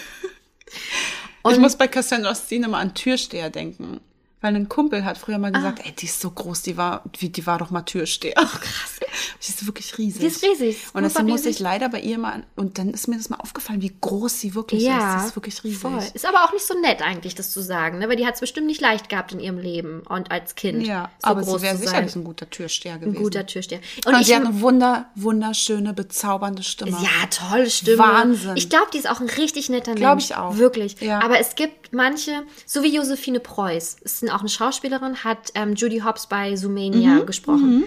[1.44, 4.00] Und- muss bei Cassandra Steen immer an Türsteher denken.
[4.40, 5.40] Weil ein Kumpel hat früher Ah.
[5.40, 8.34] mal gesagt, ey, die ist so groß, die war, wie, die war doch mal Türsteher.
[8.38, 9.00] Ach, krass.
[9.42, 10.20] Die ist wirklich riesig.
[10.22, 13.18] Die ist riesig, Und super muss ich leider bei ihr mal, und dann ist mir
[13.18, 15.22] das mal aufgefallen, wie groß sie wirklich Ja, ist.
[15.24, 15.80] Die ist wirklich riesig.
[15.80, 16.04] voll.
[16.14, 18.10] Ist aber auch nicht so nett eigentlich, das zu sagen, ne?
[18.10, 20.86] weil die hat es bestimmt nicht leicht gehabt in ihrem Leben und als Kind.
[20.86, 23.24] Ja, so aber groß sie wäre sicherlich ein guter Türsteher ein gewesen.
[23.24, 23.80] guter Türsteher.
[24.06, 26.92] Und, Und ich, sie hat eine wunder, wunderschöne, bezaubernde Stimme.
[26.92, 27.98] ja, tolle Stimme.
[28.00, 28.56] Wahnsinn.
[28.56, 30.00] Ich glaube, die ist auch ein richtig netter Mensch.
[30.02, 30.58] Glaub ich auch.
[30.58, 31.00] Wirklich.
[31.02, 31.22] Ja.
[31.24, 36.00] Aber es gibt manche, so wie Josephine Preuß, ist auch eine Schauspielerin, hat ähm, Judy
[36.00, 37.86] Hobbs bei Mhm, Zoomania gesprochen.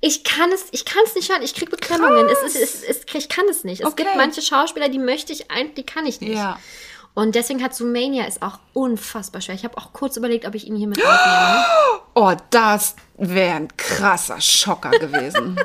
[0.00, 1.42] Ich kann es, ich kann es nicht hören.
[1.42, 2.28] Ich krieg Beklemmungen.
[2.28, 3.80] Es es ist, ich kann es nicht.
[3.80, 4.04] Es Okay.
[4.04, 6.34] gibt manche Schauspieler, die möchte ich eigentlich, die kann ich nicht.
[6.34, 6.58] Ja.
[7.18, 9.56] Und deswegen hat Zoomania ist auch unfassbar schwer.
[9.56, 11.64] Ich habe auch kurz überlegt, ob ich ihn hier mit aufnehme.
[12.14, 15.56] Oh, das wäre ein krasser Schocker gewesen.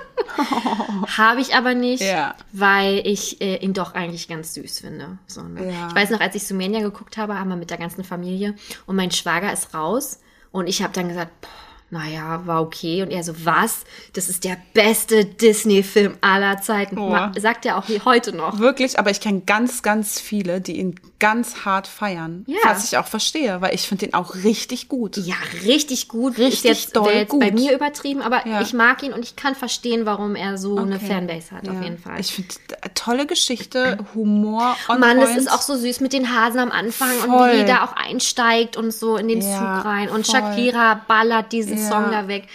[1.17, 2.35] Habe ich aber nicht, Ja.
[2.51, 5.17] weil ich äh, ihn doch eigentlich ganz süß finde.
[5.25, 5.71] So, ne?
[5.71, 5.87] Ja.
[5.89, 8.53] Ich weiß noch, als ich Zoomania geguckt habe, haben wir mit der ganzen Familie
[8.85, 10.19] und mein Schwager ist raus
[10.51, 11.49] und ich habe dann gesagt, boah,
[11.93, 13.03] naja, war okay.
[13.03, 13.83] Und er so, was?
[14.13, 16.97] Das ist der beste Disney-Film aller Zeiten.
[16.97, 17.15] Oh.
[17.39, 18.57] Sagt er auch heute noch.
[18.59, 22.43] Wirklich, aber ich kenne ganz, ganz viele, die ihn ganz hart feiern.
[22.47, 22.57] Ja.
[22.65, 25.17] Was ich auch verstehe, weil ich finde ihn auch richtig gut.
[25.17, 26.37] Ja, richtig gut.
[26.37, 27.59] Richtig ist jetzt, doll jetzt bei gut.
[27.59, 28.61] mir übertrieben, aber Ja.
[28.61, 31.05] ich mag ihn und ich kann verstehen, warum er so eine Okay.
[31.07, 31.81] Fanbase hat, auf Ja.
[31.83, 32.19] jeden Fall.
[32.19, 32.49] Ich finde,
[32.95, 35.29] tolle Geschichte, Humor on Mann, point.
[35.29, 37.51] das ist auch so süß mit den Hasen am Anfang und Voll.
[37.53, 40.09] wie jeder auch einsteigt und so in den Zug rein.
[40.09, 40.35] Und voll.
[40.41, 41.89] Shakira ballert diesen Ja.
[41.89, 42.47] Song da weg.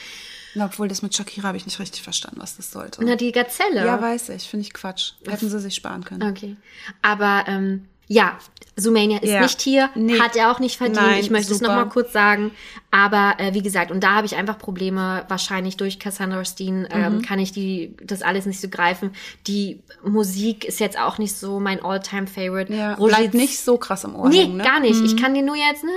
[0.54, 3.04] Na, Obwohl, das mit Shakira habe ich nicht richtig verstanden, was das sollte.
[3.04, 3.84] Na, die Gazelle.
[3.84, 4.48] ja, weiß ich.
[4.48, 5.12] Finde ich Quatsch.
[5.28, 6.22] Hätten sie sich sparen können.
[6.30, 6.56] Okay.
[7.02, 8.38] Aber ähm, ja,
[8.74, 9.42] Zoomania ist Ja.
[9.42, 10.18] nicht hier, Nee.
[10.18, 10.96] hat er auch nicht verdient.
[11.02, 11.76] Nein, ich möchte es super.
[11.76, 12.52] noch mal kurz sagen.
[12.90, 16.86] Aber äh, wie gesagt, und da habe ich einfach Probleme, wahrscheinlich durch Cassandra Steen Mhm.
[16.90, 19.10] ähm, kann ich die das alles nicht so greifen.
[19.46, 22.72] Die Musik ist jetzt auch nicht so mein All-Time-Favorite.
[22.72, 24.64] Ja, Roger bleibt nicht so krass im Ohr Nee, hängen, ne?
[24.64, 25.00] gar nicht.
[25.04, 25.84] Ich kann dir nur jetzt.
[25.84, 25.90] Na,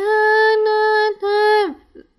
[0.65, 1.75] na, na.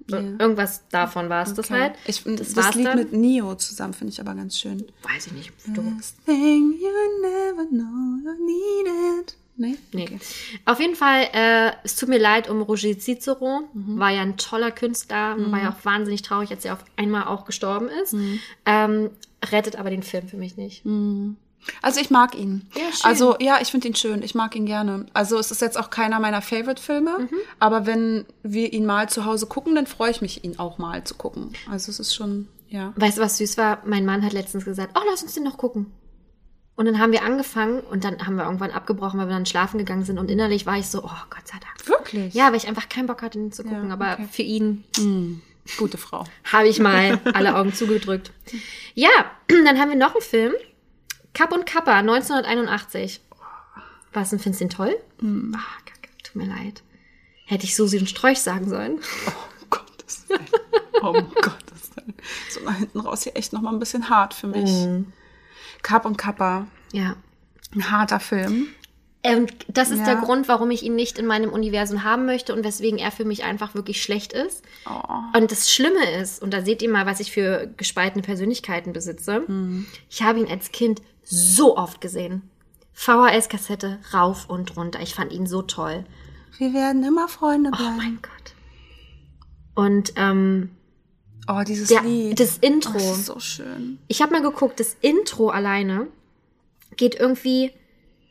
[0.09, 1.81] Irgendwas davon war es das Okay.
[1.81, 1.95] halt.
[2.07, 2.99] Ich, das das das Lied dann.
[2.99, 4.85] mit Neo zusammen finde ich aber ganz schön.
[5.03, 5.53] Weiß ich nicht.
[5.67, 5.83] Du.
[6.27, 6.89] Thing you
[7.21, 9.37] never know you need it.
[9.57, 9.77] Nee?
[9.93, 10.05] Nee.
[10.05, 10.19] Okay.
[10.65, 13.61] Auf jeden Fall, äh, es tut mir leid um Roger Cicero.
[13.75, 13.99] Mhm.
[13.99, 15.37] War ja ein toller Künstler.
[15.37, 18.15] und War ja auch wahnsinnig traurig, als er auf einmal auch gestorben ist.
[18.15, 18.41] Mhm.
[18.65, 19.11] Ähm,
[19.51, 20.85] rettet aber den Film für mich nicht.
[21.81, 22.69] Also ich mag ihn.
[22.75, 23.01] Ja, schön.
[23.05, 24.23] Also ja, ich finde ihn schön.
[24.23, 25.07] Ich mag ihn gerne.
[25.13, 27.37] Also es ist jetzt auch keiner meiner Favorite-Filme, Mhm.
[27.61, 31.05] aber wenn wir ihn mal zu Hause gucken, dann freue ich mich, ihn auch mal
[31.05, 31.53] zu gucken.
[31.71, 32.93] Also es ist schon, ja.
[32.97, 33.79] Weißt du, was süß war?
[33.85, 35.87] Mein Mann hat letztens gesagt, oh, lass uns den noch gucken.
[36.75, 39.77] Und dann haben wir angefangen und dann haben wir irgendwann abgebrochen, weil wir dann schlafen
[39.79, 40.19] gegangen sind.
[40.19, 41.87] Und innerlich war ich so, oh Gott sei Dank.
[41.87, 42.33] Wirklich?
[42.35, 43.89] Ja, weil ich einfach keinen Bock hatte, den zu gucken.
[43.89, 44.29] Ja, aber okay.
[44.33, 44.83] für ihn
[45.79, 46.25] Gute Frau.
[46.51, 48.33] habe ich mal alle Augen zugedrückt.
[48.95, 49.11] Ja,
[49.49, 50.55] dann haben wir noch einen Film.
[51.35, 53.21] Kapp und Kappa, 1981.
[54.13, 54.97] Was denn, findest du den toll?
[55.21, 55.55] Mm.
[55.55, 56.83] Ah, kacke, tut mir leid.
[57.47, 58.99] Hätte ich Susi und Sträuch sagen sollen.
[59.29, 60.47] Oh Gottes Willen.
[61.03, 62.15] Oh Gottes Willen.
[62.51, 64.71] So nach hinten raus hier echt noch mal ein bisschen hart für mich.
[64.71, 65.13] Mhm.
[65.83, 66.67] Kap und Kappa.
[66.93, 67.17] Ja.
[67.75, 68.69] Ein harter Film.
[69.25, 70.05] Und das ist Ja.
[70.07, 73.25] der Grund, warum ich ihn nicht in meinem Universum haben möchte und weswegen er für
[73.25, 74.63] mich einfach wirklich schlecht ist.
[74.85, 75.01] Oh.
[75.39, 79.45] Und das Schlimme ist, und da seht ihr mal, was ich für gespaltene Persönlichkeiten besitze.
[79.47, 79.87] Mhm.
[80.11, 82.49] Ich habe ihn als Kind so oft gesehen.
[82.93, 85.01] VHS-Kassette rauf und runter.
[85.01, 86.05] Ich fand ihn so toll.
[86.59, 87.97] Wir werden immer Freunde Oh bleiben.
[87.97, 88.55] mein Gott.
[89.75, 90.71] Und ähm,
[91.49, 92.39] Oh, dieses der, Lied.
[92.39, 92.93] das Intro.
[92.95, 93.99] Oh, das ist so schön.
[94.07, 96.07] Ich habe mal geguckt, das Intro alleine
[96.97, 97.73] geht irgendwie.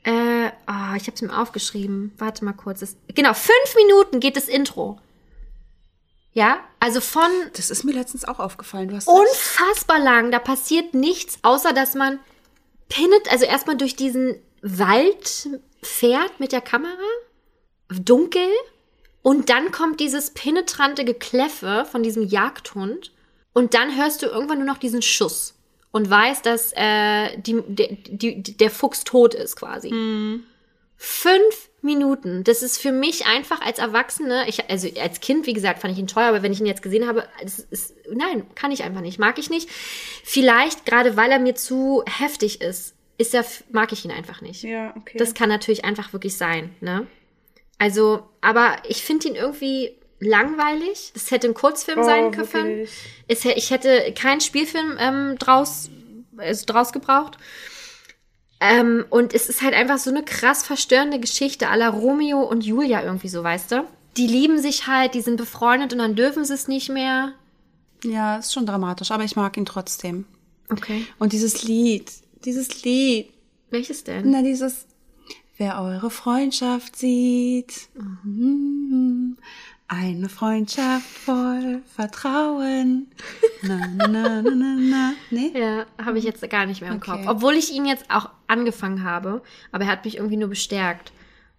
[0.04, 2.14] Äh, oh, ich habe es mir aufgeschrieben.
[2.18, 2.80] Warte mal kurz.
[2.80, 5.00] Das, genau, fünf Minuten geht das Intro.
[6.34, 8.88] Ja, also von Das ist mir letztens auch aufgefallen.
[8.88, 10.32] Du hast unfassbar lang.
[10.32, 12.20] Da passiert nichts, außer dass man
[12.92, 15.50] pinnet, also erstmal durch diesen Wald
[15.82, 16.92] fährt mit der Kamera,
[17.90, 18.48] dunkel,
[19.24, 23.12] und dann kommt dieses penetrante Gekläffe von diesem Jagdhund
[23.54, 25.56] und dann hörst du irgendwann nur noch diesen Schuss
[25.92, 29.90] und weißt, dass äh, die, die, die, der Fuchs tot ist quasi.
[30.98, 32.44] Fünf Minuten.
[32.44, 36.00] Das ist für mich einfach als Erwachsene, ich, also als Kind, wie gesagt, fand ich
[36.00, 39.02] ihn teuer, aber wenn ich ihn jetzt gesehen habe, das ist, nein, kann ich einfach
[39.02, 39.70] nicht, mag ich nicht.
[40.24, 44.64] Vielleicht gerade, weil er mir zu heftig ist, ist er, mag ich ihn einfach nicht.
[44.64, 45.18] Ja, okay.
[45.18, 47.08] Das kann natürlich einfach wirklich sein, ne?
[47.78, 51.12] Also, aber ich finde ihn irgendwie langweilig.
[51.14, 52.88] Das hätte ein Kurzfilm Oh, sein können.
[53.28, 55.90] Es, ich hätte keinen Spielfilm ähm, draus,
[56.38, 57.38] also draus gebraucht.
[58.62, 63.04] Ähm, und es ist halt einfach so eine krass verstörende Geschichte la Romeo und Julia
[63.04, 63.84] irgendwie so, weißt du?
[64.18, 67.34] Die lieben sich halt, die sind befreundet und dann dürfen sie es nicht mehr.
[68.04, 70.26] ja, ist schon dramatisch, aber ich mag ihn trotzdem.
[70.70, 71.06] Okay.
[71.18, 72.12] Und dieses Lied,
[72.46, 73.32] dieses Lied,
[73.72, 74.30] Welches denn?
[74.30, 74.86] na dieses,
[75.58, 77.90] wer eure Freundschaft sieht,
[78.24, 79.38] mhm,
[79.94, 83.08] eine Freundschaft voll Vertrauen.
[83.62, 85.14] Na, na, na, na, na, na.
[85.32, 85.52] Nee?
[85.54, 87.12] Ja, habe ich jetzt gar nicht mehr im Okay.
[87.12, 87.26] Kopf.
[87.28, 89.42] Obwohl ich ihn jetzt auch angefangen habe,
[89.74, 91.12] aber er hat mich irgendwie nur bestärkt.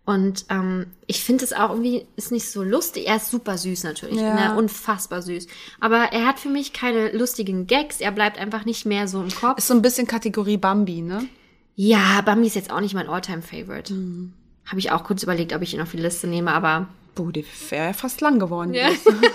[0.06, 3.06] Und ähm, ich finde es auch irgendwie, ist nicht so lustig.
[3.06, 4.52] Er ist super süß natürlich, Ja.
[4.52, 4.56] ne?
[4.58, 5.46] unfassbar süß.
[5.78, 8.00] Aber er hat für mich keine lustigen Gags.
[8.00, 9.58] Er bleibt einfach nicht mehr so im Kopf.
[9.58, 11.26] Ist so ein bisschen Kategorie Bambi, ne?
[11.76, 13.92] Ja, Bambi ist jetzt auch nicht mein Alltime-Favorite.
[13.92, 14.32] Mhm.
[14.66, 17.44] Habe ich auch kurz überlegt, ob ich ihn auf die Liste nehme, aber Boah, die
[17.70, 18.72] wäre ja fast lang geworden.
[18.74, 18.88] Ja.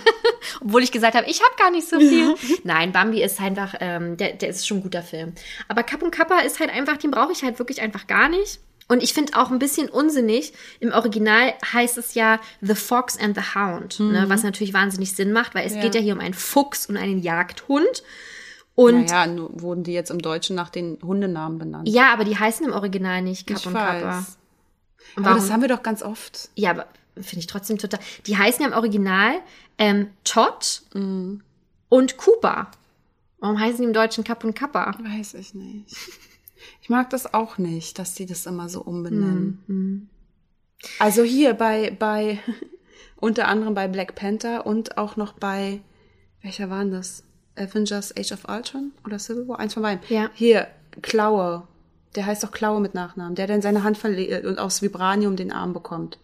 [0.61, 2.35] Obwohl ich gesagt habe, ich habe gar nicht so viel.
[2.63, 5.33] Nein, Bambi ist einfach, ähm, der, der ist schon ein guter Film.
[5.67, 8.59] Aber Kapp und Kappa ist halt einfach, den brauche ich halt wirklich einfach gar nicht.
[8.89, 10.53] Und ich finde auch ein bisschen unsinnig.
[10.79, 15.33] Im Original heißt es ja The Fox and the Hound, ne, was natürlich wahnsinnig Sinn
[15.33, 15.81] macht, weil es Ja.
[15.81, 18.03] geht ja hier um einen Fuchs und einen Jagdhund.
[18.75, 21.89] Und Naja, wurden die jetzt im Deutschen nach den Hundenamen benannt.
[21.89, 24.01] ja, aber die heißen im Original nicht Kapp Ich und weiß.
[24.03, 24.25] Kappa.
[25.15, 26.49] Und Aber das haben wir doch ganz oft.
[26.55, 26.85] Ja, aber
[27.23, 27.99] finde ich trotzdem total.
[28.25, 29.35] Die heißen ja im Original
[29.77, 31.41] ähm, Todd Mhm.
[31.89, 32.71] und Cooper.
[33.39, 34.95] Warum heißen die im Deutschen Kapp und Kappa?
[35.01, 35.95] Weiß ich nicht.
[36.81, 39.63] Ich mag das auch nicht, dass die das immer so umbenennen.
[39.67, 40.09] Mhm.
[40.99, 42.39] Also hier bei, bei,
[43.15, 45.81] unter anderem bei Black Panther und auch noch bei,
[46.41, 47.23] welcher waren das?
[47.55, 49.59] Avengers Age of Ultron oder Civil War?
[49.59, 50.01] Eins von beiden.
[50.09, 50.29] Ja.
[50.35, 50.67] Hier,
[51.01, 51.67] Klaue.
[52.15, 53.35] Der heißt doch Klaue mit Nachnamen.
[53.35, 56.17] Der, der in seine Hand verlegt und aus Vibranium den Arm bekommt.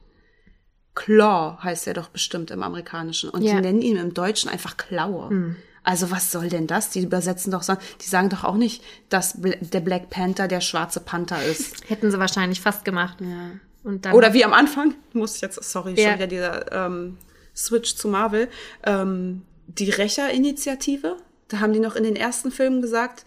[0.95, 3.30] Claw heißt er doch bestimmt im Amerikanischen.
[3.30, 3.56] Und Ja.
[3.56, 5.56] die nennen ihn im Deutschen einfach Klaue.
[5.84, 6.91] Also was soll denn das?
[6.91, 11.44] Die übersetzen doch die sagen doch auch nicht, dass der Black Panther der schwarze Panther
[11.44, 11.84] ist.
[11.90, 13.18] Hätten sie wahrscheinlich fast gemacht.
[13.20, 14.14] Ja.
[14.14, 16.10] Oder wie am Anfang, muss ich jetzt, sorry, Ja.
[16.11, 17.18] schon wieder dieser ähm,
[17.56, 18.48] Switch zu Marvel,
[18.86, 21.18] ähm, die Rächer-Initiative.
[21.49, 23.26] Da haben die noch in den ersten Filmen gesagt,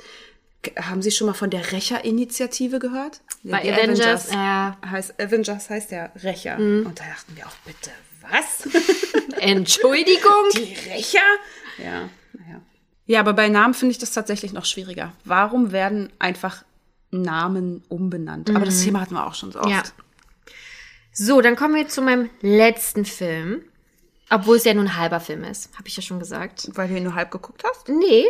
[0.76, 3.20] haben Sie schon mal von der Rächer-Initiative gehört?
[3.42, 6.56] Bei die Avengers, ja, heißt, Avengers heißt ja Rächer.
[6.56, 7.90] Und da dachten wir auch, bitte,
[8.22, 8.68] was?
[9.40, 10.50] Entschuldigung.
[10.54, 11.18] die Rächer?
[11.78, 12.60] Ja, naja.
[13.06, 15.12] Ja, aber bei Namen finde ich das tatsächlich noch schwieriger.
[15.24, 16.64] Warum werden einfach
[17.10, 18.50] Namen umbenannt?
[18.50, 19.70] Aber das Thema hatten wir auch schon so oft.
[19.70, 19.82] Ja.
[21.12, 23.62] So, dann kommen wir zu meinem letzten Film.
[24.28, 26.68] Obwohl es ja nur ein halber Film ist, habe ich ja schon gesagt.
[26.74, 27.88] Weil du ihn nur halb geguckt hast?
[27.88, 28.24] Nee,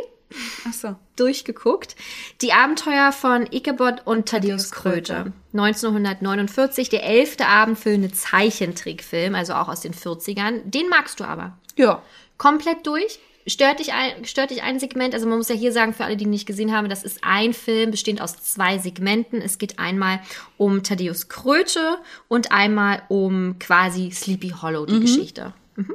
[0.69, 0.97] Ach so.
[1.17, 1.97] durchgeguckt.
[2.43, 5.15] Die Abenteuer von Ichabod und Thaddeus Kröte.
[5.15, 5.33] Kröte.
[5.53, 10.63] 1949, der elfte abendfüllende Zeichentrickfilm, also auch aus den 40ern.
[10.65, 11.57] Den magst du aber.
[11.77, 12.03] Ja.
[12.39, 13.19] Komplett durch.
[13.49, 15.15] Stört dich, ein, stört dich ein Segment?
[15.15, 17.55] Also man muss ja hier sagen, für alle, die nicht gesehen haben, das ist ein
[17.55, 19.41] Film, bestehend aus zwei Segmenten.
[19.41, 20.21] Es geht einmal
[20.57, 25.55] um Thaddeus Kröte und einmal um quasi Sleepy Hollow, die Geschichte.
[25.77, 25.95] Mhm.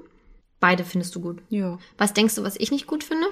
[0.62, 1.42] Beide findest du gut.
[1.50, 1.78] Ja.
[1.98, 3.28] Was denkst du, was ich nicht gut finde?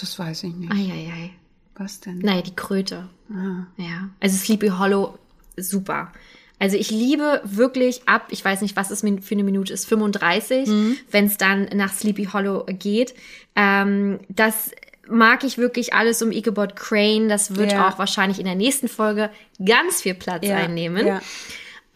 [0.00, 0.72] Das weiß ich nicht.
[0.72, 1.30] Eieiei.
[1.76, 2.18] Was denn?
[2.18, 3.08] Naja, die Kröte.
[3.30, 3.66] Ah.
[3.76, 4.08] Ja.
[4.20, 5.18] Also Sleepy Hollow,
[5.56, 6.12] super.
[6.58, 10.68] Also ich liebe wirklich ab, ich weiß nicht, was es für eine Minute ist, 35,
[11.12, 13.14] wenn es dann nach Sleepy Hollow geht.
[13.54, 14.72] Ähm, das
[15.08, 17.28] mag ich wirklich alles um Ichabod Crane.
[17.28, 17.88] Das wird Ja.
[17.88, 19.30] auch wahrscheinlich in der nächsten Folge
[19.64, 21.06] ganz viel Platz einnehmen.
[21.06, 21.22] Ja.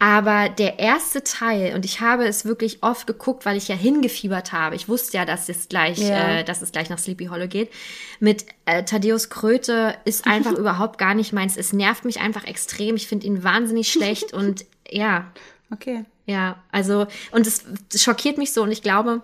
[0.05, 4.51] Aber der erste Teil, und ich habe es wirklich oft geguckt, weil ich ja hingefiebert
[4.51, 4.75] habe.
[4.75, 6.39] Ich wusste ja, dass es gleich, Ja.
[6.39, 7.71] äh, dass es gleich nach Sleepy Hollow geht.
[8.19, 11.55] Mit äh, Thaddeus Kröte ist einfach überhaupt gar nicht meins.
[11.55, 12.97] Es nervt mich einfach extrem.
[12.97, 15.31] Ich finde ihn wahnsinnig schlecht und ja,
[15.71, 16.03] Okay.
[16.25, 17.63] ja, also, und es
[17.95, 19.21] schockiert mich so und ich glaube,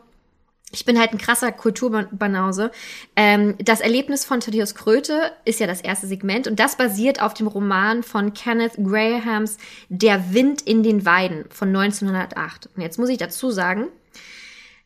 [0.72, 2.72] ich bin halt ein krasser Kulturbanause.
[3.16, 7.34] Ähm, das Erlebnis von Thaddeus Kröte ist ja das erste Segment und das basiert auf
[7.34, 9.58] dem Roman von Kenneth Grahams
[9.90, 12.70] Der Wind in den Weiden von 1908.
[12.76, 13.88] Und jetzt muss ich dazu sagen,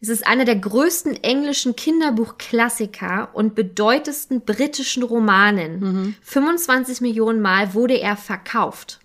[0.02, 6.18] es ist einer der größten englischen Kinderbuchklassiker und bedeutendsten britischen Romanen.
[6.24, 9.00] 25 Millionen Mal wurde er verkauft.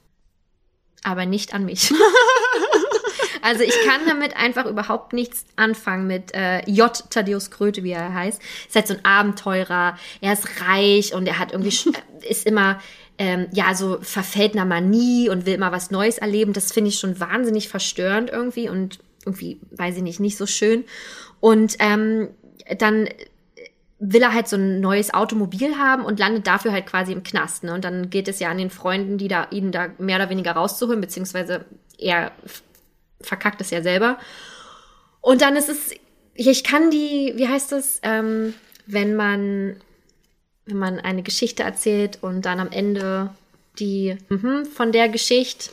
[1.05, 1.93] aber nicht an mich.
[3.43, 6.93] also ich kann damit einfach überhaupt nichts anfangen mit äh, J.
[7.11, 8.41] Thaddeus Kröte, wie er heißt.
[8.67, 9.97] Ist halt so ein Abenteurer.
[10.21, 11.77] Er ist reich und er hat irgendwie
[12.29, 12.81] ist immer
[13.19, 16.53] ähm, ja so verfällt einer Manie und will immer was Neues erleben.
[16.53, 20.85] Das finde ich schon wahnsinnig verstörend irgendwie und irgendwie weiß ich nicht nicht so schön.
[21.41, 22.29] Und ähm,
[22.79, 23.09] dann
[24.01, 27.65] will er halt so ein neues Automobil haben und landet dafür halt quasi im Knast.
[27.65, 27.75] Ne?
[27.75, 30.53] Und dann geht es ja an den Freunden, die da ihn da mehr oder weniger
[30.53, 31.65] rauszuholen, beziehungsweise
[31.99, 32.31] er
[33.21, 34.19] verkackt es ja selber.
[35.21, 35.91] Und dann ist es,
[36.35, 38.55] ich kann die, wie heißt es, ähm,
[38.87, 39.77] wenn man,
[40.67, 43.31] wenn man eine Geschichte erzählt und dann am Ende
[43.79, 45.71] die mhm, von der Geschichte,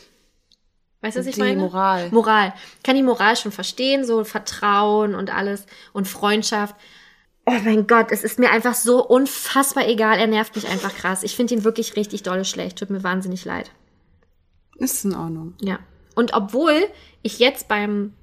[1.02, 1.62] weißt du, was ich Die meine?
[1.62, 2.10] Moral.
[2.12, 2.54] Moral.
[2.84, 6.76] Kann die Moral schon verstehen, so Vertrauen und alles und Freundschaft.
[7.46, 10.18] Oh mein Gott, es ist mir einfach so unfassbar egal.
[10.18, 11.22] Er nervt mich einfach krass.
[11.22, 12.80] Ich finde ihn wirklich richtig dolle schlecht.
[12.80, 13.72] Tut mir wahnsinnig leid.
[14.78, 15.54] Ist in Ordnung.
[15.62, 15.80] Ja.
[16.16, 16.88] Und obwohl
[17.22, 18.14] ich jetzt beim,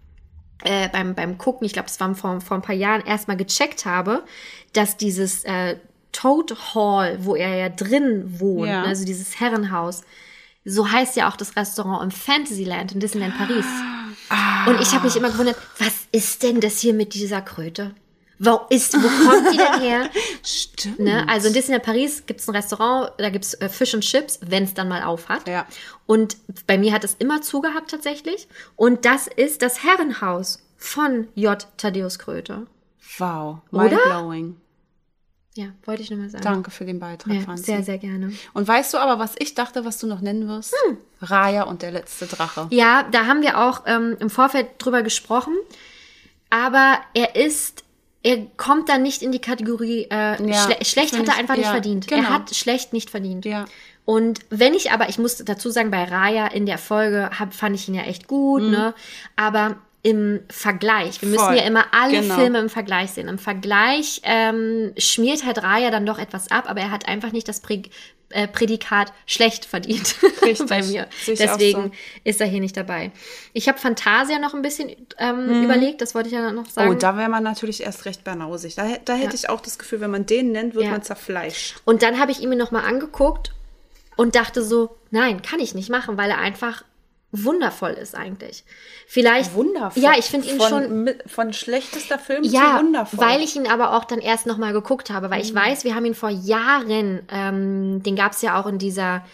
[0.64, 3.84] äh, beim, beim Gucken, ich glaube, es war vor, vor ein paar Jahren, erstmal gecheckt
[3.86, 4.24] habe,
[4.72, 5.76] dass dieses äh,
[6.12, 8.82] Toad Hall, wo er ja drin wohnt, Ja.
[8.82, 10.02] also dieses Herrenhaus,
[10.64, 13.66] so heißt ja auch das Restaurant im Fantasyland in Disneyland Paris.
[14.66, 17.94] Und ich habe mich immer gewundert, was ist denn das hier mit dieser Kröte?
[18.38, 20.10] Wo ist, wo kommt die denn her?
[20.42, 20.98] Stimmt.
[21.00, 21.26] Ne?
[21.28, 24.64] Also in Disneyland Paris gibt es ein Restaurant, da gibt's äh, Fish und Chips, wenn
[24.64, 25.46] es dann mal auf hat.
[25.46, 25.66] Ja.
[26.06, 26.36] Und
[26.66, 28.48] bei mir hat es immer zugehabt tatsächlich.
[28.74, 31.64] Und das ist das Herrenhaus von J.
[31.76, 32.66] Thaddeus Kröte.
[33.18, 33.58] Wow.
[33.70, 34.56] Mindblowing.
[35.54, 36.42] Ja, wollte ich nur mal sagen.
[36.44, 37.64] Danke für den Beitrag, Ja, Franzi.
[37.64, 38.32] sehr, sehr gerne.
[38.54, 40.74] Und weißt du aber, was ich dachte, was du noch nennen wirst?
[40.86, 40.96] Hm.
[41.20, 42.68] Raya und der letzte Drache.
[42.70, 45.54] Ja, da haben wir auch ähm, im Vorfeld drüber gesprochen.
[46.48, 47.81] Aber er ist,
[48.22, 51.64] er kommt dann nicht in die Kategorie äh, schle schlecht hat er ich- einfach nicht
[51.66, 52.06] ja, verdient.
[52.06, 52.22] genau.
[52.22, 53.44] Er hat schlecht nicht verdient.
[53.44, 53.64] Ja.
[54.04, 57.76] Und wenn ich aber, ich muss dazu sagen, bei Raya in der Folge hab, fand
[57.76, 58.94] ich ihn ja echt gut, ne?
[59.36, 61.46] Aber im Vergleich, wir müssen Mhm.
[61.48, 61.56] Voll.
[61.58, 62.34] ja immer alle Genau.
[62.34, 63.28] Filme im Vergleich sehen.
[63.28, 67.46] Im Vergleich ähm, schmiert halt Raya dann doch etwas ab, aber er hat einfach nicht
[67.48, 67.82] das Prä
[68.34, 70.66] äh, Prädikat schlecht verdient Richtig.
[70.66, 71.06] bei mir.
[71.26, 71.90] Deswegen so.
[72.24, 73.12] ist er hier nicht dabei.
[73.52, 76.88] Ich habe Fantasia noch ein bisschen ähm, überlegt, das wollte ich ja noch sagen.
[76.88, 76.94] Mhm.
[76.96, 78.74] Oh, da wäre man natürlich erst recht banausig.
[78.74, 79.34] Da, da hätte Ja.
[79.34, 80.92] ich auch das Gefühl, wenn man den nennt, wird Ja.
[80.92, 81.76] man zerfleischt.
[81.84, 83.52] Und dann habe ich ihn mir nochmal angeguckt
[84.16, 86.84] und dachte so, nein, kann ich nicht machen, weil er einfach
[87.32, 88.62] wundervoll ist eigentlich.
[89.06, 89.54] Vielleicht.
[89.54, 90.02] Wundervoll.
[90.02, 91.10] Ja, ich finde ihn von, schon.
[91.26, 93.18] Von schlechtester Film Ja, zu wundervoll.
[93.26, 95.44] weil ich ihn aber auch dann erst nochmal geguckt habe, weil Mhm.
[95.44, 99.24] ich weiß, wir haben ihn vor Jahren, ähm, den gab es ja auch in dieser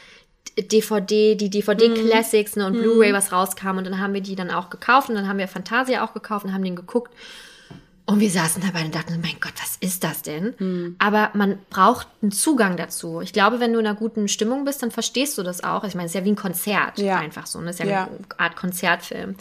[0.57, 1.51] DVD, die Mhm.
[1.51, 5.15] DVD-Classics ne, und Blu-ray, was rauskam und dann haben wir die dann auch gekauft und
[5.15, 7.13] dann haben wir Fantasia auch gekauft und haben den geguckt.
[8.11, 10.55] Und wir saßen dabei und dachten, mein Gott, was ist das denn?
[10.57, 10.97] Hm.
[10.99, 13.21] Aber man braucht einen Zugang dazu.
[13.21, 15.85] Ich glaube, wenn du in einer guten Stimmung bist, dann verstehst du das auch.
[15.85, 17.19] Ich meine, es ist ja wie ein Konzert Ja.
[17.19, 17.61] einfach so.
[17.61, 17.69] Ne?
[17.69, 18.05] Es ist ja, Ja.
[18.07, 19.35] eine Art Konzertfilm.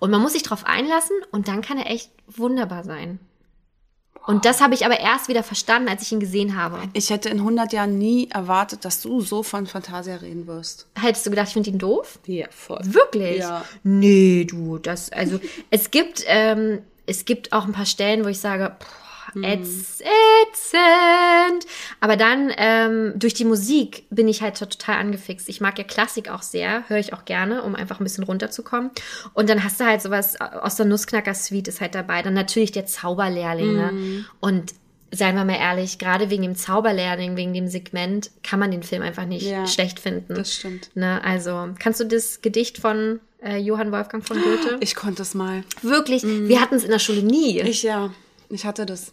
[0.00, 3.20] Und man muss sich drauf einlassen und dann kann er echt wunderbar sein.
[4.26, 6.78] Und das habe ich aber erst wieder verstanden, als ich ihn gesehen habe.
[6.92, 10.88] Ich hätte in 100 Jahren nie erwartet, dass du so von Fantasia reden wirst.
[10.94, 12.18] Hättest du gedacht, ich finde ihn doof?
[12.26, 12.80] Ja, voll.
[12.84, 13.38] Wirklich?
[13.38, 13.64] Ja.
[13.82, 15.40] Nee, du, das, also,
[15.70, 21.66] es gibt, ähm, es gibt auch ein paar Stellen, wo ich sage, boah, ätz, ätzend.
[22.00, 25.48] Aber dann, ähm, durch die Musik bin ich halt total angefixt.
[25.48, 28.90] Ich mag ja Klassik auch sehr, höre ich auch gerne, um einfach ein bisschen runterzukommen.
[29.34, 32.22] Und dann hast du halt sowas aus der Nussknacker-Suite ist halt dabei.
[32.22, 34.24] Dann natürlich der Zauberlehrling, ne?
[34.40, 34.72] Und
[35.12, 39.02] seien wir mal ehrlich, gerade wegen dem Zauberlehrling, wegen dem Segment, kann man den Film
[39.02, 40.34] einfach nicht Ja, schlecht finden.
[40.36, 40.90] das stimmt.
[40.94, 44.78] Ne, also, kannst du das Gedicht von äh, Johann Wolfgang von Goethe?
[44.80, 45.64] Ich konnte es mal.
[45.82, 47.60] Wirklich, wir hatten es in der Schule nie.
[47.60, 48.12] Ich ja.
[48.48, 49.12] Ich hatte das.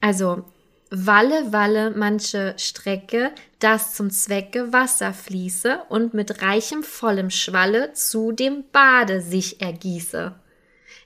[0.00, 0.44] Also,
[0.90, 3.30] Walle, Walle, manche Strecke,
[3.60, 10.34] das zum Zwecke Wasser fließe und mit reichem, vollem Schwalle zu dem Bade sich ergieße.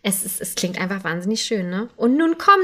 [0.03, 1.89] Es, ist, es klingt einfach wahnsinnig schön, ne?
[1.97, 2.61] Und nun komm,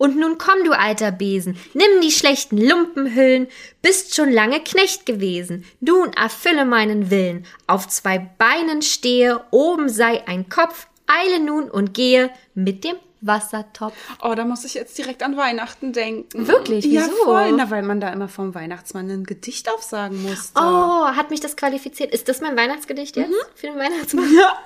[0.00, 3.48] und nun komm, du alter Besen, nimm die schlechten Lumpenhüllen,
[3.82, 5.66] bist schon lange Knecht gewesen.
[5.80, 11.92] Nun erfülle meinen Willen, auf zwei Beinen stehe, oben sei ein Kopf, eile nun und
[11.92, 13.94] gehe mit dem Wassertopf.
[14.22, 16.46] Oh, da muss ich jetzt direkt an Weihnachten denken.
[16.46, 16.84] Wirklich?
[16.86, 17.24] Ja, Wieso?
[17.24, 17.52] voll.
[17.52, 20.52] Na, weil man da immer vom Weihnachtsmann ein Gedicht aufsagen musste.
[20.58, 22.12] Oh, hat mich das qualifiziert?
[22.12, 24.28] Ist das mein Weihnachtsgedicht jetzt für den Weihnachtsmann?
[24.30, 24.38] Mhm.
[24.38, 24.52] Ja.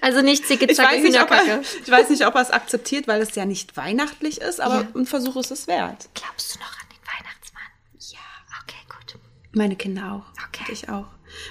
[0.00, 3.08] Also nicht zicke, Ich weiß, nicht, ob er, ich weiß nicht, ob er es akzeptiert,
[3.08, 4.86] weil es ja nicht weihnachtlich ist, aber Ja.
[4.94, 6.08] ein Versuch ist es wert.
[6.14, 7.62] Glaubst du noch an den Weihnachtsmann?
[7.98, 8.18] Ja.
[8.62, 9.18] Okay, gut.
[9.52, 10.44] Meine Kinder auch.
[10.48, 10.64] Okay.
[10.68, 11.06] Und Ich auch.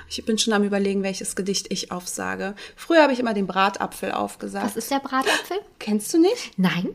[0.10, 2.56] Ich bin schon am überlegen, welches Gedicht ich aufsage.
[2.76, 4.66] Früher habe ich immer den Bratapfel aufgesagt.
[4.66, 5.58] Was ist der Bratapfel?
[5.80, 6.58] Kennst du nicht?
[6.58, 6.90] Nein.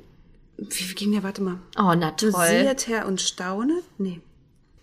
[0.56, 1.22] Wie, wie ging der?
[1.22, 1.58] Warte mal.
[1.78, 2.32] Oh, na toll.
[2.32, 3.84] sehet her und staunet?
[3.98, 4.20] Nee.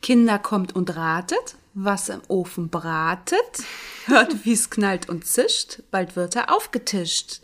[0.02, 3.64] Kinder kommt und ratet, was im Ofen bratet,
[4.06, 7.42] hört, wie's knallt und zischt, bald wird er aufgetischt.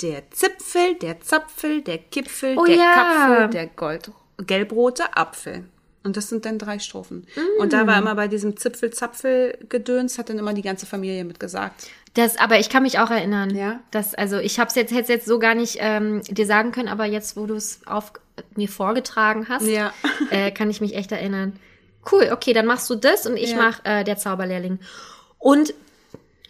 [0.00, 2.94] Der Zipfel, der Zapfel, der Kipfel, Oh der ja.
[2.94, 5.68] Kapfel, der Gold, gelbrote Apfel.
[6.04, 7.26] Und das sind dann drei Strophen.
[7.58, 11.88] Und da war immer bei diesem Zipfel-Zapfel-Gedöns, hat dann immer die ganze Familie mitgesagt.
[12.14, 13.54] Das, aber ich kann mich auch erinnern.
[13.54, 13.80] Ja.
[13.90, 16.88] Das, also ich habe es jetzt, hätte jetzt so gar nicht ähm, dir sagen können,
[16.88, 18.12] aber jetzt, wo du es auf
[18.54, 19.92] mir vorgetragen hast, Ja.
[20.30, 21.58] äh, kann ich mich echt erinnern.
[22.10, 23.56] Cool, okay, dann machst du das und ich Ja.
[23.56, 24.78] mach äh, der Zauberlehrling.
[25.38, 25.72] Und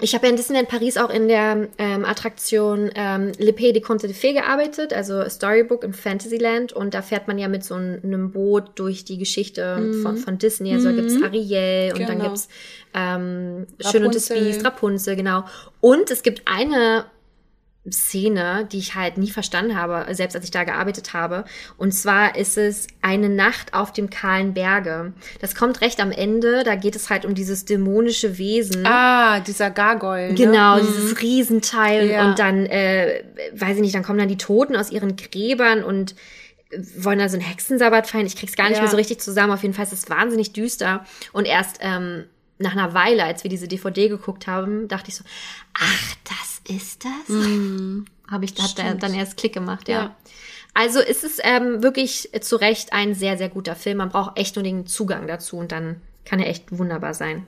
[0.03, 3.83] ich habe ja in Disneyland Paris auch in der ähm, Attraktion ähm, Le Pays des
[3.83, 6.73] Contes de Fées gearbeitet, also Storybook im Fantasyland.
[6.73, 10.73] Und da fährt man ja mit so einem Boot durch die Geschichte von, von Disney.
[10.75, 12.25] Also da gibt's Ariel und dann Genau.
[12.25, 12.49] gibt's
[12.95, 14.29] ähm, Schön und das.
[14.29, 15.45] Biest, Rapunzel, genau.
[15.81, 17.05] Und es gibt eine
[17.91, 21.45] Szene, die ich halt nie verstanden habe, selbst als ich da gearbeitet habe.
[21.77, 25.13] Und zwar ist es eine Nacht auf dem kahlen Berge.
[25.41, 26.63] Das kommt recht am Ende.
[26.63, 28.87] Da geht es halt um dieses dämonische Wesen.
[28.87, 30.35] Ah, dieser Gargoyle.
[30.35, 30.83] Genau, Ne?
[30.83, 32.29] dieses Riesenteil Ja.
[32.29, 36.15] und dann, äh, weiß ich nicht, dann kommen dann die Toten aus ihren Gräbern und
[36.97, 38.27] wollen da so einen Hexensabbat feiern.
[38.27, 38.83] Ich krieg's gar nicht Ja.
[38.83, 39.53] mehr so richtig zusammen.
[39.53, 41.05] Auf jeden Fall ist es wahnsinnig düster.
[41.33, 42.25] Und erst ähm,
[42.63, 45.25] nach einer Weile, als wir diese DVD geguckt haben, dachte ich so,
[45.75, 47.37] ach, das ist das?
[48.31, 50.03] Habe ich hat da dann erst Klick gemacht, ja.
[50.03, 50.17] Ja.
[50.75, 53.99] Also ist es ähm, wirklich zu Recht ein sehr, sehr guter Film.
[53.99, 57.47] Man braucht echt nur den Zugang dazu und dann kann er echt wunderbar sein.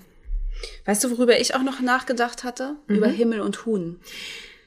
[0.84, 2.76] Weißt du, worüber ich auch noch nachgedacht hatte?
[2.86, 2.96] Mhm.
[2.96, 3.98] Über Himmel und Huhn.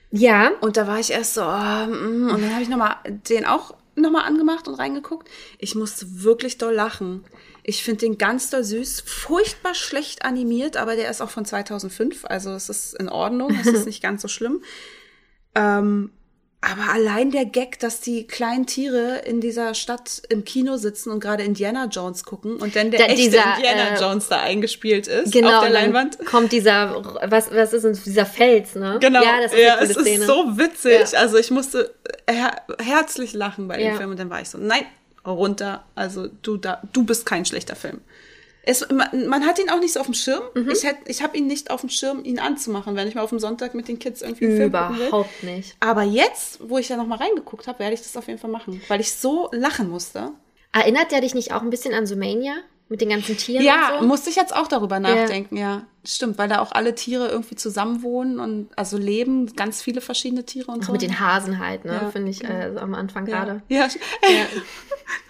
[0.09, 2.95] Ja, Und da war ich erst so, oh, mm, und dann habe ich noch mal
[3.05, 5.27] den auch noch mal angemacht und reingeguckt.
[5.57, 7.25] Ich musste wirklich doll lachen.
[7.69, 12.23] Ich finde den ganz doll süß, furchtbar schlecht animiert, aber der ist auch von 2005,
[12.23, 14.63] also es ist in Ordnung, es ist nicht ganz so schlimm.
[15.53, 16.11] Ähm,
[16.61, 21.19] aber allein der Gag, dass die kleinen Tiere in dieser Stadt im Kino sitzen und
[21.19, 25.07] gerade Indiana Jones gucken und dann der Da- echte dieser, Indiana äh, Jones da eingespielt
[25.07, 26.25] ist Genau, auf der Leinwand.
[26.25, 28.97] kommt dieser, was, was ist denn, dieser Fels, ne?
[28.99, 30.21] Genau, Ja, das ist ja, es Szene.
[30.21, 31.11] ist so witzig.
[31.11, 31.19] Ja.
[31.19, 31.93] Also ich musste
[32.29, 33.95] her herzlich lachen bei dem Ja.
[33.97, 34.83] Film und dann war ich so, nein,
[35.31, 35.83] runter.
[35.95, 38.01] Also du da, du bist kein schlechter Film.
[38.63, 40.43] Es, man, man hat ihn auch nicht so auf dem Schirm.
[40.53, 40.69] Mhm.
[40.71, 43.29] Ich, hätt, ich habe ihn nicht auf dem Schirm, ihn anzumachen, wenn ich mal auf
[43.29, 45.07] dem Sonntag mit den Kids irgendwie einen Film will.
[45.07, 45.77] Überhaupt nicht.
[45.79, 48.49] Aber jetzt, wo ich ja noch mal reingeguckt habe, werde ich das auf jeden Fall
[48.49, 50.31] machen, weil ich so lachen musste.
[50.73, 52.55] Erinnert der dich nicht auch ein bisschen an Sumania?
[52.89, 54.07] Mit den ganzen Tieren Ja, und so?
[54.07, 55.83] musste ich jetzt auch darüber nachdenken, ja.
[56.05, 58.01] Stimmt, weil da auch alle Tiere irgendwie zusammen
[58.39, 60.91] und also leben, ganz viele verschiedene Tiere und Auch so.
[60.93, 61.99] mit den Hasen halt, ne?
[62.01, 63.43] Ja, Finde ich äh, so am Anfang Ja.
[63.43, 63.61] gerade.
[63.67, 63.79] Ja,
[64.29, 64.45] ja.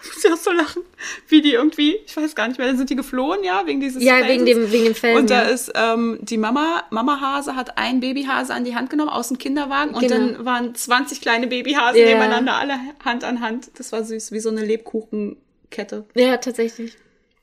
[0.06, 0.82] muss ich auch so lachen,
[1.26, 4.04] wie die irgendwie, ich weiß gar nicht mehr, dann sind die geflohen, ja, wegen dieses
[4.04, 4.64] Ja, wegen Felsens.
[4.66, 5.20] dem, wegen dem Felsen.
[5.20, 5.48] Und da ja.
[5.48, 9.38] ist ähm, die Mama, Mama Hase hat ein Babyhase an die Hand genommen aus dem
[9.38, 10.14] Kinderwagen und Genau.
[10.14, 12.06] dann waren 20 kleine Babyhasen Ja.
[12.06, 12.74] nebeneinander, alle
[13.04, 13.70] Hand an Hand.
[13.78, 16.04] Das war süß, wie so eine Lebkuchenkette.
[16.14, 16.96] Ja, tatsächlich.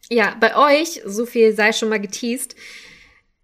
[0.10, 2.56] Ja, bei euch, so viel sei schon mal geteased,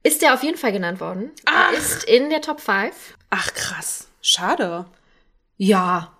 [0.04, 1.32] ist der auf jeden Fall genannt worden.
[1.46, 1.72] Ach.
[1.72, 2.94] Er ist in der Top 5.
[3.30, 4.86] Ach krass, schade.
[5.58, 6.16] Ja.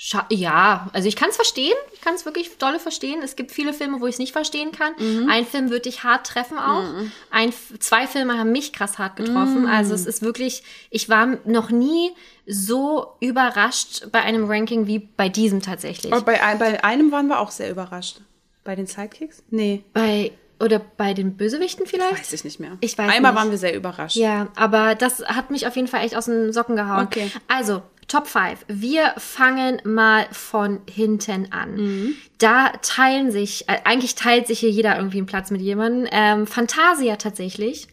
[0.00, 3.20] Scha ja, also ich kann es verstehen, ich kann es wirklich dolle verstehen.
[3.20, 4.94] Es gibt viele Filme, wo ich es nicht verstehen kann.
[5.28, 6.84] Ein Film wird dich hart treffen auch.
[7.32, 9.66] Ein, zwei Filme haben mich krass hart getroffen.
[9.66, 12.12] Also es ist wirklich, ich war noch nie
[12.46, 16.12] so überrascht bei einem Ranking wie bei diesem tatsächlich.
[16.12, 18.20] Aber bei, bei einem waren wir auch sehr überrascht.
[18.68, 19.42] Bei den Sidekicks?
[19.48, 20.30] Nee, Bei,
[20.60, 22.18] oder bei den Bösewichten vielleicht?
[22.18, 22.76] weiß ich nicht mehr.
[22.82, 23.40] Ich weiß Einmal nicht.
[23.40, 24.14] waren wir sehr überrascht.
[24.16, 27.06] Ja, aber das hat mich auf jeden Fall echt aus den Socken gehauen.
[27.06, 27.30] Okay.
[27.48, 28.66] Also, Top 5.
[28.68, 31.76] Wir fangen mal von hinten an.
[31.76, 32.14] Mhm.
[32.36, 36.06] Da teilen sich, äh, eigentlich teilt sich hier jeder irgendwie einen Platz mit jemandem.
[36.12, 37.88] Ähm, Fantasia tatsächlich.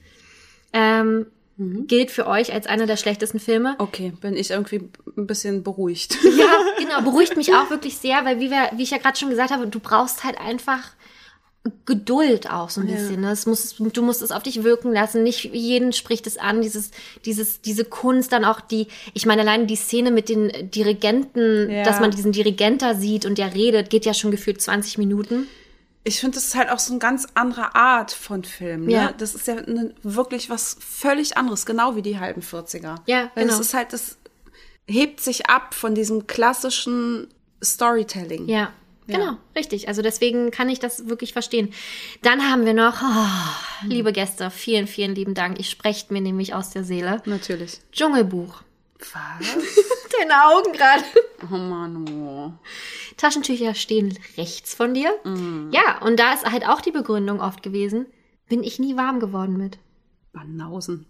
[0.73, 1.87] Ähm, Mhm.
[1.87, 3.75] Gilt für euch als einer der schlechtesten Filme.
[3.79, 6.17] Okay, bin ich irgendwie ein bisschen beruhigt.
[6.37, 9.29] Ja, genau, beruhigt mich auch wirklich sehr, weil wie, wir, wie ich ja gerade schon
[9.29, 10.81] gesagt habe, du brauchst halt einfach
[11.85, 13.21] Geduld auch so ein bisschen.
[13.21, 13.31] Ne?
[13.31, 15.23] Es muss, du musst es auf dich wirken lassen.
[15.23, 16.61] Nicht jeden spricht es an.
[16.61, 16.91] Dieses,
[17.25, 21.83] dieses, diese Kunst, dann auch die, ich meine, allein die Szene mit den Dirigenten, Ja.
[21.83, 25.47] dass man diesen Dirigent da sieht und der redet, geht ja schon gefühlt 20 Minuten.
[26.07, 28.85] Ich finde, das ist halt auch so eine ganz andere Art von Film.
[28.85, 28.91] Ne?
[28.91, 29.11] Ja.
[29.11, 32.97] Das ist ja ne, wirklich was völlig anderes, genau wie die halben 40er.
[33.07, 33.57] Ja, Weil genau.
[33.57, 34.17] Das ist halt, das
[34.87, 37.27] hebt sich ab von diesem klassischen
[37.63, 38.47] Storytelling.
[38.47, 38.71] Ja,
[39.07, 39.17] Ja.
[39.17, 39.87] genau, richtig.
[39.87, 41.73] Also deswegen kann ich das wirklich verstehen.
[42.21, 45.59] Dann haben wir noch, oh, liebe Gäste, vielen, vielen lieben Dank.
[45.59, 47.23] Ich sprecht mir nämlich aus der Seele.
[47.25, 47.79] Natürlich.
[47.91, 48.61] Dschungelbuch.
[48.99, 49.47] Was?
[50.19, 51.03] Deine Augen gerade.
[51.51, 52.53] Oh Mann, oh.
[53.17, 55.11] Taschentücher stehen rechts von dir.
[55.71, 58.05] Ja, und da ist halt auch die Begründung oft gewesen,
[58.49, 59.77] bin ich nie warm geworden mit.
[60.33, 61.05] Banausen.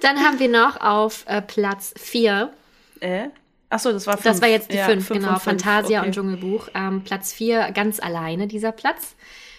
[0.00, 2.52] Dann haben wir noch auf äh, Platz 4
[3.00, 3.28] Äh?
[3.70, 4.24] Ach so, das war fünf.
[4.24, 5.28] Das war jetzt die Ja, fünf, genau.
[5.38, 5.44] fünf.
[5.44, 6.08] Fantasia Okay.
[6.08, 6.68] und Dschungelbuch.
[6.74, 9.14] Ähm, Platz vier, ganz alleine dieser Platz.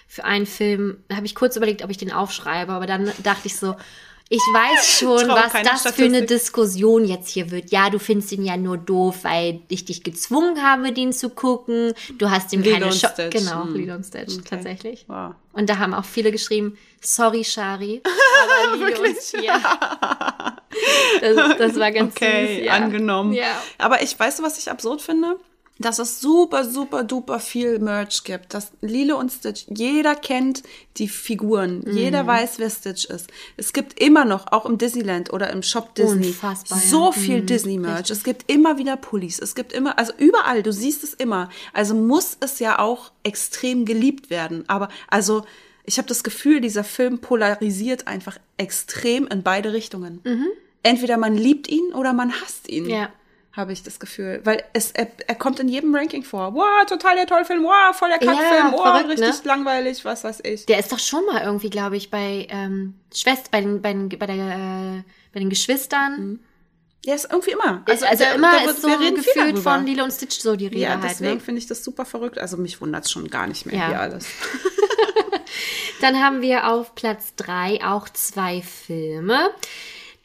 [0.07, 3.57] Für einen Film habe ich kurz überlegt, ob ich den aufschreibe, aber dann dachte ich
[3.57, 3.75] so,
[4.33, 6.27] ich weiß schon, was das für eine Statistik.
[6.27, 7.71] Diskussion jetzt hier wird.
[7.71, 11.93] Ja, du findest ihn ja nur doof, weil ich dich gezwungen habe, den zu gucken.
[12.17, 13.29] Du hast ihm Lilo keine Chance.
[13.29, 13.75] Genau, Hm.
[13.75, 15.05] Lilo und Stitch, tatsächlich.
[15.07, 15.35] Wow.
[15.53, 18.01] Und da haben auch viele geschrieben, sorry, Shari.
[18.73, 18.89] Aber
[19.43, 19.61] ja.
[21.21, 22.65] Das, das war ganz Okay, süß.
[22.65, 22.73] Ja.
[22.73, 23.33] angenommen.
[23.33, 23.61] Ja.
[23.77, 25.37] Aber ich weiß, was ich absurd finde?
[25.79, 28.53] Dass es super, super, duper viel Merch gibt.
[28.53, 30.61] Dass Lilo und Stitch, jeder kennt
[30.97, 31.81] die Figuren.
[31.85, 31.97] Mhm.
[31.97, 33.31] Jeder weiß, wer Stitch ist.
[33.57, 36.87] Es gibt immer noch, auch im Disneyland oder im Shop Disney, Unfassbar, ja.
[36.87, 38.11] so viel Disney-Merch.
[38.11, 39.39] Es gibt immer wieder Pullis.
[39.39, 41.49] Es gibt immer, also überall, du siehst es immer.
[41.73, 44.65] Also muss es ja auch extrem geliebt werden.
[44.67, 45.43] Aber, also,
[45.85, 50.21] ich habe das Gefühl, dieser Film polarisiert einfach extrem in beide Richtungen.
[50.83, 52.83] Entweder man liebt ihn oder man hasst ihn.
[52.83, 52.89] Mhm.
[52.89, 53.09] Ja.
[53.55, 54.41] Habe ich das Gefühl.
[54.43, 56.55] Weil es, er, er kommt in jedem Ranking vor.
[56.55, 57.63] Wow, total der tolle Film.
[57.63, 58.39] Wow, voll der Kackfilm.
[58.41, 59.47] Ja, wow, verrückt, richtig ne?
[59.47, 60.65] langweilig, was weiß ich.
[60.65, 64.09] Der ist doch schon mal irgendwie, glaube ich, bei ähm, Schwester, bei den, bei den,
[64.09, 66.39] bei der, äh, bei den Geschwistern.
[67.05, 67.83] Ja, ist irgendwie immer.
[67.87, 69.61] Also, also der- immer da wird- ist so gefühlt darüber.
[69.61, 71.03] von Lilo und Stitch so die Rede Ja, halt.
[71.03, 71.39] deswegen Ne?
[71.39, 72.39] finde ich das super verrückt.
[72.39, 73.87] Also mich wundert es schon gar nicht mehr Ja.
[73.89, 74.25] hier alles.
[76.01, 79.51] Dann haben wir auf Platz drei auch zwei Filme.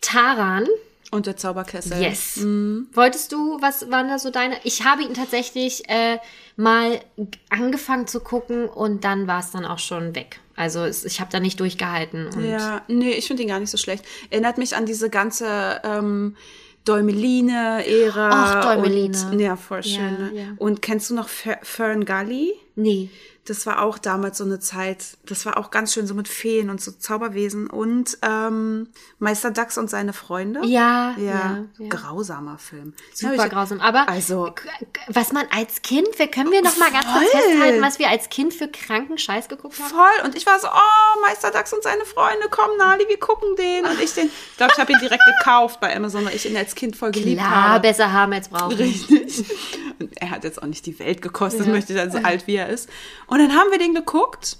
[0.00, 0.66] Taran.
[1.10, 2.02] Und der Zauberkessel.
[2.02, 2.36] Yes.
[2.36, 2.89] Mhm.
[2.93, 4.56] Wolltest du, was waren da so deine?
[4.64, 6.18] Ich habe ihn tatsächlich äh,
[6.56, 7.01] mal
[7.48, 10.40] angefangen zu gucken und dann war es dann auch schon weg.
[10.55, 12.26] Also es, ich habe da nicht durchgehalten.
[12.26, 14.05] Und Ja, nee, ich finde ihn gar nicht so schlecht.
[14.28, 16.36] Erinnert mich an diese ganze ähm,
[16.85, 18.30] Däumeline-Ära.
[18.30, 19.16] Ach, Däumeline.
[19.30, 20.01] Und, ja, voll schön.
[20.01, 20.30] Ja, ne?
[20.35, 20.47] ja.
[20.59, 22.55] Und kennst du noch Fer Fern Gully?
[22.76, 23.09] Nee.
[23.48, 26.68] Das war auch damals so eine Zeit, das war auch ganz schön so mit Feen
[26.68, 28.88] und so Zauberwesen und ähm,
[29.18, 30.60] Meister Dachs und seine Freunde.
[30.66, 32.92] Ja, Ja, ja, grausamer Film.
[33.14, 33.80] Super ich, grausam.
[33.80, 34.52] Aber Also-
[35.08, 38.28] was man als Kind, wir können wir noch mal ganz kurz festhalten, was wir als
[38.28, 39.88] Kind für kranken Scheiß geguckt haben?
[39.88, 40.24] Voll.
[40.26, 43.84] Und ich war so, oh, Meister Dachs und seine Freunde, komm, Nali, wir gucken den.
[43.86, 46.56] Und ich den, ich glaube, ich habe ihn direkt gekauft bei Amazon, weil ich ihn
[46.56, 47.80] als Kind voll geliebt Klar, habe.
[47.88, 48.76] besser haben als brauchen.
[48.76, 49.44] Richtig.
[49.98, 51.72] Und er hat jetzt auch nicht die Welt gekostet, Ja.
[51.72, 52.88] möchte ich dann so alt wie er ist.
[53.26, 54.59] Und dann haben wir den geguckt.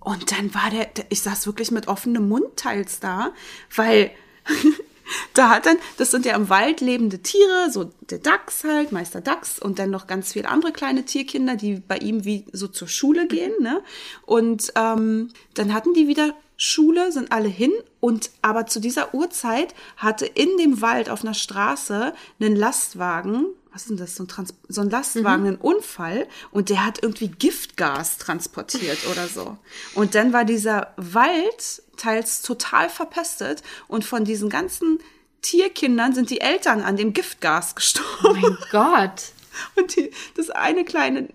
[0.00, 3.32] Und dann war der, der ich saß wirklich mit offenem Mund teils da,
[3.74, 4.10] weil
[5.34, 9.20] da hat dann, das sind ja im Wald lebende Tiere, so der Dachs halt, Meister
[9.20, 12.88] Dachs und dann noch ganz viele andere kleine Tierkinder, die bei ihm wie so zur
[12.88, 13.82] Schule gehen, ne?
[14.24, 19.74] Und ähm, dann hatten die wieder Schule, sind alle hin und aber zu dieser Uhrzeit
[19.96, 24.28] hatte in dem Wald auf einer Straße einen Lastwagen, was ist denn das, so ein,
[24.28, 29.58] Trans so ein Lastwagen, einen Unfall und der hat irgendwie Giftgas transportiert oder so.
[29.94, 34.98] Und dann war dieser Wald teils total verpestet und von diesen ganzen
[35.42, 38.40] Tierkindern sind die Eltern an dem Giftgas Oh gestorben.
[38.40, 39.22] mein Gott.
[39.76, 41.28] Und die, das eine kleine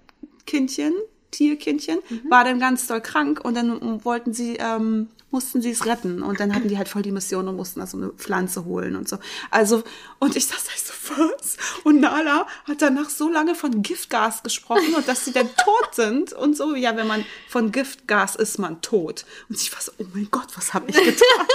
[0.45, 0.93] Kindchen,
[1.31, 1.99] Tierkindchen,
[2.29, 6.23] war dann ganz doll krank und dann wollten sie, ähm, mussten sie es retten.
[6.23, 8.95] Und dann hatten die halt voll die Mission und mussten da so eine Pflanze holen
[8.95, 9.17] und so.
[9.51, 9.83] Also,
[10.19, 11.57] und ich saß da so, was?
[11.83, 16.33] Und Nala hat danach so lange von Giftgas gesprochen und dass sie dann tot sind
[16.33, 16.75] und so.
[16.75, 19.25] Ja, wenn man von Giftgas ist man tot.
[19.49, 21.15] Und ich war so, oh mein Gott, was habe ich getan?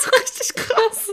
[0.00, 1.10] so richtig krass.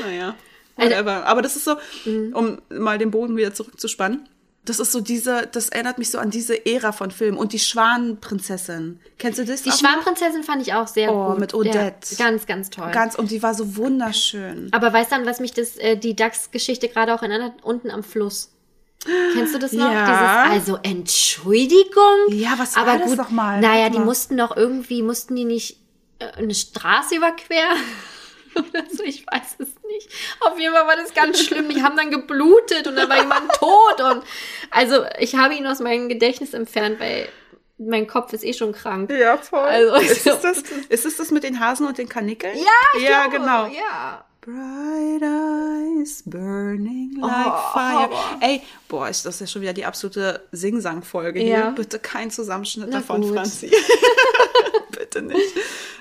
[0.00, 0.36] Naja,
[0.76, 1.26] whatever.
[1.26, 4.28] Aber das ist so, um mal den Boden wieder zurückzuspannen.
[4.64, 7.38] Das ist so diese, das erinnert mich so an diese Ära von Filmen.
[7.38, 9.00] Und die Schwanenprinzessin.
[9.18, 9.62] Kennst du das?
[9.62, 9.72] Die?
[9.72, 11.40] Schwarmprinzessin fand ich auch sehr Oh, gut.
[11.40, 12.14] mit Odette.
[12.16, 12.90] Ja, ganz, ganz toll.
[12.92, 14.68] Ganz, und die war so wunderschön.
[14.72, 17.54] Aber weißt du, an was mich das, äh, die DAX-Geschichte gerade auch erinnert?
[17.62, 18.50] Unten am Fluss.
[19.32, 19.90] Kennst du das noch?
[19.90, 20.50] Ja.
[20.52, 22.28] Dieses, also Entschuldigung.
[22.28, 23.60] Ja, was war aber das gut, noch mal?
[23.60, 25.78] Naja, die mussten doch irgendwie, mussten die nicht
[26.18, 27.78] äh, eine Straße überqueren?
[28.70, 30.08] Oder so, ich weiß es nicht.
[30.40, 31.68] Auf jeden Fall war das ganz schlimm.
[31.68, 34.00] Die haben dann geblutet und dann war jemand tot.
[34.00, 34.22] Und
[34.70, 37.28] also ich habe ihn aus meinem Gedächtnis entfernt, weil
[37.78, 39.10] mein Kopf ist eh schon krank.
[39.10, 39.60] Ja, voll.
[39.60, 40.58] Also- ist, es das,
[40.88, 42.56] ist es das mit den Hasen und den Kanickeln?
[42.56, 42.64] Ja,
[42.98, 43.66] ich ja glaube, genau.
[43.66, 44.24] Ja.
[44.42, 48.08] Bright eyes burning like Oh, fire.
[48.08, 48.38] Horror.
[48.40, 51.44] Ey, boah, ist das ja schon wieder die absolute Sing-Sang-Folge Ja.
[51.44, 51.72] hier.
[51.76, 53.34] Bitte kein Zusammenschnitt Na davon, gut.
[53.34, 53.70] Franzi.
[54.90, 55.54] Bitte nicht.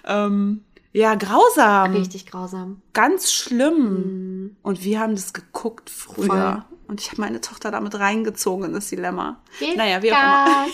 [0.06, 1.96] Ähm, ja, grausam.
[1.96, 2.82] Richtig grausam.
[2.94, 4.56] Ganz schlimm.
[4.62, 6.28] Und wir haben das geguckt früher.
[6.28, 6.64] Voll.
[6.88, 9.40] Und ich habe meine Tochter damit reingezogen in das Dilemma.
[9.60, 9.78] Giftgas.
[9.78, 10.66] Naja, wie auch immer.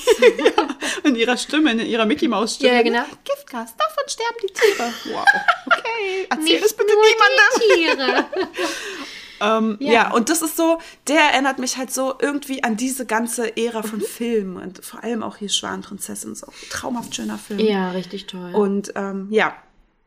[1.04, 2.74] in ihrer Stimme, in ihrer Mickey Maus Stimme.
[2.74, 3.04] Ja, genau.
[3.26, 4.94] Giftgas, davon sterben die Tiere.
[5.14, 5.26] Wow.
[5.68, 7.60] Okay, erzähl Nicht es bitte nur niemandem.
[7.60, 8.26] die Tiere.
[9.42, 9.92] Ähm, ja.
[9.92, 10.14] Ja.
[10.14, 10.80] und das ist so,
[11.10, 15.24] der erinnert mich halt so irgendwie an diese ganze Ära von Filmen und vor allem
[15.24, 17.60] auch hier Schwanenprinzessin, so traumhaft schöner Film.
[17.60, 18.56] ja, richtig toll.
[18.56, 19.54] Und ähm, ja,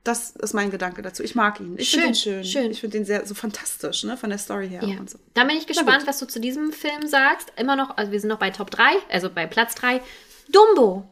[0.09, 1.23] Das ist mein Gedanke dazu.
[1.23, 1.75] Ich mag ihn.
[1.79, 2.45] Ich Schön, finde ihn schön.
[2.45, 2.71] schön.
[2.71, 4.17] Ich finde ihn sehr so fantastisch, ne?
[4.17, 4.99] Von der Story her Ja.
[4.99, 5.19] und so.
[5.35, 7.53] Dann bin ich gespannt, was du zu diesem Film sagst.
[7.57, 10.01] Immer noch, also wir sind noch bei Top 3, also bei Platz 3.
[10.49, 11.05] Dumbo.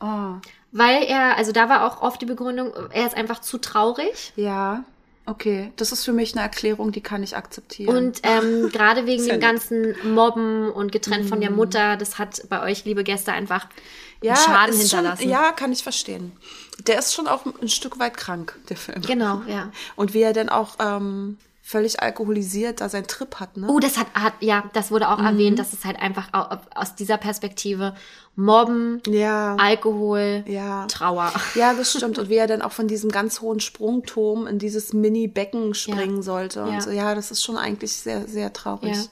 [0.00, 0.34] Oh.
[0.70, 4.32] Weil er, also da war auch oft die Begründung, er ist einfach zu traurig.
[4.36, 4.84] Ja.
[5.24, 5.72] Okay.
[5.76, 7.96] Das ist für mich eine Erklärung, die kann ich akzeptieren.
[7.96, 12.42] Und ähm, gerade wegen ja dem ganzen Mobben und getrennt von der Mutter, das hat
[12.48, 13.66] bei euch, liebe Gäste, einfach
[14.22, 15.22] einen Schaden ist hinterlassen.
[15.22, 16.32] Schon, ja, kann ich verstehen.
[16.86, 19.02] Der ist schon auch ein Stück weit krank, der Film.
[19.02, 19.70] Genau, ja.
[19.96, 23.68] Und wie er dann auch ähm, völlig alkoholisiert da seinen Trip hat, ne?
[23.70, 26.96] Oh, das hat, hat ja, das wurde auch erwähnt, dass es halt einfach au- aus
[26.96, 27.94] dieser Perspektive
[28.34, 29.54] Mobben, ja.
[29.60, 30.86] Alkohol, Ja.
[30.86, 31.32] Trauer.
[31.54, 32.18] Ja, das stimmt.
[32.18, 36.64] Und wie er dann auch von diesem ganz hohen Sprungturm in dieses Mini-Becken springen sollte.
[36.64, 36.80] Und Ja.
[36.80, 36.90] so.
[36.90, 38.96] ja, das ist schon eigentlich sehr, sehr traurig.
[38.96, 39.04] Ja.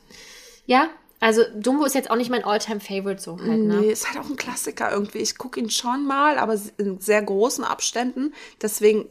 [0.66, 0.88] Ja,
[1.20, 3.76] also Dumbo ist jetzt auch nicht mein Alltime-Favorite so halt, ne?
[3.80, 5.18] Nee, ist halt auch ein Klassiker irgendwie.
[5.18, 8.32] Ich gucke ihn schon mal, aber in sehr großen Abständen.
[8.62, 9.06] Deswegen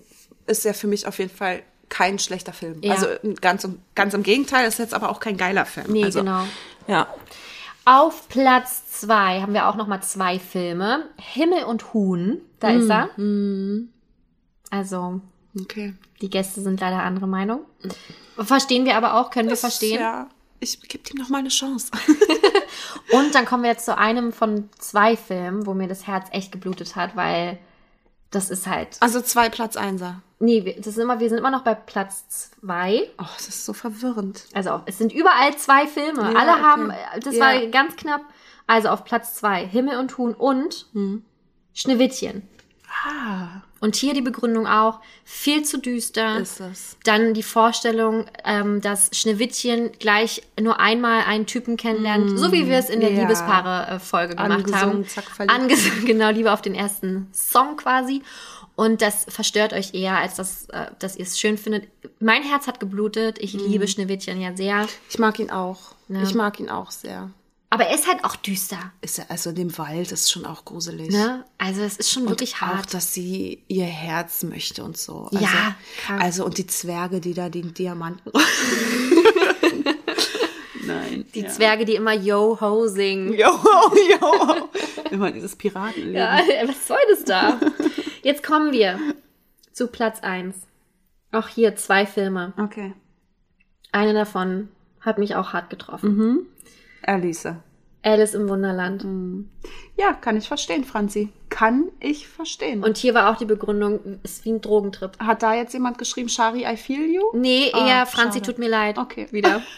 [0.47, 2.79] ist er für mich auf jeden Fall kein schlechter Film.
[2.81, 2.93] Ja.
[2.93, 3.07] Also
[3.41, 5.87] ganz, im- ganz im Gegenteil, ist jetzt aber auch kein geiler Film.
[5.91, 6.43] Nee, also, genau.
[6.87, 7.07] Ja.
[7.85, 11.05] Auf Platz zwei haben wir auch noch mal zwei Filme.
[11.17, 13.09] Himmel und Huhn, da ist er.
[14.69, 15.21] Also,
[15.59, 15.95] Okay.
[16.21, 17.61] die Gäste sind leider anderer Meinung.
[18.37, 19.99] Verstehen wir aber auch, können wir verstehen.
[19.99, 20.27] Ja.
[20.59, 21.89] Ich gebe ihm noch mal eine Chance.
[23.11, 26.51] Und dann kommen wir jetzt zu einem von zwei Filmen, wo mir das Herz echt
[26.51, 27.57] geblutet hat, weil
[28.29, 28.97] das ist halt.
[28.99, 30.21] Also zwei Platz Einser.
[30.41, 33.09] Nee, wir, das ist immer, wir sind immer noch bei Platz zwei.
[33.17, 34.45] Oh, das ist so verwirrend.
[34.53, 36.31] Also es sind überall zwei Filme.
[36.31, 36.61] Ja, Alle okay.
[36.61, 37.41] haben, äh, das Ja.
[37.45, 38.21] war ganz knapp.
[38.65, 40.85] Also auf Platz zwei Himmel und Huhn und
[41.73, 42.43] Schneewittchen.
[43.05, 46.37] Ah, Und hier die Begründung auch, viel zu düster.
[46.39, 46.97] ist es.
[47.03, 52.77] Dann die Vorstellung, ähm, dass Schneewittchen gleich nur einmal einen Typen kennenlernt, so wie wir
[52.77, 53.21] es in der ja.
[53.21, 55.07] Liebespaare-Folge gemacht Angesungen, haben.
[55.07, 55.53] zack, verliebt.
[55.59, 58.21] Angesungen, genau, lieber auf den ersten Song quasi.
[58.79, 61.89] Und das verstört euch eher, als dass, äh, dass ihr es schön findet.
[62.21, 63.37] Mein Herz hat geblutet.
[63.39, 63.59] Ich Mhm.
[63.67, 64.87] liebe Schneewittchen ja sehr.
[65.09, 65.79] Ich mag ihn auch.
[66.07, 66.23] Ja.
[66.23, 67.29] Ich mag ihn auch sehr.
[67.71, 68.77] Aber er ist halt auch düster.
[69.01, 71.09] Ist er, also in dem Wald ist schon auch gruselig.
[71.11, 71.43] Ne?
[71.57, 72.93] Also es ist schon wirklich Auch, hart.
[72.93, 75.25] dass sie ihr Herz möchte und so.
[75.31, 75.75] Also, Ja,
[76.05, 76.21] krank.
[76.23, 78.31] Also, und die Zwerge, die da den Diamanten.
[80.89, 81.25] Nein.
[81.33, 83.33] die Zwerge, die immer Yo-Ho singen.
[83.33, 84.69] Jo, jo.
[85.11, 86.13] Immer dieses Piratenleben.
[86.13, 87.59] Ja, was soll das da?
[88.23, 88.99] Jetzt kommen wir
[89.71, 90.55] zu Platz 1.
[91.31, 92.53] Auch hier zwei Filme.
[92.57, 92.93] Okay.
[93.91, 96.45] Eine davon hat mich auch hart getroffen.
[97.01, 97.47] Alice.
[98.01, 99.05] Alice im Wunderland.
[99.97, 101.29] Ja, kann ich verstehen, Franzi.
[101.49, 102.83] Kann ich verstehen.
[102.83, 105.19] Und hier war auch die Begründung, ist wie ein Drogentrip.
[105.19, 107.23] hat da jetzt jemand geschrieben, Shari, I feel you?
[107.33, 108.51] Nee, Ah, eher Franzi schade.
[108.51, 108.97] tut mir leid.
[108.97, 109.27] Okay.
[109.31, 109.61] Wieder.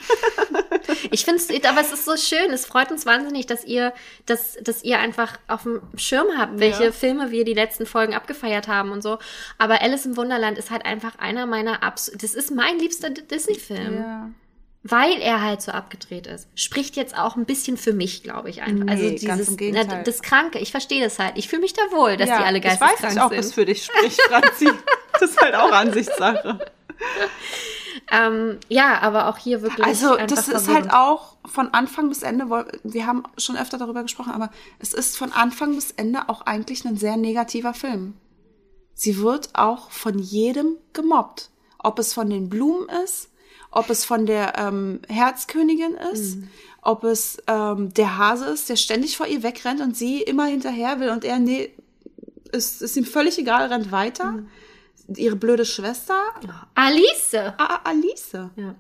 [1.12, 2.52] Ich finde es, aber es ist so schön.
[2.52, 3.94] Es freut uns wahnsinnig, dass ihr,
[4.26, 6.92] dass, dass ihr einfach auf dem Schirm habt, welche Ja.
[6.92, 9.18] Filme wir die letzten Folgen abgefeiert haben und so.
[9.58, 13.96] Aber Alice im Wunderland ist halt einfach einer meiner Abs, das ist mein liebster Disney-Film.
[13.96, 14.30] Ja.
[14.84, 16.48] Weil er halt so abgedreht ist.
[16.56, 18.86] Spricht jetzt auch ein bisschen für mich, glaube ich, einfach.
[18.86, 21.38] Nee, also dieses, na, das Kranke, ich verstehe das halt.
[21.38, 23.56] Ich fühle mich da wohl, dass die alle ich weiß nicht, geisteskrank ob es sind.
[23.56, 24.70] für dich spricht, Franzi.
[25.20, 26.60] das ist halt auch Ansichtssache.
[28.12, 29.86] Ähm, ja, aber auch hier wirklich.
[29.86, 30.92] Also das ist verwirrend.
[30.92, 32.50] halt auch von Anfang bis Ende,
[32.84, 34.50] wir haben schon öfter darüber gesprochen, aber
[34.80, 38.16] es ist von Anfang bis Ende auch eigentlich ein sehr negativer Film.
[38.94, 41.50] Sie wird auch von jedem gemobbt.
[41.80, 43.32] Ob es von den Blumen ist,
[43.72, 46.38] ob es von der ähm, Herzkönigin ist,
[46.82, 51.00] ob es ähm, der Hase ist, der ständig vor ihr wegrennt und sie immer hinterher
[51.00, 51.72] will und er, nee,
[52.52, 54.44] ist, ist ihm völlig egal, rennt weiter.
[55.16, 56.20] Ihre blöde Schwester,
[56.76, 57.34] Alice.
[57.58, 58.34] ah, Alice.
[58.56, 58.76] Ja.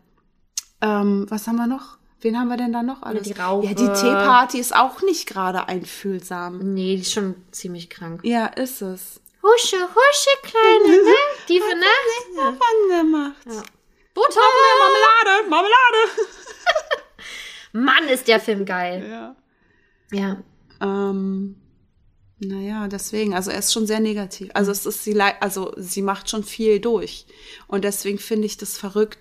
[0.81, 1.97] Ähm, was haben wir noch?
[2.22, 3.23] Wen haben wir denn da noch alles?
[3.23, 3.68] die Raupe.
[3.68, 6.59] Ja, die Teeparty ist auch nicht gerade einfühlsam.
[6.73, 8.22] Nee, die ist schon ziemlich krank.
[8.23, 9.19] Ja, ist es.
[9.41, 11.11] Husche, husche, kleine, ne?
[11.47, 12.38] Tiefe Nacht.
[12.38, 12.53] Ja.
[13.01, 13.65] Angemacht.
[14.14, 14.40] Butter.
[14.80, 16.02] Marmelade, Marmelade.
[17.74, 19.08] Mann, ist der Film geil.
[19.10, 19.36] Ja.
[20.12, 20.44] Ja.
[20.82, 21.56] Ähm,
[22.40, 24.50] naja, deswegen, also er ist schon sehr negativ.
[24.54, 27.26] Also es ist sie, also sie macht schon viel durch.
[27.68, 29.20] Und deswegen finde ich das verrückt,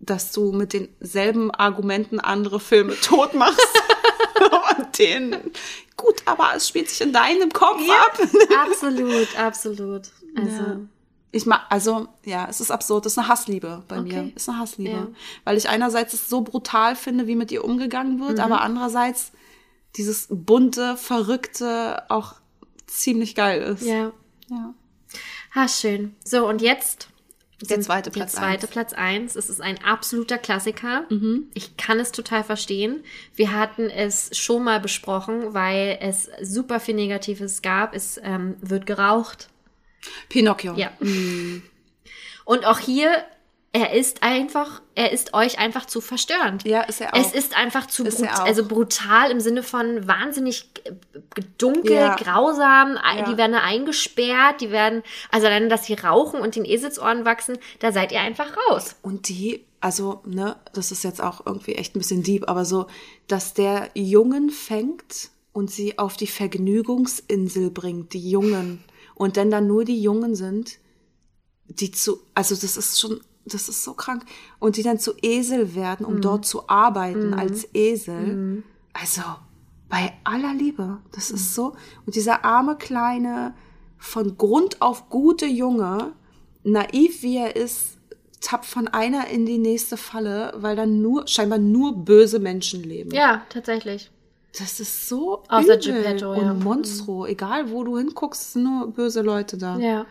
[0.00, 3.60] dass du mit denselben Argumenten andere Filme tot machst.
[4.76, 5.36] Und den,
[5.96, 8.18] gut, aber es spielt sich in deinem Kopf ab.
[8.66, 10.02] Absolut, absolut.
[10.36, 10.80] Also, Ja.
[11.34, 13.06] Ich mag, also, ja, es ist absurd.
[13.06, 14.22] Es ist eine Hassliebe bei Okay.
[14.24, 14.32] mir.
[14.36, 14.90] Es ist eine Hassliebe.
[14.90, 15.08] Ja.
[15.44, 18.40] Weil ich einerseits es so brutal finde, wie mit ihr umgegangen wird, Mhm.
[18.44, 19.32] aber andererseits
[19.96, 22.34] dieses bunte, verrückte auch
[22.86, 23.82] ziemlich geil ist.
[23.82, 24.12] ja.
[24.48, 24.74] Ja.
[25.54, 26.14] Ha, schön.
[26.24, 27.08] So, und jetzt
[27.62, 28.70] Der zweite der Platz zweite eins.
[28.70, 29.36] Platz eins.
[29.36, 31.04] Es ist ein absoluter Klassiker.
[31.10, 31.44] Mhm.
[31.54, 33.04] Ich kann es total verstehen.
[33.34, 37.94] Wir hatten es schon mal besprochen, weil es super viel Negatives gab.
[37.94, 39.48] Es ähm, wird geraucht.
[40.28, 40.74] Pinocchio.
[40.74, 40.92] Ja.
[42.44, 43.24] Und auch hier,
[43.72, 46.64] er ist einfach, er ist euch einfach zu verstörend.
[46.64, 47.18] Ja, ist er auch.
[47.18, 50.92] Es ist einfach zu Ist brut also brutal im Sinne von wahnsinnig äh,
[51.56, 52.16] dunkel, Ja.
[52.16, 52.98] grausam.
[53.16, 53.24] Ja.
[53.30, 57.92] Die werden eingesperrt, die werden, also alleine, dass sie rauchen und den Eselsohren wachsen, da
[57.92, 58.96] seid ihr einfach raus.
[59.00, 62.88] Und die, also, ne, das ist jetzt auch irgendwie echt ein bisschen deep, aber so,
[63.26, 68.84] dass der Jungen fängt und sie auf die Vergnügungsinsel bringt, die Jungen.
[69.14, 70.78] Und dann da nur die Jungen sind,
[71.66, 74.24] die zu, also das ist schon, das ist so krank.
[74.58, 78.62] Und die dann zu Esel werden, um dort zu arbeiten als Esel.
[78.92, 79.22] Also,
[79.88, 81.74] bei aller Liebe, das ist so.
[82.06, 83.54] Und dieser arme kleine,
[84.02, 86.12] von Grund auf gute Junge,
[86.64, 87.98] naiv wie er ist,
[88.40, 93.12] tappt von einer in die nächste Falle, weil dann nur, scheinbar nur böse Menschen leben.
[93.12, 94.10] Ja, tatsächlich.
[94.58, 96.54] Das ist so Außer übel Geppetto, und ja.
[96.54, 97.26] Monstro.
[97.26, 99.78] Egal, wo du hinguckst, sind nur böse Leute da.
[99.78, 100.06] Ja.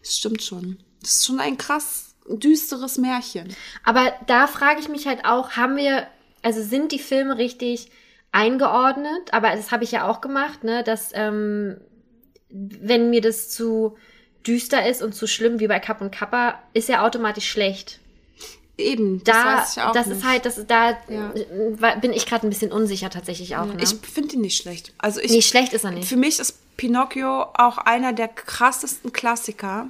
[0.00, 0.78] Das stimmt schon.
[1.00, 3.54] Das ist schon ein krass düsteres Märchen.
[3.84, 6.06] Aber da frage ich mich halt auch, haben wir,
[6.42, 7.90] also sind die Filme richtig
[8.32, 9.32] eingeordnet?
[9.32, 11.76] Aber das habe ich ja auch gemacht, ne, dass ähm,
[12.48, 13.96] wenn mir das zu
[14.46, 17.99] düster ist und zu schlimm wie bei Kapp und Kappa, ist ja automatisch schlecht.
[18.80, 20.18] Eben, das Da, das nicht.
[20.18, 21.94] ist halt, das da Ja.
[22.00, 23.66] bin ich gerade ein bisschen unsicher tatsächlich auch.
[23.66, 23.76] Ne?
[23.82, 24.92] Ich finde ihn nicht schlecht.
[24.98, 26.08] Also ich, nee, schlecht ist er nicht.
[26.08, 29.88] Für mich ist Pinocchio auch einer der krassesten Klassiker.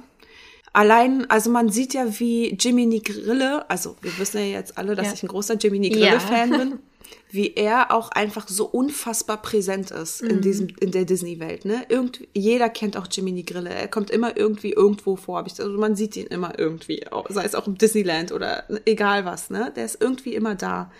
[0.73, 5.07] Allein, also man sieht ja, wie Jiminy Grille, also wir wissen ja jetzt alle, dass
[5.07, 5.13] Ja.
[5.13, 5.89] ich ein großer Jiminy.
[5.89, 6.79] Grille-Fan bin,
[7.29, 10.29] wie er auch einfach so unfassbar präsent ist Mhm.
[10.29, 11.65] in diesem, in der Disney-Welt.
[11.65, 11.85] Ne?
[11.89, 13.69] Irgend, jeder kennt auch Jiminy Grille.
[13.69, 15.37] Er kommt immer irgendwie irgendwo vor.
[15.37, 19.25] hab ich- Also man sieht ihn immer irgendwie, sei es auch im Disneyland oder egal
[19.25, 19.49] was.
[19.49, 19.71] Ne?
[19.75, 20.91] Der ist irgendwie immer da.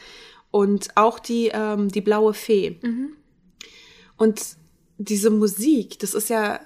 [0.51, 2.77] Und auch die, ähm, die blaue Fee.
[4.17, 4.41] Und
[4.97, 6.59] diese Musik, das ist ja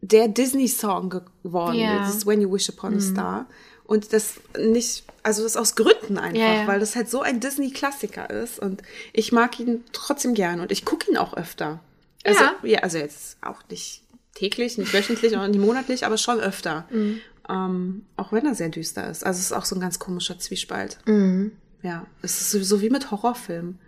[0.00, 1.10] der Disney-Song
[1.42, 1.76] geworden.
[1.78, 1.98] Mhm.
[1.98, 3.46] Das ist When You Wish Upon a Star.
[3.84, 6.66] Und das nicht, also das aus Gründen einfach, Ja, ja.
[6.66, 8.58] weil das halt so ein Disney-Klassiker ist.
[8.58, 8.82] Und
[9.12, 11.80] ich mag ihn trotzdem gern und ich gucke ihn auch öfter.
[12.24, 12.54] Also, Ja.
[12.64, 12.78] ja.
[12.80, 14.02] also jetzt auch nicht
[14.34, 16.86] täglich, nicht wöchentlich und nicht monatlich, aber schon öfter.
[16.90, 17.20] Mhm.
[17.48, 19.24] Ähm, auch wenn er sehr düster ist.
[19.26, 20.98] Also es ist auch so ein ganz komischer Zwiespalt.
[21.06, 21.52] Mhm.
[21.82, 23.78] Ja, es ist sowieso wie mit Horrorfilmen.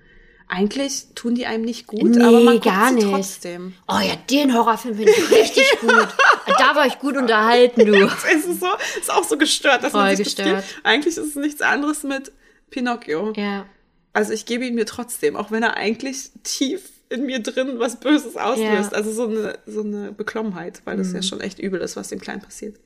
[0.49, 3.09] Eigentlich tun die einem nicht gut, Nee, aber man guckt gar sie nicht.
[3.09, 3.73] trotzdem.
[3.89, 5.91] Oh ja, den Horrorfilm finde ich richtig gut.
[6.47, 7.95] Da war ich gut unterhalten, du.
[8.33, 8.67] Es ist so,
[8.99, 10.65] ist auch so gestört, dass man Voll sich das gestört.
[10.67, 10.87] gibt.
[10.87, 12.33] Eigentlich ist es nichts anderes mit
[12.71, 13.33] Pinocchio.
[13.37, 13.67] Ja.
[14.13, 18.01] Also ich gebe ihn mir trotzdem, auch wenn er eigentlich tief in mir drin was
[18.01, 18.93] Böses auslöst.
[18.93, 18.97] Ja.
[18.97, 22.21] Also so eine, so eine Beklommenheit, weil das ja schon echt übel ist, was dem
[22.21, 22.77] Kleinen passiert.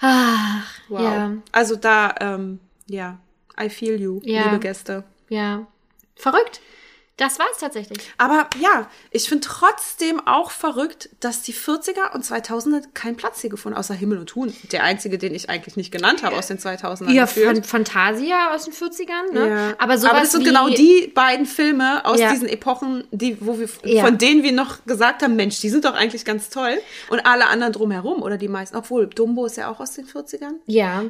[0.00, 1.00] Ach, Wow.
[1.00, 1.32] ja.
[1.52, 3.18] Also da, ähm, ja,
[3.60, 4.44] I feel you, Ja.
[4.44, 5.04] liebe Gäste.
[5.28, 5.66] Ja.
[6.14, 6.60] Verrückt.
[7.18, 7.98] Das war's tatsächlich.
[8.18, 13.48] Aber ja, ich finde trotzdem auch verrückt, dass die 40er und 2000er keinen Platz hier
[13.48, 14.54] gefunden, außer Himmel und Huhn.
[14.70, 17.10] Der einzige, den ich eigentlich nicht genannt habe aus den 2000ern.
[17.12, 19.48] Ja, von Fantasia aus den 40ern, ne?
[19.48, 19.74] Ja.
[19.78, 22.30] Aber sowas Aber das sind genau die beiden Filme aus Ja.
[22.32, 24.04] diesen Epochen, die, wo wir, Ja.
[24.04, 26.78] von denen wir noch gesagt haben, Mensch, die sind doch eigentlich ganz toll.
[27.08, 30.56] Und alle anderen drumherum, oder die meisten, obwohl Dumbo ist ja auch aus den 40ern.
[30.66, 31.04] Ja.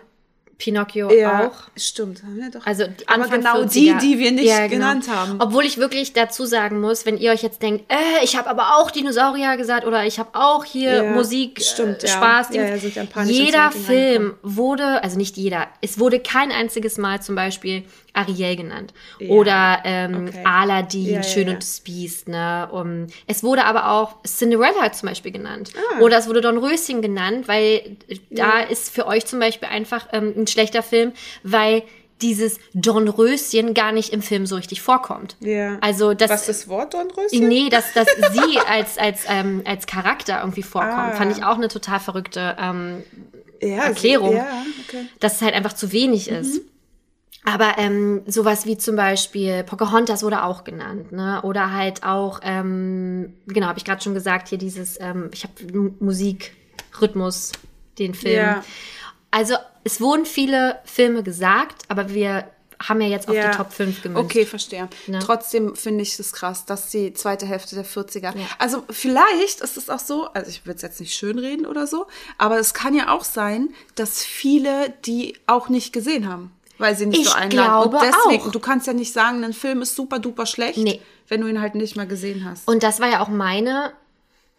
[0.58, 1.68] Pinocchio Ja, auch.
[1.76, 2.22] stimmt.
[2.22, 2.64] haben wir doch.
[2.66, 3.68] Also die Aber Anfang genau 40er.
[3.68, 4.70] die, die wir nicht Ja, genau.
[4.70, 5.36] genannt haben.
[5.40, 8.76] Obwohl ich wirklich dazu sagen muss, wenn ihr euch jetzt denkt, äh, ich habe aber
[8.78, 12.12] auch Dinosaurier gesagt oder ich habe auch hier Ja, Musik, stimmt, äh, ja.
[12.14, 12.48] Spaß.
[12.54, 12.94] Ja, Dings.
[12.94, 17.84] ja, sind jeder Film wurde, also nicht jeder, es wurde kein einziges Mal zum Beispiel
[18.16, 20.42] Ariel genannt Ja, oder ähm, okay.
[20.44, 22.28] Aladdin, Ja, Schön und das Biest.
[22.28, 22.68] Ne?
[22.72, 26.00] Um, es wurde aber auch Cinderella zum Beispiel genannt Ah.
[26.00, 30.32] oder es wurde Dornröschen genannt, weil äh, da ist für euch zum Beispiel einfach ähm,
[30.36, 31.12] ein schlechter Film,
[31.42, 31.82] weil
[32.22, 35.36] dieses Dornröschen gar nicht im Film so richtig vorkommt.
[35.40, 35.76] Ja.
[35.82, 37.46] Also das, Was das Wort Dornröschen?
[37.46, 41.12] nee, dass, dass sie als als ähm, als Charakter irgendwie vorkommt, Ah.
[41.12, 43.02] fand ich auch eine total verrückte ähm,
[43.60, 44.30] ja, Erklärung.
[44.30, 45.06] Sie, ja, okay.
[45.20, 46.60] dass es halt einfach zu wenig Mhm.
[47.44, 51.40] Aber ähm, sowas wie zum Beispiel Pocahontas wurde auch genannt, ne?
[51.42, 55.92] Oder halt auch, ähm, genau, habe ich gerade schon gesagt, hier dieses, ähm, ich habe
[56.00, 56.52] Musik,
[57.00, 57.52] Rhythmus,
[57.98, 58.34] den Film.
[58.36, 58.64] Ja.
[59.30, 59.54] Also
[59.84, 62.44] es wurden viele Filme gesagt, aber wir
[62.82, 63.50] haben ja jetzt auf Ja.
[63.50, 64.24] die Top 5 gemünzt.
[64.24, 64.88] Okay, verstehe.
[65.06, 65.20] Ne?
[65.20, 68.36] Trotzdem finde ich es krass, dass die zweite Hälfte der 40er.
[68.36, 68.46] Ja.
[68.58, 72.06] Also vielleicht ist es auch so, also ich will es jetzt nicht schönreden oder so,
[72.38, 77.06] aber es kann ja auch sein, dass viele die auch nicht gesehen haben, weil sie
[77.06, 77.50] nicht Ich so einladen.
[77.90, 78.52] glaube Und deswegen, auch.
[78.52, 81.00] du kannst ja nicht sagen, ein Film ist super duper schlecht, Nee.
[81.28, 82.68] wenn du ihn halt nicht mal gesehen hast.
[82.68, 83.92] Und das war ja auch meine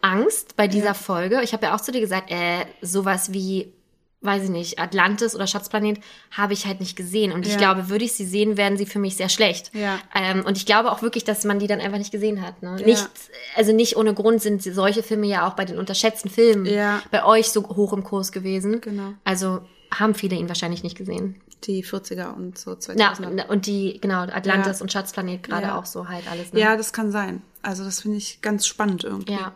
[0.00, 1.40] Angst bei dieser Folge.
[1.42, 3.72] Ich habe ja auch zu dir gesagt, äh, sowas wie
[4.20, 6.00] weiß ich nicht, Atlantis oder Schatzplanet,
[6.32, 7.30] habe ich halt nicht gesehen.
[7.30, 7.58] Und ich Ja.
[7.58, 9.70] glaube, würde ich sie sehen, wären sie für mich sehr schlecht.
[9.76, 10.00] Ja.
[10.12, 12.60] Ähm, und ich glaube auch wirklich, dass man die dann einfach nicht gesehen hat.
[12.60, 12.74] Ne?
[12.84, 13.08] Nicht,
[13.54, 17.00] also nicht ohne Grund sind solche Filme ja auch bei den unterschätzten Filmen Ja.
[17.12, 18.80] bei euch so hoch im Kurs gewesen.
[18.80, 19.12] Genau.
[19.22, 19.60] Also
[19.94, 21.40] haben viele ihn wahrscheinlich nicht gesehen.
[21.64, 23.48] Die 40er und so Na, 2000er.
[23.48, 24.82] und die, genau, Atlantis Ja.
[24.82, 25.78] und Schatzplanet gerade Ja.
[25.78, 26.52] auch so halt alles.
[26.52, 26.60] Ne?
[26.60, 27.42] Ja, das kann sein.
[27.62, 29.32] Also das finde ich ganz spannend irgendwie.
[29.32, 29.54] Ja.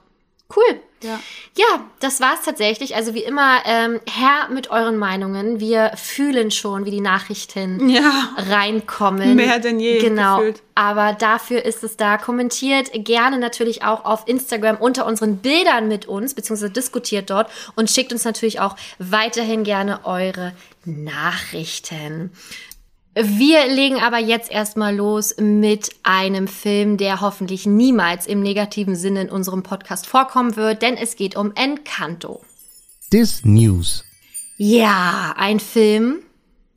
[0.55, 0.81] Cool.
[1.03, 1.21] Ja.
[1.57, 2.95] Ja, das war's tatsächlich.
[2.97, 5.61] Also wie immer, ähm, Herr mit euren Meinungen.
[5.61, 8.31] Wir fühlen schon, wie die Nachrichten Ja.
[8.37, 9.35] reinkommen.
[9.37, 10.39] Mehr denn je, Genau.
[10.39, 10.63] gefühlt.
[10.75, 12.17] Aber dafür ist es da.
[12.17, 17.91] Kommentiert gerne natürlich auch auf Instagram unter unseren Bildern mit uns, beziehungsweise diskutiert dort und
[17.91, 20.53] schickt uns natürlich auch weiterhin gerne eure
[20.85, 22.31] Nachrichten.
[23.15, 29.23] Wir legen aber jetzt erstmal los mit einem Film, der hoffentlich niemals im negativen Sinne
[29.23, 32.41] in unserem Podcast vorkommen wird, denn es geht um Encanto.
[33.11, 34.05] This News.
[34.57, 36.21] Ja, ein Film,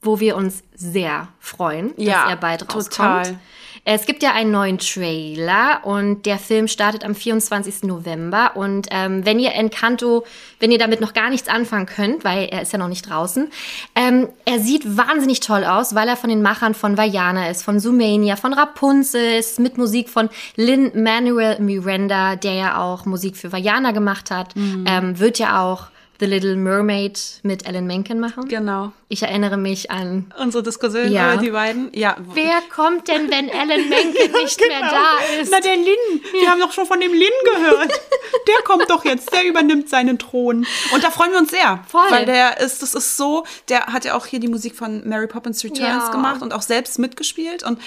[0.02, 2.90] wo wir uns sehr freuen, Ja, dass er bald rauskommt.
[3.26, 3.40] total.
[3.88, 7.84] Es gibt ja einen neuen Trailer und der Film startet am 24.
[7.84, 8.53] November.
[8.56, 10.26] Und ähm, wenn ihr Encanto,
[10.60, 13.48] wenn ihr damit noch gar nichts anfangen könnt, weil er ist ja noch nicht draußen,
[13.95, 17.80] ähm, er sieht wahnsinnig toll aus, weil er von den Machern von Vajana ist, von
[17.80, 23.52] Zoomania, von Rapunzel ist, mit Musik von Lin Manuel Miranda, der ja auch Musik für
[23.52, 24.86] Vajana gemacht hat, Mhm.
[24.90, 28.47] ähm, wird ja auch The Little Mermaid mit Alan Menken machen.
[28.47, 28.93] Genau.
[29.09, 31.33] Ich erinnere mich an Unsere Diskussion Ja.
[31.33, 31.89] über die beiden.
[31.93, 32.15] Ja.
[32.33, 35.51] Wer kommt denn, wenn Alan Menken nicht mehr da ist?
[35.51, 36.21] Na, der Lin.
[36.39, 37.91] Wir haben doch schon von dem Lin gehört.
[38.47, 39.31] Der kommt doch jetzt.
[39.33, 40.65] Der übernimmt seinen Thron.
[40.93, 41.83] Und da freuen wir uns sehr.
[41.87, 42.09] Voll.
[42.09, 45.27] Weil der ist, das ist so, der hat ja auch hier die Musik von Mary
[45.27, 46.11] Poppins Returns Ja.
[46.11, 47.63] gemacht und auch selbst mitgespielt.
[47.63, 47.79] Und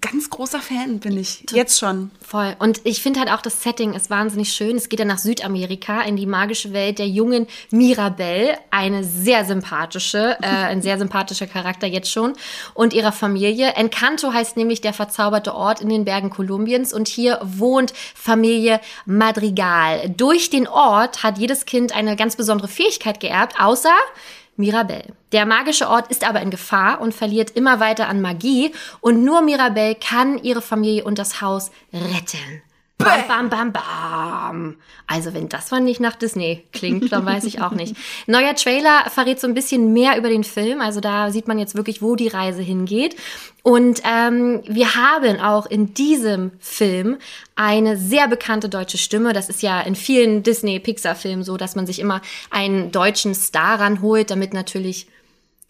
[0.00, 1.44] ganz großer Fan bin ich.
[1.50, 2.10] Jetzt schon.
[2.26, 2.56] Voll.
[2.58, 4.76] Und ich finde halt auch, das Setting ist wahnsinnig schön.
[4.76, 10.38] Es geht dann nach Südamerika in die magische Welt der jungen Mirabelle, eine sehr sympathische,
[10.40, 12.32] äh, ein sehr sympathischer Charakter jetzt schon,
[12.72, 13.72] und ihrer Familie.
[13.74, 20.08] Encanto heißt nämlich der verzauberte Ort in den Bergen Kolumbiens und hier wohnt Familie Madrigal.
[20.08, 23.92] Durch den Ort hat jedes Kind eine ganz besondere Fähigkeit geerbt, außer
[24.56, 25.14] Mirabelle.
[25.32, 29.42] Der magische Ort ist aber in Gefahr und verliert immer weiter an Magie und nur
[29.42, 32.62] Mirabelle kann ihre Familie und das Haus retten.
[32.96, 34.76] Bam, bam, bam, bam.
[35.08, 37.96] Also wenn das mal nicht nach Disney klingt, dann weiß ich auch nicht.
[38.28, 40.80] Neuer Trailer verrät so ein bisschen mehr über den Film.
[40.80, 43.16] Also da sieht man jetzt wirklich, wo die Reise hingeht.
[43.64, 47.16] Und ähm, wir haben auch in diesem Film
[47.56, 49.32] eine sehr bekannte deutsche Stimme.
[49.32, 54.30] Das ist ja in vielen Disney-Pixar-Filmen so, dass man sich immer einen deutschen Star ranholt,
[54.30, 55.08] damit natürlich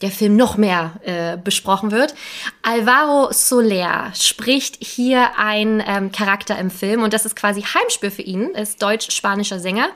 [0.03, 2.15] der Film noch mehr äh, besprochen wird.
[2.63, 8.23] Alvaro Soler spricht hier ein ähm, Charakter im Film und das ist quasi Heimspiel für
[8.23, 9.89] ihn, ist deutsch-spanischer Sänger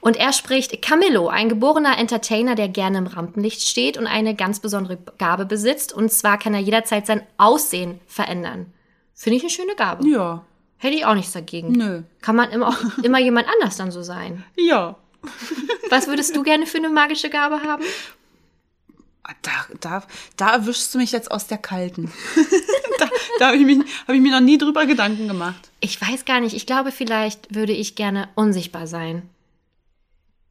[0.00, 4.60] und er spricht Camillo, ein geborener Entertainer, der gerne im Rampenlicht steht und eine ganz
[4.60, 8.72] besondere Gabe besitzt und zwar kann er jederzeit sein Aussehen verändern.
[9.14, 10.08] Finde ich eine schöne Gabe.
[10.08, 10.44] Ja.
[10.78, 11.72] Hätte ich auch nichts dagegen.
[11.72, 12.02] Nö.
[12.22, 14.44] Kann man immer, immer jemand anders dann so sein.
[14.56, 14.96] Ja.
[15.90, 17.84] Was würdest du gerne für eine magische Gabe haben?
[19.42, 19.50] Da,
[19.80, 20.02] da,
[20.36, 22.12] da erwischst du mich jetzt aus der Kalten.
[22.98, 23.08] da
[23.38, 25.70] da habe ich, mich- hab ich mir noch nie drüber Gedanken gemacht.
[25.80, 26.54] Ich weiß gar nicht.
[26.54, 29.22] Ich glaube, vielleicht würde ich gerne unsichtbar sein.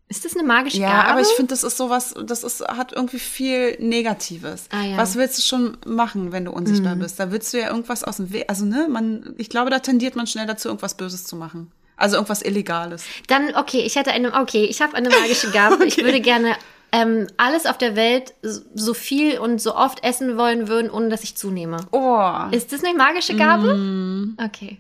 [0.08, 1.10] Ist das eine magische Ja, Gabe?
[1.10, 4.66] aber ich finde, das ist sowas, das ist, hat irgendwie viel Negatives.
[4.72, 4.94] Ah, ja.
[4.94, 4.98] Mhm.
[4.98, 7.18] Was willst du schon machen, wenn du unsichtbar bist?
[7.20, 10.18] Da willst du ja irgendwas aus dem Weg, also ne, man, ich glaube, da tendiert
[10.18, 11.72] man schnell dazu, irgendwas Böses zu machen.
[11.96, 13.06] Also irgendwas Illegales.
[13.28, 15.86] Dann, okay, ich hätte eine, okay, ich habe eine magische Gabe.
[15.86, 16.58] Ich würde gerne
[16.92, 21.24] ähm, alles auf der Welt so- viel und so oft essen wollen würden, ohne dass
[21.24, 21.78] ich zunehme.
[21.92, 22.32] Oh.
[22.52, 23.74] Ist das eine magische Gabe?
[23.76, 24.38] Mm.
[24.44, 24.80] Okay.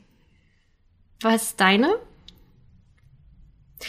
[1.22, 1.96] Was ist deine?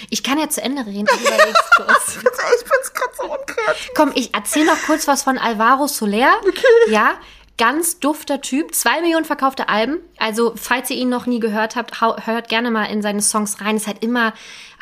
[0.09, 1.07] Ich kann ja zu Ende reden.
[1.13, 1.35] Ich bin's
[2.95, 3.91] gerade so unkreativ.
[3.95, 6.35] Komm, ich erzähle noch kurz was von Alvaro Soler.
[6.89, 7.15] Ja,
[7.59, 8.75] ganz dufter Typ.
[8.75, 9.99] Zwei Millionen verkaufte Alben.
[10.19, 13.77] Also, falls ihr ihn noch nie gehört habt, hört gerne mal in seine Songs rein.
[13.77, 14.33] Es hat immer,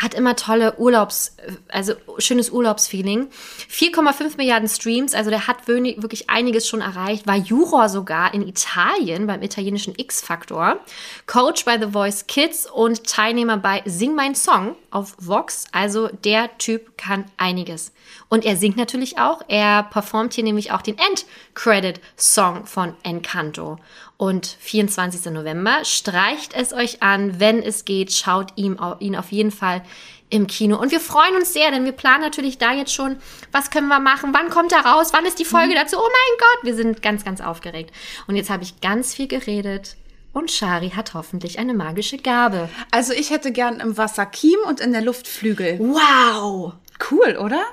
[0.01, 1.37] hat immer tolle Urlaubs,
[1.69, 3.29] also schönes Urlaubsfeeling.
[3.71, 7.27] 4,5 Milliarden Streams, also der hat wirklich einiges schon erreicht.
[7.27, 10.81] War Juror sogar in Italien beim italienischen X-Factor.
[11.27, 15.67] Coach bei The Voice Kids und Teilnehmer bei Sing Mein Song auf Vox.
[15.73, 17.93] Also der Typ kann einiges.
[18.29, 19.43] Und er singt natürlich auch.
[19.49, 23.79] Er performt hier nämlich auch den End-Credit-Song von Encanto.
[24.17, 25.33] Und 24.
[25.33, 29.83] November streicht es euch an, wenn es geht, schaut ihm, ihn auf jeden Fall
[30.31, 30.81] im Kino.
[30.81, 33.17] Und wir freuen uns sehr, denn wir planen natürlich da jetzt schon,
[33.53, 36.39] was können wir machen, wann kommt er raus, wann ist die Folge dazu, oh mein
[36.39, 37.93] Gott, wir sind ganz, ganz aufgeregt.
[38.27, 39.97] Und jetzt habe ich ganz viel geredet
[40.33, 42.69] und Shari hat hoffentlich eine magische Gabe.
[42.93, 45.79] Also ich hätte gern im Wasser Kiem und in der Luft Flügel.
[45.81, 46.75] Wow!
[47.11, 47.65] Cool, oder?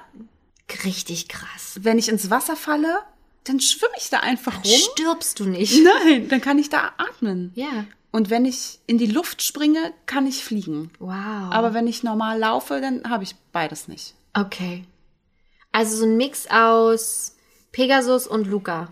[0.83, 1.79] Richtig krass.
[1.81, 2.99] Wenn ich ins Wasser falle,
[3.43, 4.71] dann schwimme ich da einfach rum.
[4.71, 5.81] Stirbst du nicht?
[5.83, 7.51] Nein, dann kann ich da atmen.
[7.55, 7.85] Ja.
[8.17, 10.89] Und wenn ich in die Luft springe, kann ich fliegen.
[10.97, 11.51] Wow.
[11.51, 14.15] Aber wenn ich normal laufe, dann habe ich beides nicht.
[14.33, 14.85] okay.
[15.71, 17.35] Also so ein Mix aus
[17.71, 18.91] Pegasus und Luca.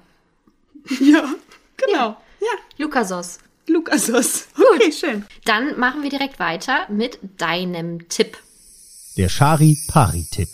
[1.00, 1.34] Ja,
[1.76, 2.18] genau.
[2.40, 3.40] Ja, Lucasos.
[3.66, 4.46] Lukasus.
[4.76, 5.26] Okay, schön.
[5.46, 8.38] Dann machen wir direkt weiter mit deinem Tipp.
[9.18, 10.50] Der Shari-Pari-Tipp.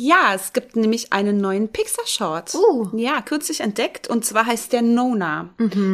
[0.00, 2.54] Ja, es gibt nämlich einen neuen Pixar-Short.
[2.54, 2.88] Uh.
[2.96, 4.06] Ja, kürzlich entdeckt.
[4.06, 5.50] Und zwar heißt der Nona.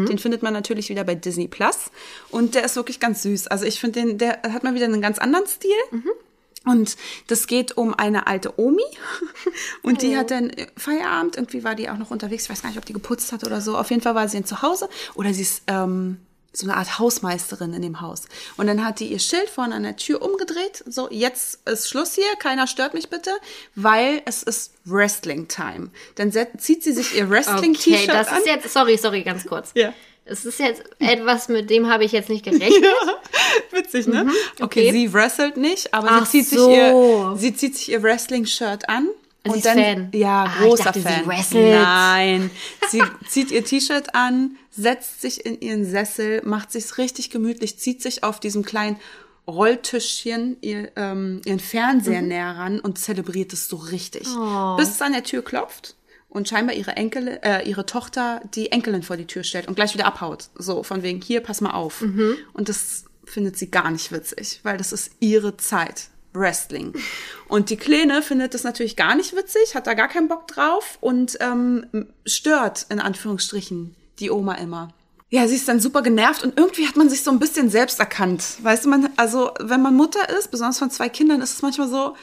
[0.08, 1.90] Den findet man natürlich wieder bei Disney Plus.
[2.30, 3.46] Und der ist wirklich ganz süß.
[3.46, 5.70] Also ich finde den, der hat mal wieder einen ganz anderen Stil.
[6.66, 6.98] Und
[7.28, 8.82] das geht um eine alte Omi.
[9.82, 11.36] Und die hat dann Feierabend.
[11.36, 12.44] Irgendwie war die auch noch unterwegs.
[12.44, 13.76] Ich weiß gar nicht, ob die geputzt hat oder so.
[13.76, 14.90] Auf jeden Fall war sie in zu Hause.
[15.14, 16.18] Oder sie ist ähm,
[16.56, 18.22] so eine Art Hausmeisterin in dem Haus.
[18.56, 20.84] Und dann hat die ihr Schild vorne an der Tür umgedreht.
[20.86, 22.24] So, jetzt ist Schluss hier.
[22.38, 23.30] Keiner stört mich bitte.
[23.74, 25.90] Weil es ist Wrestling Time.
[26.14, 28.38] Dann zieht sie sich ihr Okay, Wrestling-T-Shirt das an.
[28.38, 29.72] ist jetzt, sorry, sorry, ganz kurz.
[29.74, 29.92] Ja.
[30.26, 32.72] Es ist jetzt etwas, mit dem habe ich jetzt nicht gerechnet.
[33.72, 34.26] Witzig, ne?
[34.54, 34.62] Okay.
[34.62, 34.92] okay.
[34.92, 36.66] sie wrestelt nicht, aber Ach sie zieht so.
[36.66, 39.08] sich ihr, sie zieht sich ihr Wrestling-Shirt an.
[39.44, 40.08] Sie und ist dann, Fan.
[40.14, 41.26] Ja, Ah, großer dachte, sie Fan.
[41.26, 41.72] wrestelt.
[41.82, 42.50] Nein.
[42.90, 48.00] Sie zieht ihr T-Shirt an, setzt sich in ihren Sessel, macht sich's richtig gemütlich, zieht
[48.02, 48.96] sich auf diesem kleinen
[49.46, 52.28] Rolltischchen ihr, ähm, ihren Fernseher Mhm.
[52.28, 54.26] näher ran und zelebriert es so richtig.
[54.36, 54.76] Oh.
[54.76, 55.96] Bis es an der Tür klopft
[56.28, 59.94] und scheinbar ihre Enkel, äh, ihre Tochter die Enkelin vor die Tür stellt und gleich
[59.94, 60.48] wieder abhaut.
[60.56, 62.00] So von wegen, hier, pass mal auf.
[62.02, 62.36] Mhm.
[62.52, 66.08] Und das findet sie gar nicht witzig, weil das ist ihre Zeit.
[66.34, 66.92] Wrestling.
[67.48, 70.98] Und die Kleine findet das natürlich gar nicht witzig, hat da gar keinen Bock drauf
[71.00, 71.86] und ähm,
[72.26, 74.92] stört in Anführungsstrichen die Oma immer.
[75.30, 77.98] Ja, sie ist dann super genervt und irgendwie hat man sich so ein bisschen selbst
[77.98, 78.44] erkannt.
[78.62, 81.88] Weißt du, man, also wenn man Mutter ist, besonders von zwei Kindern, ist es manchmal
[81.88, 82.14] so,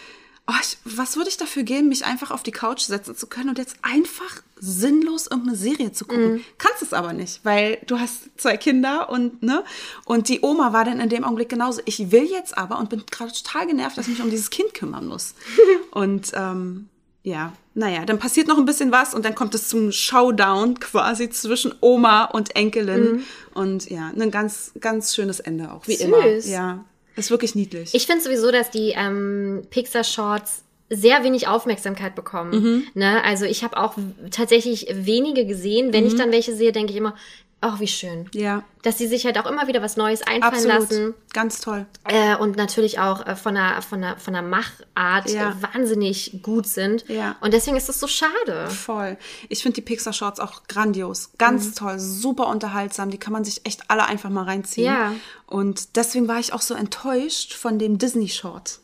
[0.48, 3.50] oh, ich, was würde ich dafür geben, mich einfach auf die Couch setzen zu können
[3.50, 6.44] und jetzt einfach sinnlos irgendeine Serie zu gucken.
[6.58, 9.64] Kannst es aber nicht, weil du hast zwei Kinder und ne
[10.06, 11.82] und die Oma war dann in dem Augenblick genauso.
[11.86, 14.74] Ich will jetzt aber und bin gerade total genervt, dass ich mich um dieses Kind
[14.74, 15.34] kümmern muss.
[15.92, 16.90] und ähm,
[17.24, 21.30] ja, naja, dann passiert noch ein bisschen was und dann kommt es zum Showdown quasi
[21.30, 23.24] zwischen Oma und Enkelin.
[23.54, 26.02] Und ja, ein ganz, ganz schönes Ende auch, wie Süß.
[26.02, 26.26] immer.
[26.40, 26.84] Ja,
[27.16, 27.94] ist wirklich niedlich.
[27.94, 30.64] Ich finde sowieso, dass die ähm, Pixar-Shorts
[30.94, 32.52] sehr wenig Aufmerksamkeit bekommen.
[32.52, 32.84] Mhm.
[32.96, 33.24] Ne?
[33.24, 33.96] Also ich habe auch
[34.30, 35.94] tatsächlich wenige gesehen.
[35.94, 37.16] Wenn ich dann welche sehe, denke ich immer,
[37.62, 38.28] ach, wie schön.
[38.34, 40.80] Ja, Dass sie sich halt auch immer wieder was Neues einfallen absolut.
[40.90, 41.14] lassen.
[41.34, 41.86] Ganz toll.
[42.06, 45.52] Äh, und natürlich auch äh, von der, von der, von der Machart Ja.
[45.52, 47.08] äh, wahnsinnig gut sind.
[47.08, 47.36] Ja.
[47.42, 48.68] Und deswegen ist es so schade.
[48.70, 49.18] Voll.
[49.50, 51.32] Ich finde die Pixar-Shorts auch grandios.
[51.38, 51.76] Ganz Mhm.
[51.76, 53.12] toll, super unterhaltsam.
[53.12, 54.88] Die kann man sich echt alle einfach mal reinziehen.
[54.88, 55.14] Ja.
[55.46, 58.80] Und deswegen war ich auch so enttäuscht von dem Disney-Short.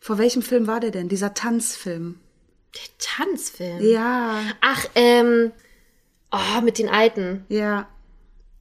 [0.00, 1.08] Vor welchem Film war der denn?
[1.08, 2.20] Dieser Tanzfilm.
[2.74, 3.82] Der Tanzfilm.
[3.82, 5.52] Ja, Ach, ähm,
[6.30, 7.46] oh, mit den Alten.
[7.48, 7.88] ja.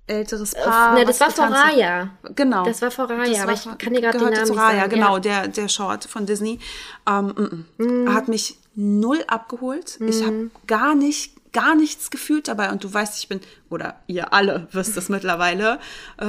[0.07, 0.93] Älteres Paar.
[0.93, 1.73] ne, das war vor getanzt hat.
[1.73, 2.09] Raya.
[2.35, 2.65] Genau.
[2.65, 4.79] Das war vor Raya, Das aber ich kann dir gerade den Namen zu nicht Raya,
[4.79, 4.89] sagen.
[4.89, 5.19] genau, Ja.
[5.19, 6.59] der, der Short von Disney.
[7.07, 8.13] Ähm, mm, mm.
[8.13, 9.97] Hat mich null abgeholt.
[10.01, 12.71] Ich habe gar nicht, gar nichts gefühlt dabei.
[12.71, 15.79] Und du weißt, ich bin, oder ihr alle wisst es mittlerweile,
[16.17, 16.25] äh,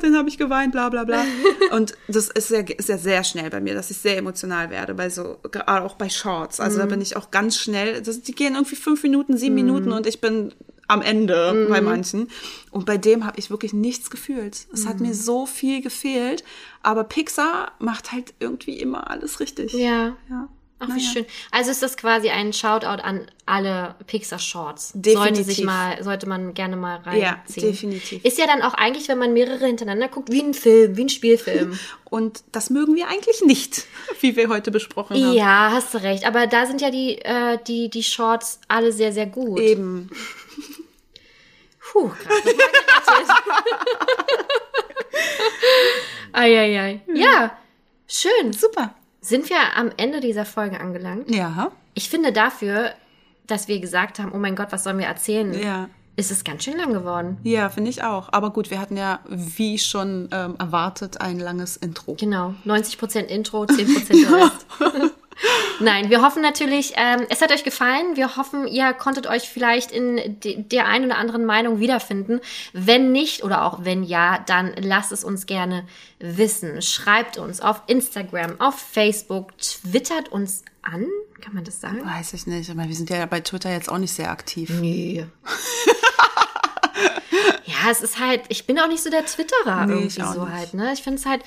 [0.00, 1.22] dann habe ich geweint, bla bla bla.
[1.70, 5.08] Und das ist ja, ja sehr schnell bei mir, dass ich sehr emotional werde, bei
[5.08, 6.58] so, gerade auch bei Shorts.
[6.60, 9.92] Also da bin ich auch ganz schnell, das, die gehen irgendwie fünf Minuten, sieben Minuten
[9.92, 10.52] und ich bin
[10.88, 12.28] am Ende bei manchen.
[12.70, 14.66] Und bei dem habe ich wirklich nichts gefühlt.
[14.72, 16.42] Es hat mir so viel gefehlt.
[16.82, 19.72] Aber Pixar macht halt irgendwie immer alles richtig.
[19.74, 20.16] Ja.
[20.28, 20.48] Ja.
[20.80, 21.10] Ach, wie Naja.
[21.12, 21.26] schön.
[21.50, 24.90] Also ist das quasi ein Shoutout an alle Pixar-Shorts.
[24.90, 25.46] Sollte Definitiv.
[25.46, 27.20] sich mal, sollte man gerne mal reinziehen.
[27.20, 28.24] Ja, definitiv.
[28.24, 31.08] Ist ja dann auch eigentlich, wenn man mehrere hintereinander guckt, wie ein Film, wie ein
[31.08, 31.76] Spielfilm.
[32.04, 33.86] Und das mögen wir eigentlich nicht,
[34.20, 35.32] wie wir heute besprochen haben.
[35.34, 36.24] ja, hast du recht.
[36.24, 39.58] Aber da sind ja die, äh, die, die Shorts alle sehr, sehr gut.
[39.58, 40.08] Eben.
[41.92, 42.54] Puh, gerade.
[46.32, 47.00] Eieiei.
[47.12, 47.52] Ja,
[48.06, 48.52] schön.
[48.52, 48.94] Super.
[49.20, 51.34] Sind wir am Ende dieser Folge angelangt?
[51.34, 51.72] Ja.
[51.94, 52.90] Ich finde dafür,
[53.46, 55.88] dass wir gesagt haben, oh mein Gott, was sollen wir erzählen, Ja.
[56.16, 57.38] ist es ganz schön lang geworden.
[57.42, 58.28] Ja, finde ich auch.
[58.32, 62.14] Aber gut, wir hatten ja, wie schon ähm, erwartet, ein langes Intro.
[62.18, 64.66] Genau, 90% Intro, 10% der Rest.
[65.80, 68.16] Nein, wir hoffen natürlich, ähm, es hat euch gefallen.
[68.16, 72.40] Wir hoffen, ihr konntet euch vielleicht in de der einen oder anderen Meinung wiederfinden.
[72.72, 75.86] Wenn nicht oder auch wenn ja, dann lasst es uns gerne
[76.18, 76.82] wissen.
[76.82, 81.06] Schreibt uns auf Instagram, auf Facebook, twittert uns an.
[81.40, 82.04] Kann man das sagen?
[82.04, 84.70] Weiß ich nicht, aber wir sind ja bei Twitter jetzt auch nicht sehr aktiv.
[84.80, 85.26] Nee.
[87.64, 90.52] ja, es ist halt, ich bin auch nicht so der Twitterer Nee, irgendwie so nicht.
[90.52, 90.92] halt, ne?
[90.92, 91.42] Ich finde es halt,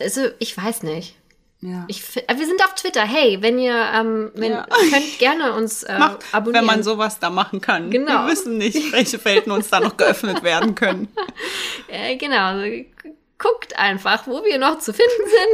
[0.00, 1.16] also ich weiß nicht.
[1.64, 1.84] Ja.
[1.88, 3.02] Ich, äh, wir sind auf Twitter.
[3.02, 4.66] Hey, wenn ihr, ähm, wenn, Ja.
[4.90, 6.60] könnt gerne uns äh, Macht, abonnieren.
[6.60, 7.90] wenn man sowas da machen kann.
[7.90, 8.26] Genau.
[8.26, 11.08] Wir wissen nicht, welche Welten uns da noch geöffnet werden können.
[11.88, 12.46] Äh, genau.
[12.58, 12.84] also,
[13.38, 15.10] Guckt einfach, wo wir noch zu finden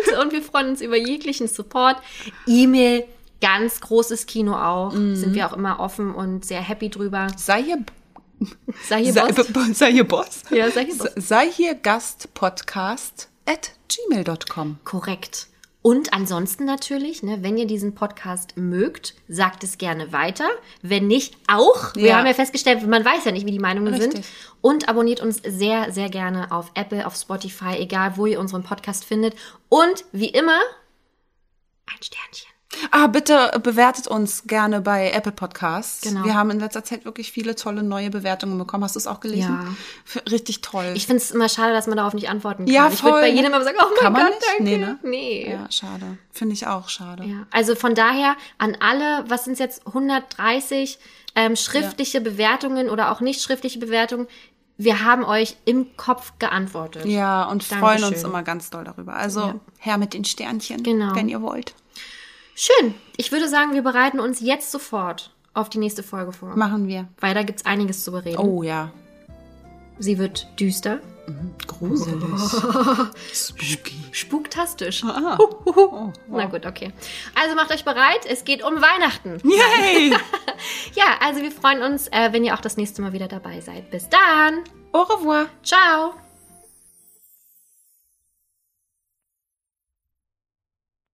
[0.07, 1.97] sind und wir freuen uns über jeglichen Support.
[2.47, 3.05] E-Mail,
[3.41, 4.93] ganz großes Kino auch.
[4.93, 5.17] Mhm.
[5.17, 7.29] Sind wir auch immer offen und sehr happy drüber.
[7.37, 7.79] Sei hier,
[8.89, 9.47] Sei hier sei, Boss.
[9.75, 10.43] sei hier Boss.
[10.51, 11.11] Ja, sei hier Boss.
[11.17, 14.79] Sei hier Gastpodcast at gmail.com.
[14.85, 15.49] Korrekt.
[15.83, 20.47] Und ansonsten natürlich, ne, wenn ihr diesen Podcast mögt, sagt es gerne weiter.
[20.83, 21.95] Wenn nicht, auch.
[21.95, 22.17] Wir Ja.
[22.19, 24.15] haben ja festgestellt, man weiß ja nicht, wie die Meinungen sind.
[24.15, 24.31] Richtig.
[24.61, 29.07] Und abonniert uns sehr, sehr gerne auf Apple, auf Spotify, egal wo ihr unseren Podcast
[29.07, 29.35] findet.
[29.71, 30.61] Und wie immer,
[31.87, 32.50] ein Sternchen.
[32.93, 36.03] Ah, bitte bewertet uns gerne bei Apple Podcasts.
[36.03, 36.25] Genau.
[36.25, 38.85] Wir haben in letzter Zeit wirklich viele tolle neue Bewertungen bekommen.
[38.85, 39.77] Hast du es auch gelesen?
[40.15, 40.21] Ja.
[40.31, 40.93] Richtig toll.
[40.95, 42.73] Ich finde es immer schade, dass man darauf nicht antworten kann.
[42.73, 43.21] Ja, Ich würde voll.
[43.23, 44.47] bei jedem immer sagen, oh mein Kann man Gott, nicht?
[44.49, 44.63] danke.
[44.63, 44.99] Nee, ne?
[45.03, 45.51] Nee.
[45.51, 46.19] ja, schade.
[46.31, 47.25] Finde ich auch schade.
[47.25, 50.99] Ja, also von daher an alle, was sind jetzt 130
[51.35, 54.27] ähm, schriftliche Bewertungen oder auch nicht schriftliche Bewertungen?
[54.79, 57.05] Wir haben euch im Kopf geantwortet.
[57.05, 58.15] Ja, und freuen Dankeschön.
[58.15, 59.15] uns immer ganz doll darüber.
[59.15, 59.55] Also, Ja.
[59.79, 61.15] her mit den Sternchen, Genau.
[61.15, 61.75] wenn ihr wollt.
[62.61, 62.95] Schön.
[63.17, 66.57] Ich würde sagen, wir bereiten uns jetzt sofort auf die nächste Folge vor.
[66.57, 67.09] Machen wir.
[67.19, 68.39] Weil da gibt's einiges zu bereden.
[68.39, 68.91] Oh ja.
[69.99, 71.01] Sie wird düster,
[71.67, 72.21] Gruselig.
[73.33, 73.95] Spooky.
[74.13, 75.05] spuktastisch.
[75.05, 75.39] Ah.
[76.29, 76.93] Na gut, okay.
[77.41, 79.41] Also macht euch bereit, es geht um Weihnachten.
[79.45, 80.15] Yay!
[80.95, 83.91] Ja, also wir freuen uns, äh, wenn ihr auch das nächste Mal wieder dabei seid.
[83.91, 84.65] Bis dann.
[84.93, 85.47] Au revoir.
[85.63, 86.15] Ciao.